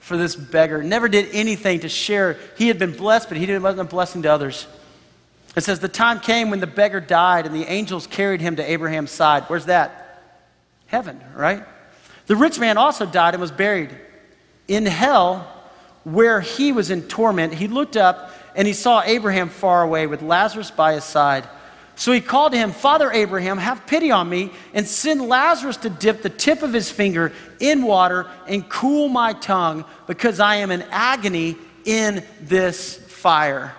for 0.00 0.16
this 0.16 0.36
beggar. 0.36 0.82
Never 0.82 1.08
did 1.08 1.28
anything 1.32 1.80
to 1.80 1.88
share. 1.88 2.38
He 2.58 2.68
had 2.68 2.78
been 2.78 2.96
blessed, 2.96 3.28
but 3.28 3.38
he 3.38 3.46
wasn't 3.58 3.80
a 3.80 3.84
blessing 3.84 4.22
to 4.22 4.28
others. 4.28 4.66
It 5.56 5.62
says, 5.62 5.80
The 5.80 5.88
time 5.88 6.20
came 6.20 6.50
when 6.50 6.60
the 6.60 6.66
beggar 6.66 7.00
died 7.00 7.46
and 7.46 7.54
the 7.54 7.64
angels 7.64 8.06
carried 8.06 8.40
him 8.40 8.56
to 8.56 8.70
Abraham's 8.70 9.10
side. 9.10 9.44
Where's 9.44 9.66
that? 9.66 10.22
Heaven, 10.86 11.20
right? 11.34 11.64
The 12.26 12.36
rich 12.36 12.58
man 12.58 12.76
also 12.76 13.06
died 13.06 13.34
and 13.34 13.40
was 13.40 13.50
buried. 13.50 13.90
In 14.68 14.86
hell, 14.86 15.50
where 16.04 16.40
he 16.40 16.72
was 16.72 16.90
in 16.90 17.02
torment, 17.02 17.54
he 17.54 17.68
looked 17.68 17.96
up 17.96 18.32
and 18.54 18.66
he 18.66 18.74
saw 18.74 19.02
Abraham 19.02 19.48
far 19.48 19.82
away 19.82 20.06
with 20.06 20.22
Lazarus 20.22 20.70
by 20.70 20.94
his 20.94 21.04
side. 21.04 21.48
So 21.96 22.12
he 22.12 22.20
called 22.20 22.52
to 22.52 22.58
him, 22.58 22.72
Father 22.72 23.10
Abraham, 23.12 23.58
have 23.58 23.86
pity 23.86 24.10
on 24.10 24.28
me 24.28 24.50
and 24.72 24.86
send 24.86 25.22
Lazarus 25.22 25.76
to 25.78 25.90
dip 25.90 26.22
the 26.22 26.28
tip 26.28 26.62
of 26.62 26.72
his 26.72 26.90
finger 26.90 27.32
in 27.60 27.82
water 27.82 28.26
and 28.48 28.68
cool 28.68 29.08
my 29.08 29.32
tongue 29.32 29.84
because 30.06 30.40
I 30.40 30.56
am 30.56 30.70
in 30.70 30.82
agony 30.90 31.56
in 31.84 32.24
this 32.40 32.96
fire. 32.96 33.74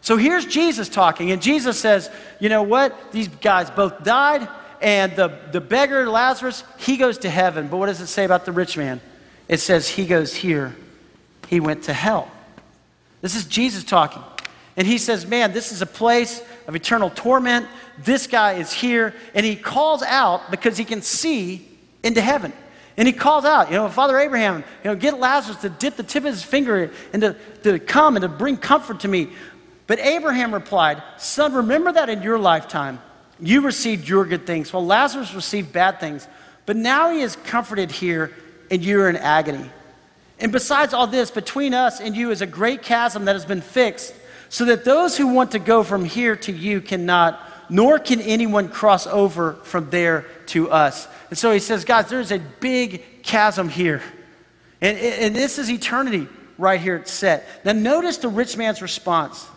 So 0.00 0.16
here's 0.16 0.46
Jesus 0.46 0.88
talking, 0.88 1.30
and 1.30 1.42
Jesus 1.42 1.78
says, 1.78 2.10
You 2.40 2.48
know 2.48 2.62
what? 2.62 3.12
These 3.12 3.28
guys 3.28 3.70
both 3.70 4.02
died, 4.02 4.48
and 4.80 5.14
the, 5.14 5.38
the 5.52 5.60
beggar, 5.60 6.08
Lazarus, 6.08 6.64
he 6.78 6.96
goes 6.96 7.18
to 7.18 7.30
heaven. 7.30 7.68
But 7.68 7.76
what 7.76 7.86
does 7.86 8.00
it 8.00 8.06
say 8.06 8.24
about 8.24 8.46
the 8.46 8.52
rich 8.52 8.76
man? 8.76 9.00
It 9.46 9.58
says 9.58 9.88
he 9.88 10.06
goes 10.06 10.34
here, 10.34 10.74
he 11.48 11.60
went 11.60 11.84
to 11.84 11.92
hell. 11.92 12.30
This 13.20 13.34
is 13.34 13.44
Jesus 13.44 13.84
talking. 13.84 14.22
And 14.76 14.86
he 14.86 14.96
says, 14.98 15.26
Man, 15.26 15.52
this 15.52 15.72
is 15.72 15.82
a 15.82 15.86
place 15.86 16.42
of 16.70 16.76
eternal 16.76 17.10
torment. 17.10 17.66
This 17.98 18.28
guy 18.28 18.52
is 18.52 18.72
here. 18.72 19.12
And 19.34 19.44
he 19.44 19.56
calls 19.56 20.04
out 20.04 20.52
because 20.52 20.78
he 20.78 20.84
can 20.84 21.02
see 21.02 21.66
into 22.04 22.20
heaven. 22.20 22.52
And 22.96 23.08
he 23.08 23.12
calls 23.12 23.44
out, 23.44 23.70
you 23.70 23.76
know, 23.76 23.88
Father 23.88 24.16
Abraham, 24.18 24.62
you 24.84 24.90
know, 24.90 24.94
get 24.94 25.18
Lazarus 25.18 25.60
to 25.62 25.68
dip 25.68 25.96
the 25.96 26.04
tip 26.04 26.24
of 26.24 26.30
his 26.30 26.44
finger 26.44 26.92
and 27.12 27.22
to, 27.22 27.36
to 27.64 27.80
come 27.80 28.14
and 28.14 28.22
to 28.22 28.28
bring 28.28 28.56
comfort 28.56 29.00
to 29.00 29.08
me. 29.08 29.30
But 29.88 29.98
Abraham 29.98 30.54
replied, 30.54 31.02
Son, 31.18 31.52
remember 31.52 31.90
that 31.92 32.08
in 32.08 32.22
your 32.22 32.38
lifetime 32.38 33.00
you 33.40 33.62
received 33.62 34.08
your 34.08 34.24
good 34.24 34.46
things, 34.46 34.72
while 34.72 34.86
Lazarus 34.86 35.34
received 35.34 35.72
bad 35.72 35.98
things. 35.98 36.28
But 36.66 36.76
now 36.76 37.10
he 37.10 37.20
is 37.20 37.34
comforted 37.34 37.90
here, 37.90 38.32
and 38.70 38.84
you 38.84 39.00
are 39.00 39.08
in 39.08 39.16
agony. 39.16 39.68
And 40.38 40.52
besides 40.52 40.94
all 40.94 41.08
this, 41.08 41.32
between 41.32 41.74
us 41.74 42.00
and 42.00 42.16
you 42.16 42.30
is 42.30 42.42
a 42.42 42.46
great 42.46 42.82
chasm 42.82 43.24
that 43.24 43.34
has 43.34 43.44
been 43.44 43.60
fixed, 43.60 44.14
so 44.50 44.66
that 44.66 44.84
those 44.84 45.16
who 45.16 45.28
want 45.28 45.52
to 45.52 45.58
go 45.58 45.82
from 45.82 46.04
here 46.04 46.36
to 46.36 46.52
you 46.52 46.80
cannot, 46.80 47.40
nor 47.70 48.00
can 48.00 48.20
anyone 48.20 48.68
cross 48.68 49.06
over 49.06 49.54
from 49.62 49.88
there 49.90 50.26
to 50.46 50.70
us. 50.70 51.08
And 51.30 51.38
so 51.38 51.52
he 51.52 51.60
says, 51.60 51.84
Guys, 51.84 52.08
there's 52.08 52.32
a 52.32 52.40
big 52.40 53.22
chasm 53.22 53.68
here. 53.68 54.02
And, 54.80 54.98
and 54.98 55.36
this 55.36 55.58
is 55.58 55.70
eternity 55.70 56.28
right 56.58 56.80
here 56.80 56.96
it's 56.96 57.12
set. 57.12 57.46
Now, 57.64 57.72
notice 57.72 58.18
the 58.18 58.28
rich 58.28 58.56
man's 58.56 58.82
response. 58.82 59.48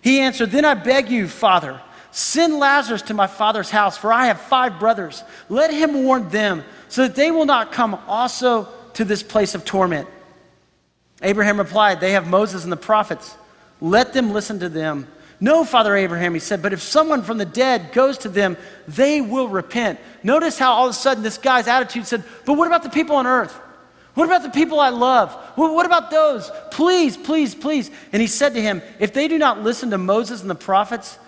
He 0.00 0.20
answered, 0.20 0.50
Then 0.50 0.64
I 0.64 0.72
beg 0.72 1.10
you, 1.10 1.28
Father, 1.28 1.78
send 2.10 2.58
Lazarus 2.58 3.02
to 3.02 3.14
my 3.14 3.26
father's 3.26 3.70
house, 3.70 3.98
for 3.98 4.10
I 4.10 4.26
have 4.26 4.40
five 4.40 4.80
brothers. 4.80 5.22
Let 5.50 5.70
him 5.70 6.02
warn 6.02 6.30
them, 6.30 6.64
so 6.88 7.02
that 7.02 7.14
they 7.14 7.30
will 7.30 7.46
not 7.46 7.72
come 7.72 7.94
also 8.08 8.68
to 8.94 9.04
this 9.04 9.22
place 9.22 9.54
of 9.54 9.66
torment. 9.66 10.08
Abraham 11.22 11.58
replied, 11.58 12.00
They 12.00 12.12
have 12.12 12.26
Moses 12.26 12.64
and 12.64 12.72
the 12.72 12.78
prophets. 12.78 13.36
Let 13.80 14.12
them 14.12 14.32
listen 14.32 14.60
to 14.60 14.68
them. 14.68 15.06
No, 15.40 15.64
Father 15.64 15.96
Abraham, 15.96 16.34
he 16.34 16.40
said, 16.40 16.60
but 16.60 16.74
if 16.74 16.82
someone 16.82 17.22
from 17.22 17.38
the 17.38 17.46
dead 17.46 17.92
goes 17.92 18.18
to 18.18 18.28
them, 18.28 18.58
they 18.86 19.22
will 19.22 19.48
repent. 19.48 19.98
Notice 20.22 20.58
how 20.58 20.72
all 20.72 20.86
of 20.86 20.90
a 20.90 20.94
sudden 20.94 21.22
this 21.22 21.38
guy's 21.38 21.66
attitude 21.66 22.06
said, 22.06 22.22
But 22.44 22.54
what 22.54 22.66
about 22.66 22.82
the 22.82 22.90
people 22.90 23.16
on 23.16 23.26
earth? 23.26 23.58
What 24.14 24.26
about 24.26 24.42
the 24.42 24.50
people 24.50 24.80
I 24.80 24.90
love? 24.90 25.32
What 25.54 25.86
about 25.86 26.10
those? 26.10 26.50
Please, 26.72 27.16
please, 27.16 27.54
please. 27.54 27.90
And 28.12 28.20
he 28.20 28.26
said 28.28 28.54
to 28.54 28.60
him, 28.60 28.82
If 28.98 29.14
they 29.14 29.28
do 29.28 29.38
not 29.38 29.62
listen 29.62 29.90
to 29.90 29.98
Moses 29.98 30.42
and 30.42 30.50
the 30.50 30.54
prophets, 30.54 31.18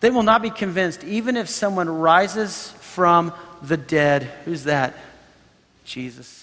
they 0.00 0.08
will 0.08 0.22
not 0.22 0.40
be 0.40 0.50
convinced, 0.50 1.04
even 1.04 1.36
if 1.36 1.48
someone 1.48 1.88
rises 1.88 2.70
from 2.80 3.34
the 3.60 3.76
dead. 3.76 4.22
Who's 4.44 4.64
that? 4.64 4.94
Jesus. 5.84 6.37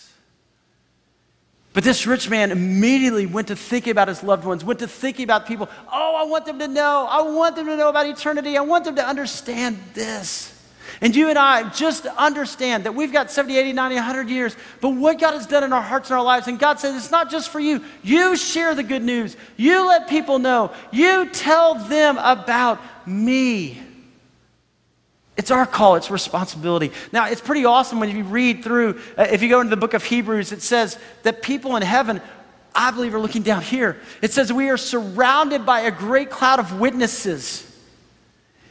But 1.76 1.84
this 1.84 2.08
rich 2.08 2.30
man 2.30 2.52
immediately 2.52 3.26
went 3.26 3.50
to 3.50 3.56
thinking 3.58 3.92
about 3.92 4.08
his 4.08 4.24
loved 4.24 4.46
ones, 4.46 4.64
went 4.64 4.80
to 4.80 4.88
thinking 4.88 5.26
about 5.26 5.46
people. 5.46 5.70
Oh, 5.92 6.16
I 6.18 6.24
want 6.24 6.46
them 6.46 6.58
to 6.60 6.70
know. 6.70 7.06
I 7.08 7.22
want 7.22 7.58
them 7.58 7.66
to 7.66 7.76
know 7.76 7.90
about 7.90 8.06
eternity. 8.08 8.58
I 8.58 8.62
want 8.62 8.86
them 8.86 8.96
to 8.96 9.06
understand 9.06 9.78
this. 9.94 10.54
And 11.02 11.14
you 11.14 11.28
and 11.28 11.38
I 11.38 11.68
just 11.72 12.06
understand 12.06 12.86
that 12.86 12.96
we've 12.96 13.12
got 13.12 13.30
70, 13.30 13.58
80, 13.58 13.74
90, 13.74 13.96
100 13.96 14.30
years, 14.30 14.56
but 14.80 14.92
what 14.92 15.20
God 15.20 15.34
has 15.34 15.46
done 15.46 15.66
in 15.66 15.74
our 15.74 15.82
hearts 15.82 16.10
and 16.10 16.18
our 16.18 16.24
lives, 16.24 16.48
and 16.48 16.58
God 16.58 16.80
says 16.80 16.96
it's 16.96 17.12
not 17.12 17.30
just 17.30 17.50
for 17.50 17.60
you. 17.60 17.84
You 18.02 18.38
share 18.38 18.74
the 18.74 18.84
good 18.84 19.04
news. 19.04 19.36
You 19.58 19.86
let 19.86 20.08
people 20.08 20.40
know. 20.40 20.72
You 20.94 21.28
tell 21.30 21.76
them 21.76 22.18
about 22.20 22.80
me. 23.06 23.82
It's 25.38 25.52
our 25.52 25.66
call, 25.66 25.96
it's 25.96 26.10
responsibility. 26.10 26.92
Now, 27.12 27.28
it's 27.28 27.42
pretty 27.42 27.66
awesome 27.66 28.00
when 28.00 28.16
you 28.16 28.24
read 28.24 28.64
through, 28.64 29.02
uh, 29.18 29.28
if 29.30 29.42
you 29.42 29.50
go 29.50 29.60
into 29.60 29.70
the 29.70 29.78
book 29.78 29.94
of 29.94 30.04
Hebrews, 30.04 30.52
it 30.52 30.62
says 30.62 30.98
that 31.24 31.42
people 31.42 31.76
in 31.76 31.84
heaven, 31.84 32.22
I 32.74 32.92
believe, 32.92 33.14
are 33.14 33.20
looking 33.20 33.42
down 33.42 33.62
here. 33.62 33.98
It 34.22 34.32
says 34.32 34.54
we 34.54 34.70
are 34.70 34.78
surrounded 34.78 35.66
by 35.66 35.82
a 35.82 35.92
great 35.92 36.30
cloud 36.30 36.60
of 36.60 36.80
witnesses. 36.80 37.70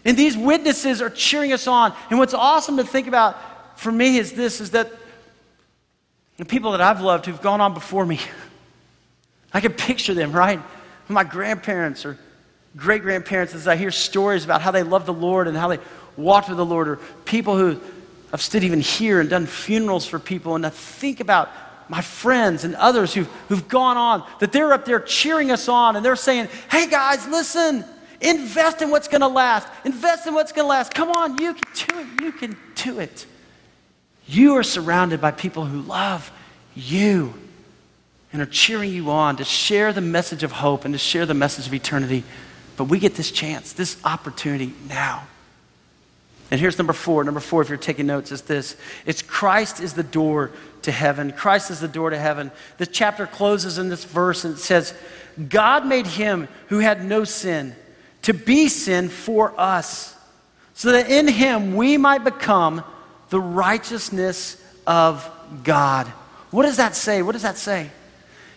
And 0.06 0.16
these 0.16 0.36
witnesses 0.36 1.02
are 1.02 1.10
cheering 1.10 1.52
us 1.52 1.66
on. 1.66 1.94
And 2.08 2.18
what's 2.18 2.34
awesome 2.34 2.78
to 2.78 2.84
think 2.84 3.08
about 3.08 3.78
for 3.78 3.92
me 3.92 4.16
is 4.16 4.32
this 4.32 4.60
is 4.60 4.70
that 4.70 4.90
the 6.36 6.44
people 6.44 6.72
that 6.72 6.80
I've 6.80 7.00
loved 7.00 7.26
who've 7.26 7.40
gone 7.40 7.60
on 7.60 7.74
before 7.74 8.04
me, 8.06 8.20
I 9.52 9.60
can 9.60 9.72
picture 9.72 10.14
them, 10.14 10.32
right? 10.32 10.60
My 11.08 11.24
grandparents 11.24 12.06
or 12.06 12.18
great 12.76 13.02
grandparents, 13.02 13.54
as 13.54 13.68
I 13.68 13.76
hear 13.76 13.90
stories 13.90 14.44
about 14.44 14.62
how 14.62 14.70
they 14.70 14.82
love 14.82 15.06
the 15.06 15.12
Lord 15.12 15.46
and 15.46 15.56
how 15.56 15.68
they 15.68 15.78
walked 16.16 16.48
with 16.48 16.56
the 16.56 16.64
Lord, 16.64 16.88
or 16.88 16.96
people 17.24 17.56
who 17.56 17.80
have 18.30 18.42
stood 18.42 18.64
even 18.64 18.80
here 18.80 19.20
and 19.20 19.30
done 19.30 19.46
funerals 19.46 20.06
for 20.06 20.18
people, 20.18 20.54
and 20.54 20.64
to 20.64 20.70
think 20.70 21.20
about 21.20 21.50
my 21.88 22.00
friends 22.00 22.64
and 22.64 22.74
others 22.76 23.12
who've, 23.12 23.30
who've 23.48 23.68
gone 23.68 23.96
on, 23.96 24.26
that 24.40 24.52
they're 24.52 24.72
up 24.72 24.84
there 24.84 25.00
cheering 25.00 25.50
us 25.50 25.68
on 25.68 25.96
and 25.96 26.04
they're 26.04 26.16
saying, 26.16 26.48
hey 26.70 26.88
guys, 26.88 27.28
listen, 27.28 27.84
Invest 28.24 28.80
in 28.80 28.90
what's 28.90 29.06
going 29.06 29.20
to 29.20 29.28
last. 29.28 29.68
Invest 29.84 30.26
in 30.26 30.32
what's 30.32 30.50
going 30.50 30.64
to 30.64 30.68
last. 30.68 30.94
Come 30.94 31.10
on, 31.10 31.36
you 31.36 31.54
can 31.54 31.86
do 31.86 31.98
it. 31.98 32.22
You 32.22 32.32
can 32.32 32.56
do 32.74 32.98
it. 32.98 33.26
You 34.26 34.54
are 34.54 34.62
surrounded 34.62 35.20
by 35.20 35.30
people 35.30 35.66
who 35.66 35.82
love 35.82 36.32
you 36.74 37.34
and 38.32 38.40
are 38.40 38.46
cheering 38.46 38.90
you 38.90 39.10
on 39.10 39.36
to 39.36 39.44
share 39.44 39.92
the 39.92 40.00
message 40.00 40.42
of 40.42 40.52
hope 40.52 40.86
and 40.86 40.94
to 40.94 40.98
share 40.98 41.26
the 41.26 41.34
message 41.34 41.66
of 41.66 41.74
eternity. 41.74 42.24
But 42.78 42.84
we 42.84 42.98
get 42.98 43.14
this 43.14 43.30
chance, 43.30 43.74
this 43.74 44.02
opportunity 44.04 44.72
now. 44.88 45.26
And 46.54 46.60
here's 46.60 46.78
number 46.78 46.92
four. 46.92 47.24
Number 47.24 47.40
four, 47.40 47.62
if 47.62 47.68
you're 47.68 47.76
taking 47.76 48.06
notes, 48.06 48.30
is 48.30 48.42
this 48.42 48.76
it's 49.04 49.22
Christ 49.22 49.80
is 49.80 49.94
the 49.94 50.04
door 50.04 50.52
to 50.82 50.92
heaven. 50.92 51.32
Christ 51.32 51.72
is 51.72 51.80
the 51.80 51.88
door 51.88 52.10
to 52.10 52.16
heaven. 52.16 52.52
This 52.78 52.90
chapter 52.92 53.26
closes 53.26 53.76
in 53.76 53.88
this 53.88 54.04
verse 54.04 54.44
and 54.44 54.54
it 54.54 54.60
says, 54.60 54.94
God 55.48 55.84
made 55.84 56.06
him 56.06 56.46
who 56.68 56.78
had 56.78 57.04
no 57.04 57.24
sin 57.24 57.74
to 58.22 58.32
be 58.32 58.68
sin 58.68 59.08
for 59.08 59.52
us, 59.58 60.16
so 60.74 60.92
that 60.92 61.10
in 61.10 61.26
him 61.26 61.74
we 61.74 61.96
might 61.96 62.22
become 62.22 62.84
the 63.30 63.40
righteousness 63.40 64.64
of 64.86 65.28
God. 65.64 66.06
What 66.52 66.62
does 66.66 66.76
that 66.76 66.94
say? 66.94 67.20
What 67.22 67.32
does 67.32 67.42
that 67.42 67.58
say? 67.58 67.90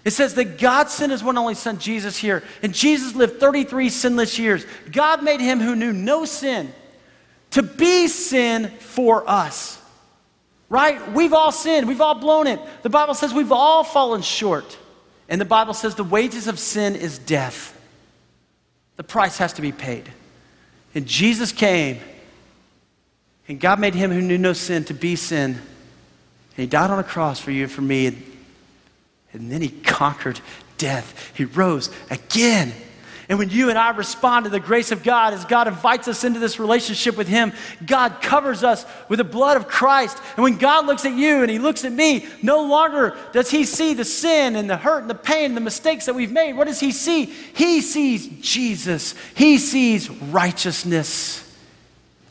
It 0.05 0.11
says 0.11 0.35
that 0.35 0.59
God 0.59 0.91
sent 0.91 1.11
his 1.11 1.23
one 1.23 1.35
only 1.35 1.55
son, 1.55 1.79
Jesus, 1.79 2.15
here, 2.15 2.43
and 2.61 2.75
Jesus 2.75 3.15
lived 3.15 3.39
33 3.39 3.89
sinless 3.89 4.37
years. 4.37 4.67
God 4.91 5.23
made 5.23 5.41
him 5.41 5.59
who 5.59 5.75
knew 5.75 5.91
no 5.91 6.25
sin 6.25 6.71
to 7.57 7.63
be 7.63 8.07
sin 8.07 8.69
for 8.79 9.29
us. 9.29 9.81
Right? 10.69 11.11
We've 11.11 11.33
all 11.33 11.51
sinned, 11.51 11.87
we've 11.87 12.01
all 12.01 12.15
blown 12.15 12.47
it. 12.47 12.59
The 12.83 12.89
Bible 12.89 13.13
says 13.13 13.33
we've 13.33 13.51
all 13.51 13.83
fallen 13.83 14.21
short. 14.21 14.77
And 15.29 15.41
the 15.41 15.45
Bible 15.45 15.73
says 15.73 15.95
the 15.95 16.03
wages 16.03 16.47
of 16.47 16.57
sin 16.57 16.95
is 16.95 17.19
death 17.19 17.73
the 18.97 19.03
price 19.03 19.37
has 19.37 19.53
to 19.53 19.61
be 19.61 19.71
paid. 19.71 20.11
And 20.93 21.05
Jesus 21.05 21.51
came 21.51 21.99
And 23.47 23.61
God 23.61 23.79
made 23.79 23.95
him 23.95 24.11
who 24.11 24.21
knew 24.21 24.37
no 24.37 24.51
sin 24.51 24.83
to 24.85 24.93
be 24.93 25.15
sin. 25.15 25.51
And 25.51 25.61
he 26.57 26.65
died 26.65 26.91
on 26.91 26.99
a 26.99 27.03
cross 27.03 27.39
for 27.39 27.51
you 27.51 27.63
and 27.63 27.71
for 27.71 27.81
me. 27.81 28.07
And, 28.07 28.37
and 29.31 29.51
then 29.51 29.61
he 29.61 29.69
conquered 29.69 30.41
death. 30.77 31.31
He 31.33 31.45
rose 31.45 31.89
again. 32.09 32.73
And 33.29 33.37
when 33.37 33.49
you 33.49 33.69
and 33.69 33.77
I 33.77 33.89
respond 33.89 34.45
to 34.45 34.49
the 34.49 34.59
grace 34.59 34.93
of 34.93 35.03
God 35.03 35.33
as 35.33 35.43
God 35.43 35.67
invites 35.67 36.07
us 36.07 36.23
into 36.23 36.39
this 36.39 36.59
relationship 36.59 37.17
with 37.17 37.27
Him, 37.27 37.51
God 37.85 38.21
covers 38.21 38.63
us 38.63 38.85
with 39.09 39.17
the 39.17 39.25
blood 39.25 39.57
of 39.57 39.67
Christ. 39.67 40.17
And 40.37 40.43
when 40.43 40.57
God 40.57 40.85
looks 40.85 41.03
at 41.03 41.11
you 41.11 41.41
and 41.41 41.51
He 41.51 41.59
looks 41.59 41.83
at 41.83 41.91
me, 41.91 42.25
no 42.41 42.63
longer 42.63 43.17
does 43.33 43.51
He 43.51 43.65
see 43.65 43.93
the 43.93 44.05
sin 44.05 44.55
and 44.55 44.69
the 44.69 44.77
hurt 44.77 45.01
and 45.01 45.09
the 45.09 45.15
pain 45.15 45.45
and 45.45 45.57
the 45.57 45.61
mistakes 45.61 46.05
that 46.05 46.15
we've 46.15 46.31
made. 46.31 46.53
What 46.53 46.67
does 46.67 46.79
He 46.79 46.93
see? 46.93 47.25
He 47.25 47.81
sees 47.81 48.27
Jesus, 48.41 49.13
He 49.35 49.57
sees 49.57 50.09
righteousness. 50.09 51.43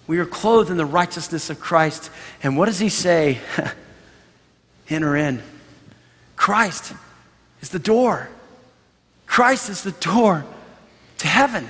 We 0.06 0.18
are 0.18 0.26
clothed 0.26 0.70
in 0.70 0.76
the 0.78 0.86
righteousness 0.86 1.50
of 1.50 1.60
Christ. 1.60 2.10
And 2.42 2.56
what 2.56 2.66
does 2.66 2.78
He 2.78 2.88
say? 2.88 3.38
Enter 4.88 5.14
in. 5.14 5.42
Christ 6.36 6.94
is 7.60 7.68
the 7.68 7.78
door. 7.78 8.30
Christ 9.26 9.68
is 9.68 9.82
the 9.82 9.92
door 9.92 10.46
to 11.18 11.26
heaven. 11.26 11.68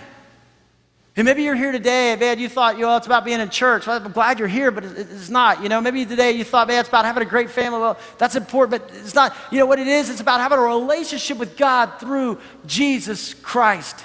And 1.16 1.24
maybe 1.24 1.42
you're 1.42 1.56
here 1.56 1.72
today, 1.72 2.14
man, 2.14 2.38
you 2.38 2.46
thought, 2.46 2.76
you 2.76 2.82
know, 2.82 2.94
it's 2.98 3.06
about 3.06 3.24
being 3.24 3.40
in 3.40 3.48
church. 3.48 3.86
Well, 3.86 4.02
I'm 4.04 4.12
glad 4.12 4.38
you're 4.38 4.48
here, 4.48 4.70
but 4.70 4.84
it's 4.84 5.30
not. 5.30 5.62
You 5.62 5.70
know, 5.70 5.80
maybe 5.80 6.04
today 6.04 6.32
you 6.32 6.44
thought, 6.44 6.68
man, 6.68 6.80
it's 6.80 6.90
about 6.90 7.06
having 7.06 7.22
a 7.22 7.26
great 7.26 7.48
family. 7.48 7.80
Well, 7.80 7.98
that's 8.18 8.36
important, 8.36 8.82
but 8.82 8.94
it's 8.94 9.14
not. 9.14 9.34
You 9.50 9.58
know 9.58 9.64
what 9.64 9.78
it 9.78 9.86
is? 9.86 10.10
It's 10.10 10.20
about 10.20 10.40
having 10.40 10.58
a 10.58 10.62
relationship 10.62 11.38
with 11.38 11.56
God 11.56 11.98
through 11.98 12.38
Jesus 12.66 13.32
Christ. 13.32 14.04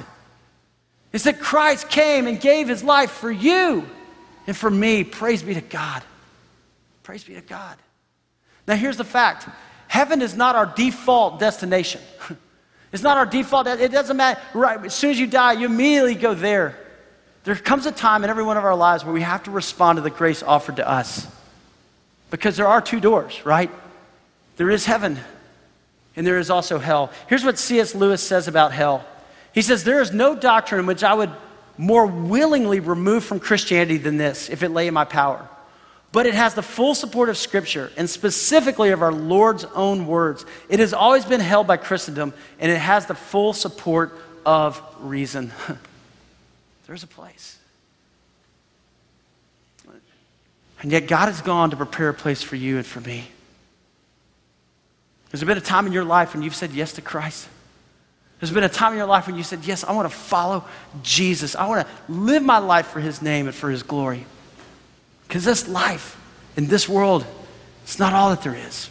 It's 1.11 1.25
that 1.25 1.41
Christ 1.41 1.89
came 1.89 2.27
and 2.27 2.39
gave 2.39 2.69
his 2.69 2.81
life 2.81 3.11
for 3.11 3.29
you 3.29 3.85
and 4.47 4.55
for 4.55 4.71
me. 4.71 5.03
Praise 5.03 5.43
be 5.43 5.53
to 5.53 5.61
God. 5.61 6.03
Praise 7.03 7.25
be 7.25 7.33
to 7.33 7.41
God. 7.41 7.77
Now, 8.67 8.75
here's 8.75 8.95
the 8.95 9.03
fact 9.03 9.49
heaven 9.89 10.21
is 10.21 10.33
not 10.33 10.55
our 10.55 10.65
default 10.65 11.41
destination. 11.41 11.99
It's 12.91 13.03
not 13.03 13.17
our 13.17 13.25
default. 13.25 13.67
It 13.67 13.91
doesn't 13.91 14.17
matter. 14.17 14.39
Right, 14.53 14.85
as 14.85 14.93
soon 14.93 15.11
as 15.11 15.19
you 15.19 15.27
die, 15.27 15.53
you 15.53 15.65
immediately 15.65 16.15
go 16.15 16.33
there. 16.33 16.77
There 17.43 17.55
comes 17.55 17.85
a 17.85 17.91
time 17.91 18.23
in 18.23 18.29
every 18.29 18.43
one 18.43 18.57
of 18.57 18.65
our 18.65 18.75
lives 18.75 19.03
where 19.03 19.13
we 19.13 19.21
have 19.21 19.43
to 19.43 19.51
respond 19.51 19.97
to 19.97 20.01
the 20.01 20.09
grace 20.09 20.43
offered 20.43 20.75
to 20.75 20.87
us. 20.87 21.27
Because 22.29 22.55
there 22.57 22.67
are 22.67 22.81
two 22.81 22.99
doors, 22.99 23.45
right? 23.45 23.71
There 24.57 24.69
is 24.69 24.85
heaven, 24.85 25.19
and 26.15 26.27
there 26.27 26.37
is 26.37 26.49
also 26.49 26.79
hell. 26.79 27.11
Here's 27.27 27.43
what 27.43 27.57
C.S. 27.57 27.95
Lewis 27.95 28.21
says 28.21 28.47
about 28.47 28.73
hell 28.73 29.05
He 29.53 29.61
says, 29.61 29.83
There 29.83 30.01
is 30.01 30.11
no 30.11 30.35
doctrine 30.35 30.85
which 30.85 31.03
I 31.03 31.13
would 31.13 31.31
more 31.77 32.05
willingly 32.05 32.79
remove 32.79 33.23
from 33.23 33.39
Christianity 33.39 33.97
than 33.97 34.17
this, 34.17 34.49
if 34.49 34.61
it 34.61 34.69
lay 34.69 34.87
in 34.87 34.93
my 34.93 35.05
power. 35.05 35.47
But 36.11 36.25
it 36.25 36.33
has 36.33 36.53
the 36.53 36.61
full 36.61 36.93
support 36.93 37.29
of 37.29 37.37
Scripture 37.37 37.91
and 37.95 38.09
specifically 38.09 38.89
of 38.89 39.01
our 39.01 39.13
Lord's 39.13 39.63
own 39.63 40.07
words. 40.07 40.45
It 40.67 40.79
has 40.79 40.93
always 40.93 41.23
been 41.23 41.39
held 41.39 41.67
by 41.67 41.77
Christendom 41.77 42.33
and 42.59 42.71
it 42.71 42.77
has 42.77 43.05
the 43.05 43.15
full 43.15 43.53
support 43.53 44.17
of 44.45 44.81
reason. 44.99 45.51
There's 46.87 47.03
a 47.03 47.07
place. 47.07 47.57
And 50.81 50.91
yet, 50.91 51.07
God 51.07 51.27
has 51.27 51.41
gone 51.41 51.69
to 51.69 51.77
prepare 51.77 52.09
a 52.09 52.13
place 52.13 52.41
for 52.41 52.55
you 52.55 52.77
and 52.77 52.85
for 52.85 53.01
me. 53.01 53.27
There's 55.29 55.43
been 55.43 55.57
a 55.57 55.61
time 55.61 55.85
in 55.85 55.93
your 55.93 56.03
life 56.03 56.33
when 56.33 56.41
you've 56.41 56.55
said 56.55 56.71
yes 56.71 56.93
to 56.93 57.01
Christ. 57.01 57.47
There's 58.39 58.51
been 58.51 58.63
a 58.63 58.69
time 58.69 58.93
in 58.93 58.97
your 58.97 59.07
life 59.07 59.27
when 59.27 59.37
you 59.37 59.43
said, 59.43 59.63
Yes, 59.63 59.83
I 59.83 59.91
want 59.93 60.09
to 60.09 60.15
follow 60.15 60.65
Jesus. 61.03 61.55
I 61.55 61.67
want 61.67 61.87
to 61.87 62.11
live 62.11 62.41
my 62.41 62.57
life 62.57 62.87
for 62.87 62.99
His 62.99 63.21
name 63.21 63.45
and 63.45 63.55
for 63.55 63.69
His 63.69 63.83
glory. 63.83 64.25
Because 65.31 65.45
this 65.45 65.69
life 65.69 66.21
in 66.57 66.67
this 66.67 66.89
world, 66.89 67.25
it's 67.83 67.97
not 67.97 68.11
all 68.11 68.31
that 68.31 68.41
there 68.41 68.53
is. 68.53 68.89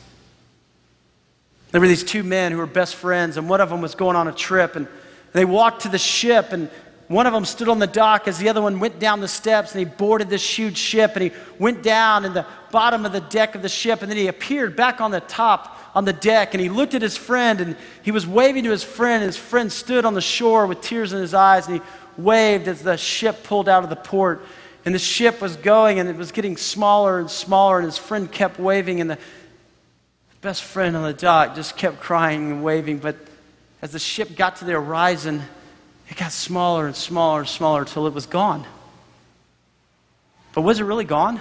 There 1.71 1.83
were 1.83 1.87
these 1.87 2.03
two 2.03 2.23
men 2.23 2.51
who 2.51 2.57
were 2.57 2.65
best 2.65 2.95
friends, 2.95 3.37
and 3.37 3.47
one 3.47 3.61
of 3.61 3.69
them 3.69 3.83
was 3.83 3.95
going 3.95 4.17
on 4.17 4.27
a 4.27 4.33
trip, 4.33 4.75
and 4.75 4.89
they 5.35 5.45
walked 5.45 5.83
to 5.83 5.91
the 5.91 5.99
ship, 5.99 6.53
and 6.53 6.71
one 7.09 7.27
of 7.27 7.35
them 7.35 7.45
stood 7.45 7.69
on 7.69 7.79
the 7.79 7.87
dock 7.87 8.27
as 8.27 8.39
the 8.39 8.49
other 8.49 8.63
one 8.63 8.81
went 8.81 8.99
down 8.99 9.21
the 9.21 9.29
steps, 9.29 9.73
and 9.73 9.81
he 9.81 9.85
boarded 9.85 10.31
this 10.31 10.43
huge 10.43 10.79
ship, 10.79 11.11
and 11.15 11.25
he 11.25 11.33
went 11.59 11.83
down 11.83 12.25
in 12.25 12.33
the 12.33 12.47
bottom 12.71 13.05
of 13.05 13.13
the 13.13 13.21
deck 13.21 13.55
of 13.55 13.61
the 13.61 13.69
ship, 13.69 14.01
and 14.01 14.11
then 14.11 14.17
he 14.17 14.29
appeared 14.29 14.75
back 14.75 15.03
on 15.03 15.11
the 15.11 15.21
top 15.21 15.79
on 15.95 16.07
the 16.07 16.15
deck, 16.15 16.55
and 16.55 16.63
he 16.63 16.71
looked 16.71 16.95
at 16.95 17.03
his 17.03 17.19
friend, 17.19 17.61
and 17.61 17.77
he 18.03 18.13
was 18.13 18.27
waving 18.27 18.65
to 18.65 18.71
his 18.71 18.83
friend, 18.83 19.23
and 19.23 19.29
his 19.29 19.37
friend 19.37 19.71
stood 19.71 20.07
on 20.07 20.15
the 20.15 20.23
shore 20.23 20.67
with 20.67 20.81
tears 20.81 21.13
in 21.13 21.21
his 21.21 21.35
eyes, 21.35 21.67
and 21.67 21.77
he 21.77 21.83
waved 22.17 22.67
as 22.67 22.83
the 22.83 22.97
ship 22.97 23.45
pulled 23.45 23.69
out 23.69 23.85
of 23.85 23.91
the 23.91 23.97
port. 23.97 24.43
And 24.85 24.95
the 24.95 24.99
ship 24.99 25.41
was 25.41 25.57
going 25.57 25.99
and 25.99 26.09
it 26.09 26.17
was 26.17 26.33
getting 26.33 26.57
smaller 26.57 27.19
and 27.19 27.31
smaller, 27.31 27.79
and 27.79 27.85
his 27.85 27.99
friend 27.99 28.31
kept 28.31 28.59
waving, 28.59 29.01
and 29.01 29.11
the 29.11 29.19
best 30.41 30.63
friend 30.63 30.97
on 30.97 31.03
the 31.03 31.13
dock 31.13 31.55
just 31.55 31.77
kept 31.77 32.01
crying 32.01 32.51
and 32.51 32.65
waving. 32.65 32.99
But 32.99 33.17
as 33.83 33.93
the 33.93 33.99
ship 33.99 34.37
got 34.37 34.57
to 34.57 34.65
the 34.65 34.73
horizon, 34.73 35.43
it 36.09 36.17
got 36.17 36.33
smaller 36.33 36.87
and 36.87 36.97
smaller 36.97 37.41
and 37.41 37.49
smaller 37.49 37.81
until 37.81 38.07
it 38.07 38.15
was 38.15 38.27
gone. 38.27 38.67
But 40.53 40.63
was 40.63 40.81
it 40.81 40.85
really 40.85 41.05
gone? 41.05 41.41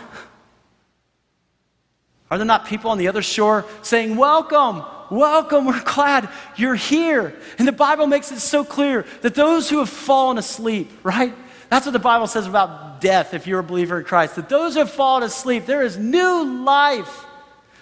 Are 2.30 2.38
there 2.38 2.46
not 2.46 2.68
people 2.68 2.92
on 2.92 3.00
the 3.00 3.08
other 3.08 3.24
shore 3.24 3.66
saying, 3.82 4.16
Welcome, 4.16 4.84
welcome, 5.10 5.66
we're 5.66 5.84
glad 5.84 6.30
you're 6.56 6.76
here? 6.76 7.34
And 7.58 7.68
the 7.68 7.72
Bible 7.72 8.06
makes 8.06 8.32
it 8.32 8.40
so 8.40 8.64
clear 8.64 9.06
that 9.22 9.34
those 9.34 9.70
who 9.70 9.80
have 9.80 9.90
fallen 9.90 10.38
asleep, 10.38 10.92
right? 11.04 11.34
That's 11.70 11.86
what 11.86 11.92
the 11.92 12.00
Bible 12.00 12.28
says 12.28 12.48
about 12.48 13.00
death 13.00 13.34
if 13.34 13.48
you're 13.48 13.60
a 13.60 13.64
believer 13.64 14.00
in 14.00 14.06
Christ. 14.06 14.36
That 14.36 14.50
those 14.50 14.74
who 14.74 14.80
have 14.80 14.92
fallen 14.92 15.24
asleep, 15.24 15.66
there 15.66 15.84
is 15.84 15.98
new 15.98 16.64
life. 16.64 17.26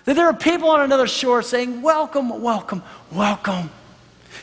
That 0.06 0.16
there 0.16 0.28
are 0.28 0.34
people 0.34 0.70
on 0.70 0.82
another 0.82 1.08
shore 1.08 1.42
saying, 1.42 1.82
Welcome, 1.82 2.42
welcome, 2.42 2.84
welcome. 3.12 3.70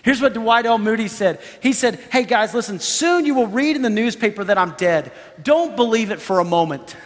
Here's 0.02 0.20
what 0.20 0.34
Dwight 0.34 0.66
L. 0.66 0.78
Moody 0.78 1.08
said. 1.08 1.40
He 1.62 1.72
said, 1.72 1.98
Hey 2.10 2.24
guys, 2.24 2.54
listen, 2.54 2.78
soon 2.78 3.26
you 3.26 3.34
will 3.34 3.46
read 3.46 3.76
in 3.76 3.82
the 3.82 3.90
newspaper 3.90 4.44
that 4.44 4.58
I'm 4.58 4.72
dead. 4.72 5.12
Don't 5.42 5.76
believe 5.76 6.10
it 6.10 6.20
for 6.20 6.40
a 6.40 6.44
moment. 6.44 6.96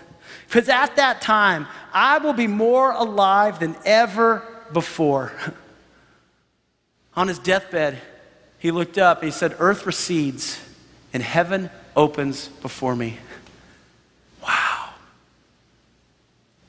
Because 0.47 0.69
at 0.69 0.97
that 0.97 1.21
time, 1.21 1.67
I 1.93 2.19
will 2.19 2.33
be 2.33 2.47
more 2.47 2.91
alive 2.93 3.61
than 3.61 3.77
ever 3.85 4.43
before. 4.73 5.33
on 7.15 7.27
his 7.29 7.39
deathbed, 7.39 7.99
he 8.59 8.71
looked 8.71 8.97
up 8.97 9.19
and 9.19 9.27
he 9.27 9.33
said, 9.33 9.57
Earth 9.59 9.87
recedes 9.87 10.61
and 11.13 11.23
heaven 11.23 11.69
opens 11.99 12.47
before 12.63 12.95
me. 12.95 13.19
Wow. 14.43 14.91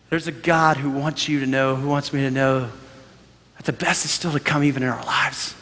There's 0.10 0.28
a 0.28 0.32
God 0.32 0.78
who 0.78 0.90
wants 0.90 1.30
you 1.30 1.40
to 1.42 1.46
know, 1.46 1.76
who 1.76 1.88
wants 1.88 2.12
me 2.12 2.22
to 2.22 2.32
know 2.32 2.70
that 3.58 3.66
the 3.66 3.74
best 3.74 4.06
is 4.06 4.12
still 4.12 4.32
to 4.32 4.40
come 4.40 4.64
even 4.64 4.82
in 4.82 4.90
our 4.90 5.06
lives. 5.06 5.54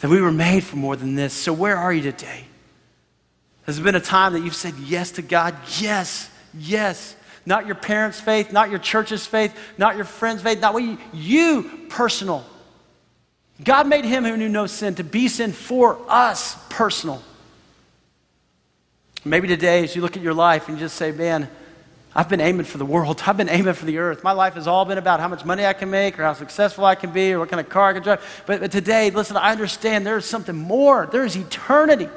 That 0.00 0.08
we 0.08 0.22
were 0.22 0.32
made 0.32 0.64
for 0.64 0.76
more 0.76 0.96
than 0.96 1.16
this. 1.16 1.34
So, 1.34 1.52
where 1.52 1.76
are 1.76 1.92
you 1.92 2.00
today? 2.00 2.44
Has 3.66 3.78
been 3.78 3.94
a 3.94 4.00
time 4.00 4.32
that 4.32 4.40
you've 4.40 4.54
said 4.54 4.74
yes 4.78 5.10
to 5.12 5.22
God? 5.22 5.54
Yes, 5.78 6.30
yes. 6.56 7.14
Not 7.44 7.66
your 7.66 7.74
parents' 7.74 8.18
faith, 8.18 8.52
not 8.52 8.70
your 8.70 8.78
church's 8.78 9.26
faith, 9.26 9.54
not 9.76 9.96
your 9.96 10.06
friend's 10.06 10.42
faith, 10.42 10.60
not 10.60 10.72
what 10.72 10.82
you, 10.82 10.96
you 11.12 11.86
personal. 11.90 12.44
God 13.62 13.86
made 13.86 14.06
him 14.06 14.24
who 14.24 14.36
knew 14.36 14.48
no 14.48 14.66
sin 14.66 14.94
to 14.94 15.04
be 15.04 15.28
sin 15.28 15.52
for 15.52 15.98
us 16.08 16.56
personal. 16.70 17.22
Maybe 19.24 19.48
today, 19.48 19.84
as 19.84 19.96
you 19.96 20.02
look 20.02 20.16
at 20.16 20.22
your 20.22 20.34
life 20.34 20.68
and 20.68 20.78
you 20.78 20.84
just 20.84 20.96
say, 20.96 21.10
man, 21.12 21.48
I've 22.14 22.28
been 22.28 22.40
aiming 22.40 22.64
for 22.64 22.78
the 22.78 22.86
world. 22.86 23.22
I've 23.26 23.36
been 23.36 23.48
aiming 23.48 23.74
for 23.74 23.84
the 23.84 23.98
earth. 23.98 24.24
My 24.24 24.32
life 24.32 24.54
has 24.54 24.66
all 24.66 24.84
been 24.84 24.98
about 24.98 25.20
how 25.20 25.28
much 25.28 25.44
money 25.44 25.64
I 25.64 25.72
can 25.72 25.90
make 25.90 26.18
or 26.18 26.24
how 26.24 26.32
successful 26.32 26.84
I 26.84 26.94
can 26.94 27.12
be 27.12 27.32
or 27.32 27.38
what 27.38 27.48
kind 27.48 27.60
of 27.60 27.68
car 27.68 27.90
I 27.90 27.92
can 27.94 28.02
drive. 28.02 28.42
But, 28.46 28.60
but 28.60 28.72
today, 28.72 29.10
listen, 29.10 29.36
I 29.36 29.52
understand 29.52 30.06
there 30.06 30.16
is 30.16 30.24
something 30.24 30.56
more. 30.56 31.06
There 31.06 31.24
is 31.24 31.36
eternity. 31.36 32.08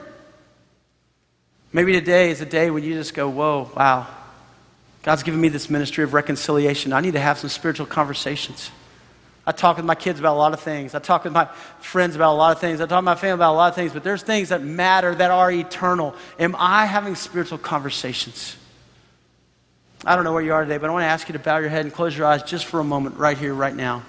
Maybe 1.73 1.93
today 1.93 2.31
is 2.31 2.41
a 2.41 2.45
day 2.45 2.69
when 2.69 2.83
you 2.83 2.93
just 2.93 3.13
go, 3.13 3.29
whoa, 3.29 3.71
wow. 3.75 4.07
God's 5.03 5.23
given 5.23 5.41
me 5.41 5.49
this 5.49 5.69
ministry 5.69 6.03
of 6.03 6.13
reconciliation. 6.13 6.93
I 6.93 7.01
need 7.01 7.13
to 7.13 7.19
have 7.19 7.39
some 7.39 7.49
spiritual 7.49 7.87
conversations. 7.87 8.69
I 9.45 9.51
talk 9.51 9.77
with 9.77 9.85
my 9.85 9.95
kids 9.95 10.19
about 10.19 10.35
a 10.35 10.37
lot 10.37 10.53
of 10.53 10.59
things. 10.59 10.93
I 10.93 10.99
talk 10.99 11.23
with 11.23 11.33
my 11.33 11.45
friends 11.79 12.15
about 12.15 12.33
a 12.33 12.37
lot 12.37 12.55
of 12.55 12.61
things. 12.61 12.79
I 12.79 12.85
talk 12.85 12.99
with 12.99 13.05
my 13.05 13.15
family 13.15 13.35
about 13.35 13.53
a 13.53 13.57
lot 13.57 13.69
of 13.69 13.75
things, 13.75 13.91
but 13.91 14.03
there's 14.03 14.21
things 14.21 14.49
that 14.49 14.61
matter 14.61 15.15
that 15.15 15.31
are 15.31 15.51
eternal. 15.51 16.15
Am 16.39 16.55
I 16.59 16.85
having 16.85 17.15
spiritual 17.15 17.57
conversations? 17.57 18.55
I 20.05 20.15
don't 20.15 20.25
know 20.25 20.33
where 20.33 20.43
you 20.43 20.53
are 20.53 20.63
today, 20.63 20.77
but 20.77 20.89
I 20.89 20.93
want 20.93 21.03
to 21.03 21.07
ask 21.07 21.27
you 21.27 21.33
to 21.33 21.39
bow 21.39 21.57
your 21.57 21.69
head 21.69 21.85
and 21.85 21.93
close 21.93 22.15
your 22.15 22.27
eyes 22.27 22.43
just 22.43 22.65
for 22.65 22.79
a 22.79 22.83
moment, 22.83 23.17
right 23.17 23.37
here, 23.37 23.53
right 23.53 23.75
now. 23.75 24.03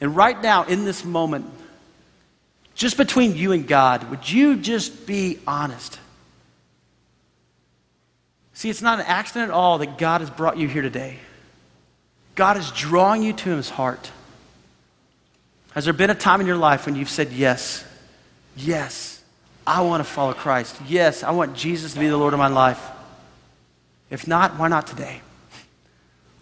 And 0.00 0.14
right 0.14 0.40
now, 0.40 0.64
in 0.64 0.84
this 0.84 1.04
moment, 1.04 1.46
just 2.74 2.96
between 2.96 3.36
you 3.36 3.52
and 3.52 3.66
God, 3.66 4.10
would 4.10 4.28
you 4.28 4.56
just 4.56 5.06
be 5.06 5.38
honest? 5.46 5.98
See, 8.52 8.70
it's 8.70 8.82
not 8.82 9.00
an 9.00 9.06
accident 9.06 9.50
at 9.50 9.54
all 9.54 9.78
that 9.78 9.98
God 9.98 10.20
has 10.20 10.30
brought 10.30 10.56
you 10.56 10.68
here 10.68 10.82
today. 10.82 11.18
God 12.34 12.56
is 12.56 12.70
drawing 12.70 13.22
you 13.22 13.32
to 13.32 13.56
his 13.56 13.70
heart. 13.70 14.10
Has 15.72 15.84
there 15.84 15.92
been 15.92 16.10
a 16.10 16.14
time 16.14 16.40
in 16.40 16.46
your 16.46 16.56
life 16.56 16.86
when 16.86 16.96
you've 16.96 17.10
said, 17.10 17.32
Yes, 17.32 17.84
yes, 18.56 19.22
I 19.66 19.80
want 19.82 20.04
to 20.04 20.04
follow 20.04 20.32
Christ. 20.32 20.80
Yes, 20.86 21.22
I 21.22 21.30
want 21.30 21.56
Jesus 21.56 21.94
to 21.94 22.00
be 22.00 22.08
the 22.08 22.16
Lord 22.16 22.32
of 22.32 22.38
my 22.38 22.48
life. 22.48 22.90
If 24.10 24.28
not, 24.28 24.58
why 24.58 24.68
not 24.68 24.86
today? 24.86 25.20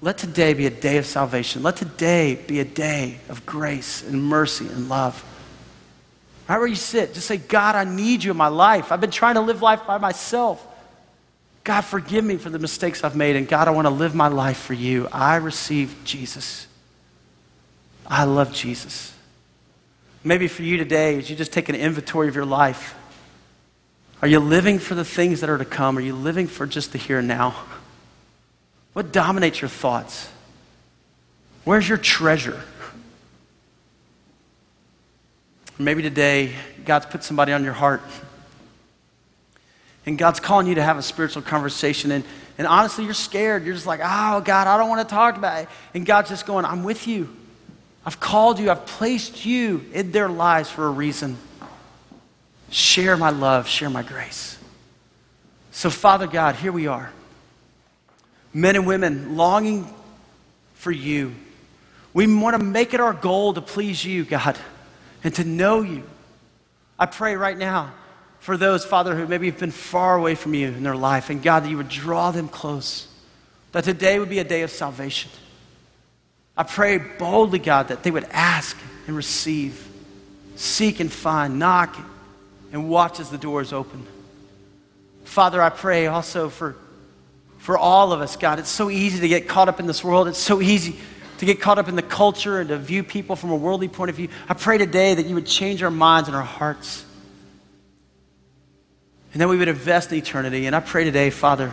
Let 0.01 0.19
today 0.19 0.53
be 0.53 0.67
a 0.67 0.71
day 0.71 0.97
of 0.97 1.07
salvation. 1.07 1.63
Let 1.63 1.77
today 1.77 2.35
be 2.35 2.59
a 2.59 2.65
day 2.65 3.19
of 3.29 3.47
grace 3.47 4.03
and 4.03 4.25
mercy 4.25 4.67
and 4.67 4.89
love. 4.89 5.25
Right 6.49 6.59
where 6.59 6.67
you 6.67 6.75
sit, 6.75 7.15
just 7.15 7.29
say, 7.29 7.37
God, 7.37 7.77
I 7.77 7.85
need 7.85 8.25
you 8.25 8.33
in 8.33 8.37
my 8.37 8.49
life. 8.49 8.91
I've 8.91 9.01
been 9.01 9.13
trying 9.13 9.37
to 9.37 9.41
live 9.41 9.63
life 9.63 9.87
by 9.87 9.99
myself. 9.99 10.67
God, 11.65 11.83
forgive 11.83 12.25
me 12.25 12.37
for 12.37 12.51
the 12.51 12.59
mistakes 12.59 13.05
I've 13.05 13.15
made. 13.15 13.37
And 13.37 13.47
God, 13.47 13.69
I 13.69 13.71
want 13.71 13.87
to 13.87 13.93
live 13.93 14.15
my 14.15 14.29
life 14.29 14.59
for 14.59 14.75
you. 14.75 15.09
I 15.13 15.37
receive 15.37 15.97
Jesus. 16.05 16.67
I 18.07 18.25
love 18.25 18.53
Jesus. 18.53 19.15
Maybe 20.25 20.49
for 20.49 20.63
you 20.63 20.77
today, 20.77 21.19
as 21.19 21.31
you 21.31 21.37
just 21.37 21.53
take 21.53 21.69
an 21.69 21.75
inventory 21.75 22.29
of 22.29 22.35
your 22.35 22.45
life, 22.45 22.95
are 24.21 24.29
you 24.29 24.39
living 24.39 24.79
for 24.79 24.95
the 24.95 25.05
things 25.05 25.41
that 25.41 25.51
are 25.51 25.59
to 25.59 25.65
come? 25.65 25.99
Are 25.99 26.01
you 26.01 26.15
living 26.15 26.47
for 26.47 26.67
just 26.67 26.93
the 26.93 26.99
here 26.99 27.19
and 27.19 27.29
now? 27.29 27.57
What 28.93 29.13
dominates 29.13 29.61
your 29.61 29.69
thoughts? 29.69 30.29
Where's 31.65 31.89
your 31.89 31.99
treasure? 31.99 32.61
Maybe 35.79 36.03
today, 36.03 36.55
God's 36.85 37.07
put 37.07 37.25
somebody 37.25 37.53
on 37.53 37.65
your 37.65 37.73
heart. 37.73 38.03
And 40.05 40.19
God's 40.19 40.41
calling 40.41 40.67
you 40.67 40.75
to 40.75 40.83
have 40.83 40.99
a 40.99 41.03
spiritual 41.03 41.43
conversation. 41.43 42.11
And, 42.11 42.25
and 42.59 42.67
honestly, 42.67 43.05
you're 43.05 43.15
scared. 43.15 43.65
You're 43.65 43.75
just 43.75 43.87
like, 43.87 44.01
oh, 44.03 44.41
God, 44.41 44.67
I 44.67 44.77
don't 44.77 44.89
want 44.89 45.09
to 45.09 45.15
talk 45.15 45.37
about 45.37 45.63
it. 45.63 45.69
And 45.95 46.05
God's 46.05 46.29
just 46.29 46.47
going, 46.47 46.65
I'm 46.65 46.83
with 46.83 47.07
you. 47.07 47.29
I've 48.05 48.19
called 48.19 48.59
you, 48.59 48.71
I've 48.71 48.85
placed 48.85 49.47
you 49.47 49.85
in 49.93 50.11
their 50.11 50.29
lives 50.29 50.69
for 50.69 50.87
a 50.87 50.91
reason. 50.91 51.37
Share 52.69 53.17
my 53.17 53.31
love, 53.31 53.69
share 53.69 53.91
my 53.91 54.03
grace. 54.03 54.59
So, 55.71 55.89
Father 55.89 56.27
God, 56.27 56.57
here 56.57 56.73
we 56.73 56.89
are. 56.89 57.13
Men 58.53 58.77
and 58.77 58.87
women 58.87 59.37
longing 59.37 59.93
for 60.75 60.91
you. 60.91 61.33
We 62.13 62.27
want 62.35 62.59
to 62.59 62.63
make 62.63 62.93
it 62.93 63.01
our 63.01 63.13
goal 63.13 63.55
to 63.55 63.61
please 63.61 64.05
you, 64.05 64.25
God, 64.25 64.59
and 65.23 65.33
to 65.37 65.45
know 65.45 65.81
you. 65.81 66.03
I 66.99 67.07
pray 67.07 67.37
right 67.37 67.57
now 67.57 67.93
for 68.43 68.57
those, 68.57 68.85
Father, 68.85 69.15
who 69.15 69.29
maybe 69.29 69.47
have 69.47 69.61
been 69.61 69.71
far 69.71 70.17
away 70.17 70.35
from 70.35 70.53
you 70.53 70.67
in 70.67 70.83
their 70.83 70.97
life, 70.97 71.31
and 71.31 71.41
God, 71.41 71.63
that 71.63 71.71
you 71.71 71.77
would 71.77 71.89
draw 71.89 72.33
them 72.33 72.49
close. 72.49 73.07
That 73.71 73.85
today 73.85 74.19
would 74.19 74.29
be 74.29 74.41
a 74.41 74.45
day 74.45 74.63
of 74.63 74.73
salvation. 74.73 75.31
I 76.57 76.65
pray 76.65 76.99
boldly, 76.99 77.61
God, 77.61 77.87
that 77.89 78.03
they 78.03 78.11
would 78.11 78.27
ask 78.33 78.77
and 79.07 79.15
receive, 79.15 79.89
seek 80.57 80.99
and 80.99 81.11
find, 81.11 81.61
knock 81.61 81.97
and 82.73 82.91
watch 82.91 83.21
as 83.21 83.31
the 83.31 83.39
doors 83.39 83.73
open. 83.73 84.05
Father, 85.23 85.63
I 85.63 85.71
pray 85.71 86.09
also 86.09 86.49
for, 86.49 86.75
for 87.59 87.79
all 87.79 88.13
of 88.13 88.21
us, 88.21 88.35
God. 88.35 88.59
It's 88.59 88.69
so 88.69 88.91
easy 88.91 89.21
to 89.21 89.29
get 89.29 89.47
caught 89.47 89.69
up 89.69 89.79
in 89.79 89.87
this 89.87 90.03
world. 90.03 90.27
It's 90.27 90.37
so 90.37 90.61
easy 90.61 90.97
to 91.39 91.47
get 91.47 91.61
caught 91.61 91.79
up 91.79 91.87
in 91.87 91.95
the 91.95 92.03
culture 92.03 92.59
and 92.59 92.71
to 92.71 92.77
view 92.77 93.05
people 93.05 93.37
from 93.37 93.51
a 93.51 93.57
worldly 93.57 93.87
point 93.87 94.11
of 94.11 94.17
view. 94.17 94.31
I 94.49 94.55
pray 94.55 94.79
today 94.79 95.15
that 95.15 95.27
you 95.27 95.37
would 95.37 95.47
change 95.47 95.81
our 95.85 95.93
minds 95.93 96.29
and 96.29 96.37
our 96.37 96.43
hearts. 96.43 97.05
And 99.33 99.41
that 99.41 99.49
we 99.49 99.57
would 99.57 99.69
invest 99.69 100.13
in 100.13 100.19
eternity. 100.19 100.67
And 100.67 100.77
I 100.77 100.81
pray 100.81 101.05
today, 101.05 101.31
Father, 101.31 101.73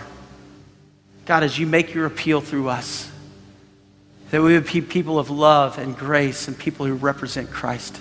God, 1.25 1.43
as 1.43 1.59
you 1.59 1.67
make 1.67 1.93
your 1.93 2.05
appeal 2.05 2.41
through 2.41 2.69
us, 2.69 3.11
that 4.31 4.41
we 4.41 4.53
would 4.53 4.65
be 4.65 4.81
people 4.81 5.19
of 5.19 5.29
love 5.29 5.77
and 5.77 5.97
grace 5.97 6.47
and 6.47 6.57
people 6.57 6.85
who 6.85 6.93
represent 6.93 7.49
Christ. 7.51 7.99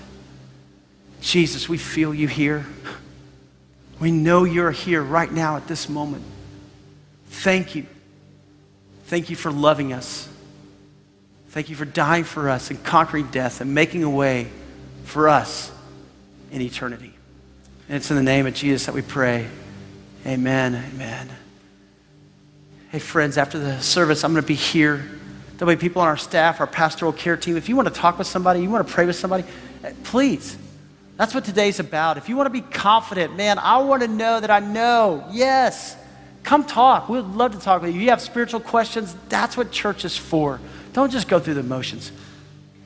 Jesus, 1.21 1.69
we 1.69 1.79
feel 1.79 2.15
you 2.15 2.29
here. 2.29 2.67
We 3.99 4.13
know 4.13 4.45
you're 4.45 4.71
here 4.71 5.03
right 5.03 5.31
now 5.31 5.57
at 5.57 5.67
this 5.67 5.89
moment. 5.89 6.25
Thank 7.29 7.75
you. 7.75 7.87
Thank 9.07 9.31
you 9.31 9.37
for 9.37 9.51
loving 9.51 9.93
us. 9.93 10.29
Thank 11.49 11.71
you 11.71 11.77
for 11.77 11.85
dying 11.85 12.25
for 12.25 12.49
us 12.49 12.71
and 12.71 12.83
conquering 12.85 13.29
death 13.31 13.61
and 13.61 13.75
making 13.75 14.05
a 14.05 14.11
way 14.11 14.49
for 15.05 15.29
us 15.29 15.73
in 16.53 16.61
eternity. 16.61 17.18
And 17.89 17.97
it's 17.97 18.11
in 18.11 18.17
the 18.17 18.23
name 18.23 18.47
of 18.47 18.55
Jesus 18.55 18.87
that 18.87 18.95
we 18.95 19.03
pray. 19.03 19.49
Amen. 20.27 20.75
Amen. 20.95 21.29
Hey, 22.91 22.99
friends, 22.99 23.39
after 23.39 23.59
the 23.59 23.81
service, 23.81 24.25
I'm 24.25 24.33
going 24.33 24.43
to 24.43 24.47
be 24.47 24.55
here. 24.55 25.09
There'll 25.57 25.75
be 25.75 25.81
people 25.81 26.03
on 26.03 26.09
our 26.09 26.17
staff, 26.17 26.61
our 26.61 26.67
pastoral 26.67 27.13
care 27.13 27.37
team. 27.37 27.57
If 27.57 27.69
you 27.69 27.77
want 27.77 27.89
to 27.89 27.95
talk 27.95 28.19
with 28.19 28.27
somebody, 28.27 28.61
you 28.61 28.71
want 28.71 28.87
to 28.87 28.93
pray 28.93 29.07
with 29.07 29.17
somebody, 29.17 29.45
eh, 29.85 29.93
please. 30.05 30.57
That's 31.17 31.35
what 31.35 31.45
today's 31.45 31.81
about. 31.81 32.17
If 32.17 32.29
you 32.29 32.37
want 32.37 32.47
to 32.47 32.51
be 32.51 32.61
confident, 32.61 33.37
man, 33.37 33.59
I 33.59 33.79
want 33.79 34.03
to 34.03 34.09
know 34.09 34.39
that 34.39 34.51
I 34.51 34.61
know. 34.61 35.27
Yes. 35.33 35.97
Come 36.45 36.65
talk. 36.65 37.09
We'd 37.09 37.21
love 37.25 37.53
to 37.53 37.59
talk 37.59 37.83
with 37.83 37.95
you. 37.95 38.01
You 38.01 38.11
have 38.11 38.21
spiritual 38.21 38.61
questions, 38.61 39.17
that's 39.29 39.57
what 39.57 39.73
church 39.73 40.05
is 40.05 40.17
for. 40.17 40.61
Don't 40.93 41.11
just 41.11 41.27
go 41.27 41.41
through 41.41 41.55
the 41.55 41.63
motions. 41.63 42.13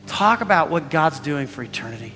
Talk 0.06 0.40
about 0.40 0.70
what 0.70 0.90
God's 0.90 1.20
doing 1.20 1.46
for 1.46 1.62
eternity. 1.62 2.14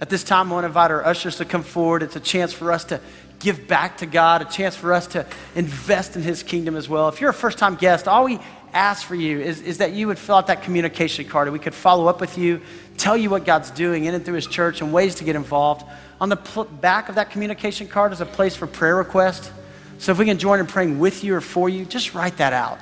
At 0.00 0.08
this 0.08 0.24
time, 0.24 0.50
I 0.50 0.54
want 0.54 0.64
to 0.64 0.68
invite 0.68 0.90
our 0.90 1.04
ushers 1.04 1.36
to 1.36 1.44
come 1.44 1.62
forward. 1.62 2.02
It's 2.02 2.16
a 2.16 2.20
chance 2.20 2.52
for 2.52 2.72
us 2.72 2.84
to 2.84 3.00
give 3.38 3.66
back 3.66 3.98
to 3.98 4.06
God, 4.06 4.42
a 4.42 4.44
chance 4.46 4.76
for 4.76 4.92
us 4.92 5.06
to 5.08 5.26
invest 5.54 6.16
in 6.16 6.22
His 6.22 6.42
kingdom 6.42 6.76
as 6.76 6.88
well. 6.88 7.08
If 7.08 7.20
you're 7.20 7.30
a 7.30 7.34
first 7.34 7.58
time 7.58 7.74
guest, 7.74 8.08
all 8.08 8.24
we 8.24 8.38
ask 8.72 9.06
for 9.06 9.14
you 9.14 9.40
is, 9.40 9.60
is 9.60 9.78
that 9.78 9.92
you 9.92 10.06
would 10.06 10.18
fill 10.18 10.36
out 10.36 10.46
that 10.46 10.62
communication 10.62 11.26
card 11.26 11.48
and 11.48 11.52
we 11.52 11.58
could 11.58 11.74
follow 11.74 12.06
up 12.06 12.20
with 12.20 12.38
you, 12.38 12.60
tell 12.96 13.16
you 13.16 13.28
what 13.28 13.44
God's 13.44 13.70
doing 13.70 14.04
in 14.04 14.14
and 14.14 14.24
through 14.24 14.34
His 14.34 14.46
church 14.46 14.80
and 14.80 14.92
ways 14.92 15.16
to 15.16 15.24
get 15.24 15.36
involved. 15.36 15.84
On 16.20 16.28
the 16.28 16.36
pl- 16.36 16.64
back 16.64 17.08
of 17.08 17.16
that 17.16 17.30
communication 17.30 17.88
card 17.88 18.12
is 18.12 18.20
a 18.20 18.26
place 18.26 18.54
for 18.54 18.66
prayer 18.66 18.96
request. 18.96 19.50
So 19.98 20.12
if 20.12 20.18
we 20.18 20.24
can 20.24 20.38
join 20.38 20.60
in 20.60 20.66
praying 20.66 20.98
with 20.98 21.24
you 21.24 21.34
or 21.34 21.40
for 21.42 21.68
you, 21.68 21.84
just 21.84 22.14
write 22.14 22.38
that 22.38 22.52
out. 22.52 22.78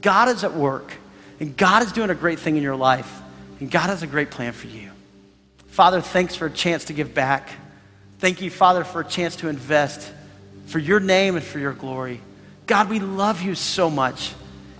God 0.00 0.28
is 0.28 0.42
at 0.42 0.54
work, 0.54 0.92
and 1.38 1.56
God 1.56 1.84
is 1.84 1.92
doing 1.92 2.10
a 2.10 2.14
great 2.14 2.40
thing 2.40 2.56
in 2.56 2.62
your 2.62 2.74
life, 2.74 3.20
and 3.60 3.70
God 3.70 3.90
has 3.90 4.02
a 4.02 4.06
great 4.08 4.30
plan 4.30 4.52
for 4.52 4.66
you. 4.66 4.90
Father, 5.72 6.02
thanks 6.02 6.36
for 6.36 6.44
a 6.44 6.50
chance 6.50 6.84
to 6.84 6.92
give 6.92 7.14
back. 7.14 7.48
Thank 8.18 8.42
you, 8.42 8.50
Father, 8.50 8.84
for 8.84 9.00
a 9.00 9.04
chance 9.06 9.36
to 9.36 9.48
invest 9.48 10.12
for 10.66 10.78
your 10.78 11.00
name 11.00 11.34
and 11.34 11.42
for 11.42 11.58
your 11.58 11.72
glory. 11.72 12.20
God, 12.66 12.90
we 12.90 13.00
love 13.00 13.40
you 13.40 13.54
so 13.54 13.88
much. 13.88 14.34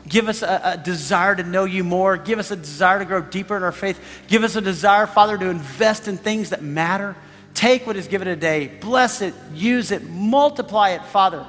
Give 0.06 0.28
us 0.28 0.42
a, 0.42 0.60
a, 0.62 0.76
desire 0.76 1.34
to 1.34 1.44
know 1.44 1.64
you 1.64 1.82
more. 1.82 2.18
Give 2.18 2.38
us 2.38 2.50
a 2.50 2.56
desire 2.56 2.98
to 2.98 3.06
grow 3.06 3.22
deeper 3.22 3.56
in 3.56 3.62
our 3.62 3.72
faith. 3.72 3.98
Give 4.28 4.44
us 4.44 4.54
a 4.54 4.60
desire, 4.60 5.06
Father, 5.06 5.38
to 5.38 5.46
invest 5.46 6.08
in 6.08 6.18
things 6.18 6.50
that 6.50 6.60
matter. 6.60 7.16
Take 7.54 7.86
what 7.86 7.96
is 7.96 8.06
given 8.06 8.28
today, 8.28 8.70
bless 8.82 9.22
it, 9.22 9.32
use 9.54 9.92
it, 9.92 10.04
multiply 10.04 10.90
it, 10.90 11.06
Father. 11.06 11.46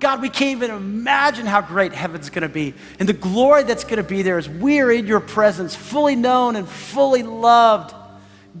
God, 0.00 0.22
we 0.22 0.30
can't 0.30 0.56
even 0.56 0.70
imagine 0.70 1.44
how 1.44 1.60
great 1.60 1.92
heaven's 1.92 2.30
going 2.30 2.44
to 2.44 2.48
be 2.48 2.72
and 2.98 3.06
the 3.06 3.12
glory 3.12 3.62
that's 3.64 3.84
going 3.84 3.98
to 3.98 4.02
be 4.02 4.22
there 4.22 4.38
as 4.38 4.48
we're 4.48 4.90
in 4.90 5.06
your 5.06 5.20
presence, 5.20 5.74
fully 5.74 6.16
known 6.16 6.56
and 6.56 6.66
fully 6.66 7.22
loved. 7.22 7.94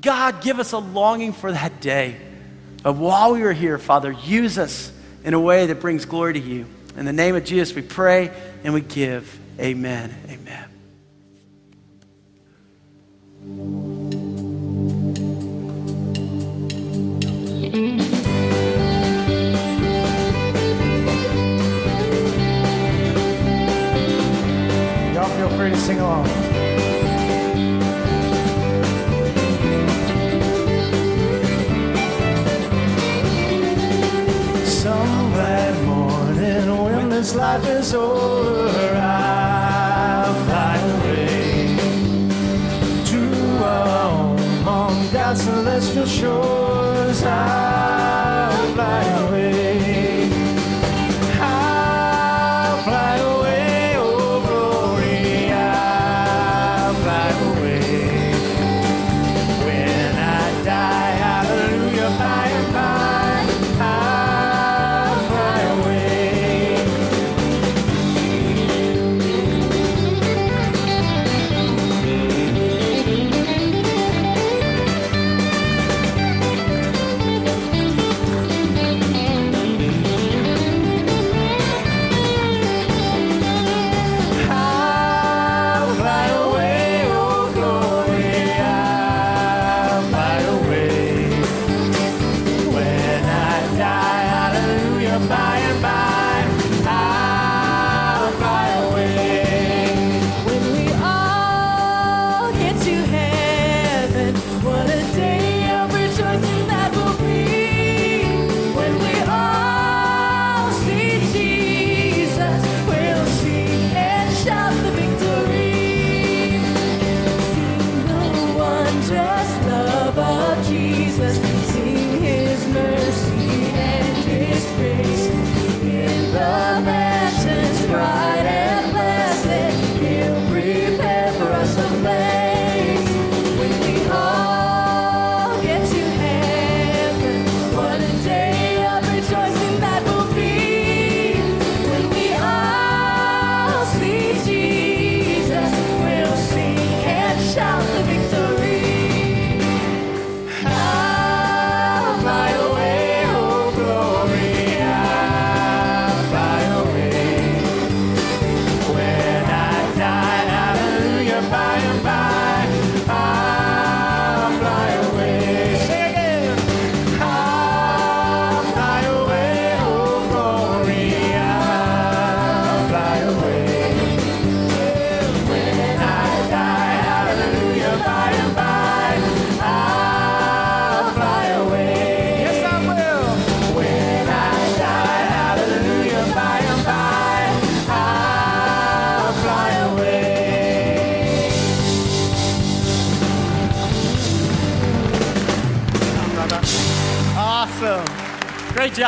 God, 0.00 0.42
give 0.42 0.58
us 0.58 0.72
a 0.72 0.78
longing 0.78 1.32
for 1.32 1.52
that 1.52 1.80
day. 1.80 2.16
But 2.82 2.96
while 2.96 3.32
we 3.32 3.42
are 3.42 3.52
here, 3.52 3.78
Father, 3.78 4.12
use 4.12 4.58
us 4.58 4.92
in 5.24 5.34
a 5.34 5.40
way 5.40 5.66
that 5.66 5.80
brings 5.80 6.04
glory 6.04 6.34
to 6.34 6.38
you. 6.38 6.66
In 6.96 7.04
the 7.04 7.12
name 7.12 7.34
of 7.34 7.44
Jesus, 7.44 7.74
we 7.74 7.82
pray 7.82 8.30
and 8.64 8.72
we 8.72 8.80
give. 8.80 9.38
Amen. 9.58 10.14
Amen. 10.28 10.64
Y'all 25.14 25.36
feel 25.36 25.48
free 25.58 25.70
to 25.70 25.76
sing 25.76 25.98
along. 25.98 26.45
This 37.16 37.34
life 37.34 37.66
is 37.66 37.94
over, 37.94 38.94
I'll 38.94 40.34
fly 40.44 40.76
away 40.96 41.76
to 43.06 43.20
a 43.64 43.76
home 43.88 44.68
on 44.68 45.12
God's 45.12 45.40
celestial 45.40 46.04
shores. 46.04 46.55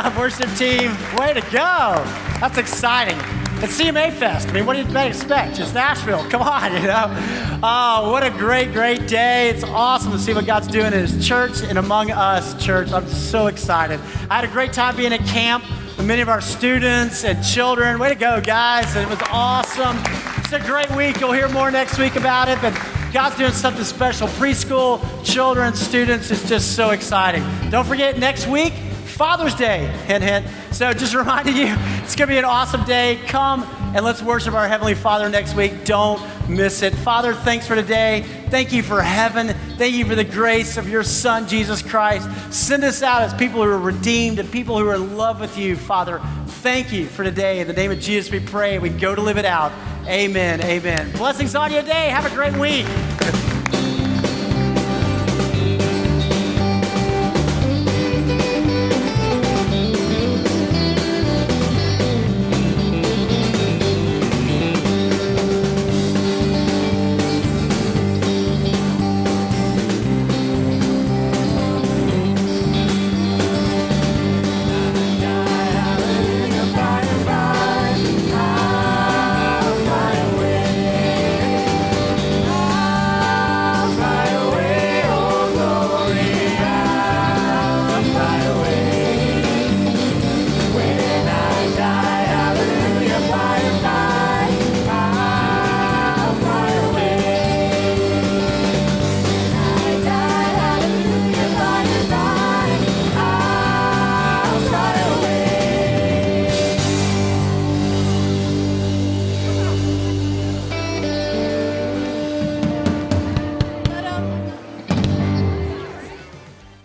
Job, 0.03 0.17
worship 0.17 0.49
team. 0.55 0.95
Way 1.17 1.33
to 1.33 1.41
go. 1.51 2.03
That's 2.39 2.57
exciting. 2.57 3.17
It's 3.61 3.79
CMA 3.79 4.13
Fest. 4.13 4.47
I 4.47 4.53
mean, 4.53 4.65
what 4.65 4.73
do 4.77 4.81
you 4.81 4.97
expect? 4.99 5.59
It's 5.59 5.73
Nashville. 5.73 6.23
Come 6.29 6.41
on, 6.41 6.71
you 6.81 6.87
know. 6.87 7.59
Oh, 7.61 8.09
what 8.11 8.23
a 8.23 8.29
great, 8.29 8.71
great 8.71 9.07
day. 9.07 9.49
It's 9.49 9.63
awesome 9.63 10.11
to 10.13 10.19
see 10.19 10.33
what 10.33 10.45
God's 10.45 10.67
doing 10.67 10.93
in 10.93 10.93
His 10.93 11.27
church 11.27 11.63
and 11.63 11.77
among 11.77 12.11
us, 12.11 12.63
church. 12.63 12.91
I'm 12.93 13.07
so 13.07 13.47
excited. 13.47 13.99
I 14.29 14.37
had 14.37 14.45
a 14.45 14.47
great 14.47 14.71
time 14.71 14.95
being 14.95 15.11
at 15.11 15.25
camp 15.25 15.65
with 15.97 16.05
many 16.05 16.21
of 16.21 16.29
our 16.29 16.41
students 16.41 17.25
and 17.25 17.43
children. 17.43 17.99
Way 17.99 18.09
to 18.09 18.15
go, 18.15 18.39
guys. 18.39 18.95
It 18.95 19.09
was 19.09 19.19
awesome. 19.29 19.97
It's 20.37 20.53
a 20.53 20.59
great 20.59 20.89
week. 20.91 21.19
You'll 21.19 21.33
hear 21.33 21.49
more 21.49 21.71
next 21.71 21.97
week 21.99 22.15
about 22.15 22.47
it, 22.47 22.59
but 22.61 22.73
God's 23.11 23.35
doing 23.35 23.51
something 23.51 23.83
special. 23.83 24.29
Preschool, 24.29 25.01
children, 25.25 25.73
students. 25.73 26.31
It's 26.31 26.47
just 26.47 26.75
so 26.75 26.91
exciting. 26.91 27.43
Don't 27.69 27.85
forget, 27.85 28.17
next 28.17 28.47
week, 28.47 28.73
Father's 29.19 29.53
Day. 29.53 29.85
Hint, 30.07 30.23
hint. 30.23 30.47
So 30.73 30.93
just 30.93 31.13
reminding 31.13 31.57
you, 31.57 31.75
it's 32.01 32.15
going 32.15 32.29
to 32.29 32.33
be 32.33 32.37
an 32.37 32.45
awesome 32.45 32.85
day. 32.85 33.19
Come 33.27 33.63
and 33.93 34.05
let's 34.05 34.21
worship 34.21 34.53
our 34.53 34.65
Heavenly 34.65 34.95
Father 34.95 35.27
next 35.27 35.55
week. 35.55 35.83
Don't 35.83 36.21
miss 36.47 36.83
it. 36.83 36.95
Father, 36.95 37.33
thanks 37.33 37.67
for 37.67 37.75
today. 37.75 38.23
Thank 38.47 38.71
you 38.71 38.81
for 38.81 39.01
heaven. 39.01 39.49
Thank 39.75 39.95
you 39.95 40.05
for 40.05 40.15
the 40.15 40.23
grace 40.23 40.77
of 40.77 40.87
your 40.87 41.03
Son, 41.03 41.49
Jesus 41.49 41.81
Christ. 41.81 42.29
Send 42.53 42.85
us 42.85 43.03
out 43.03 43.23
as 43.23 43.33
people 43.33 43.61
who 43.61 43.69
are 43.69 43.77
redeemed 43.77 44.39
and 44.39 44.49
people 44.49 44.79
who 44.79 44.87
are 44.87 44.95
in 44.95 45.17
love 45.17 45.41
with 45.41 45.57
you, 45.57 45.75
Father. 45.75 46.21
Thank 46.47 46.93
you 46.93 47.05
for 47.05 47.25
today. 47.25 47.59
In 47.59 47.67
the 47.67 47.73
name 47.73 47.91
of 47.91 47.99
Jesus, 47.99 48.31
we 48.31 48.39
pray. 48.39 48.79
We 48.79 48.87
go 48.87 49.15
to 49.15 49.21
live 49.21 49.37
it 49.37 49.43
out. 49.43 49.73
Amen. 50.07 50.61
Amen. 50.61 51.11
Blessings 51.11 51.55
on 51.55 51.73
your 51.73 51.83
day. 51.83 52.07
Have 52.07 52.25
a 52.25 52.33
great 52.33 52.55
week. 52.55 52.85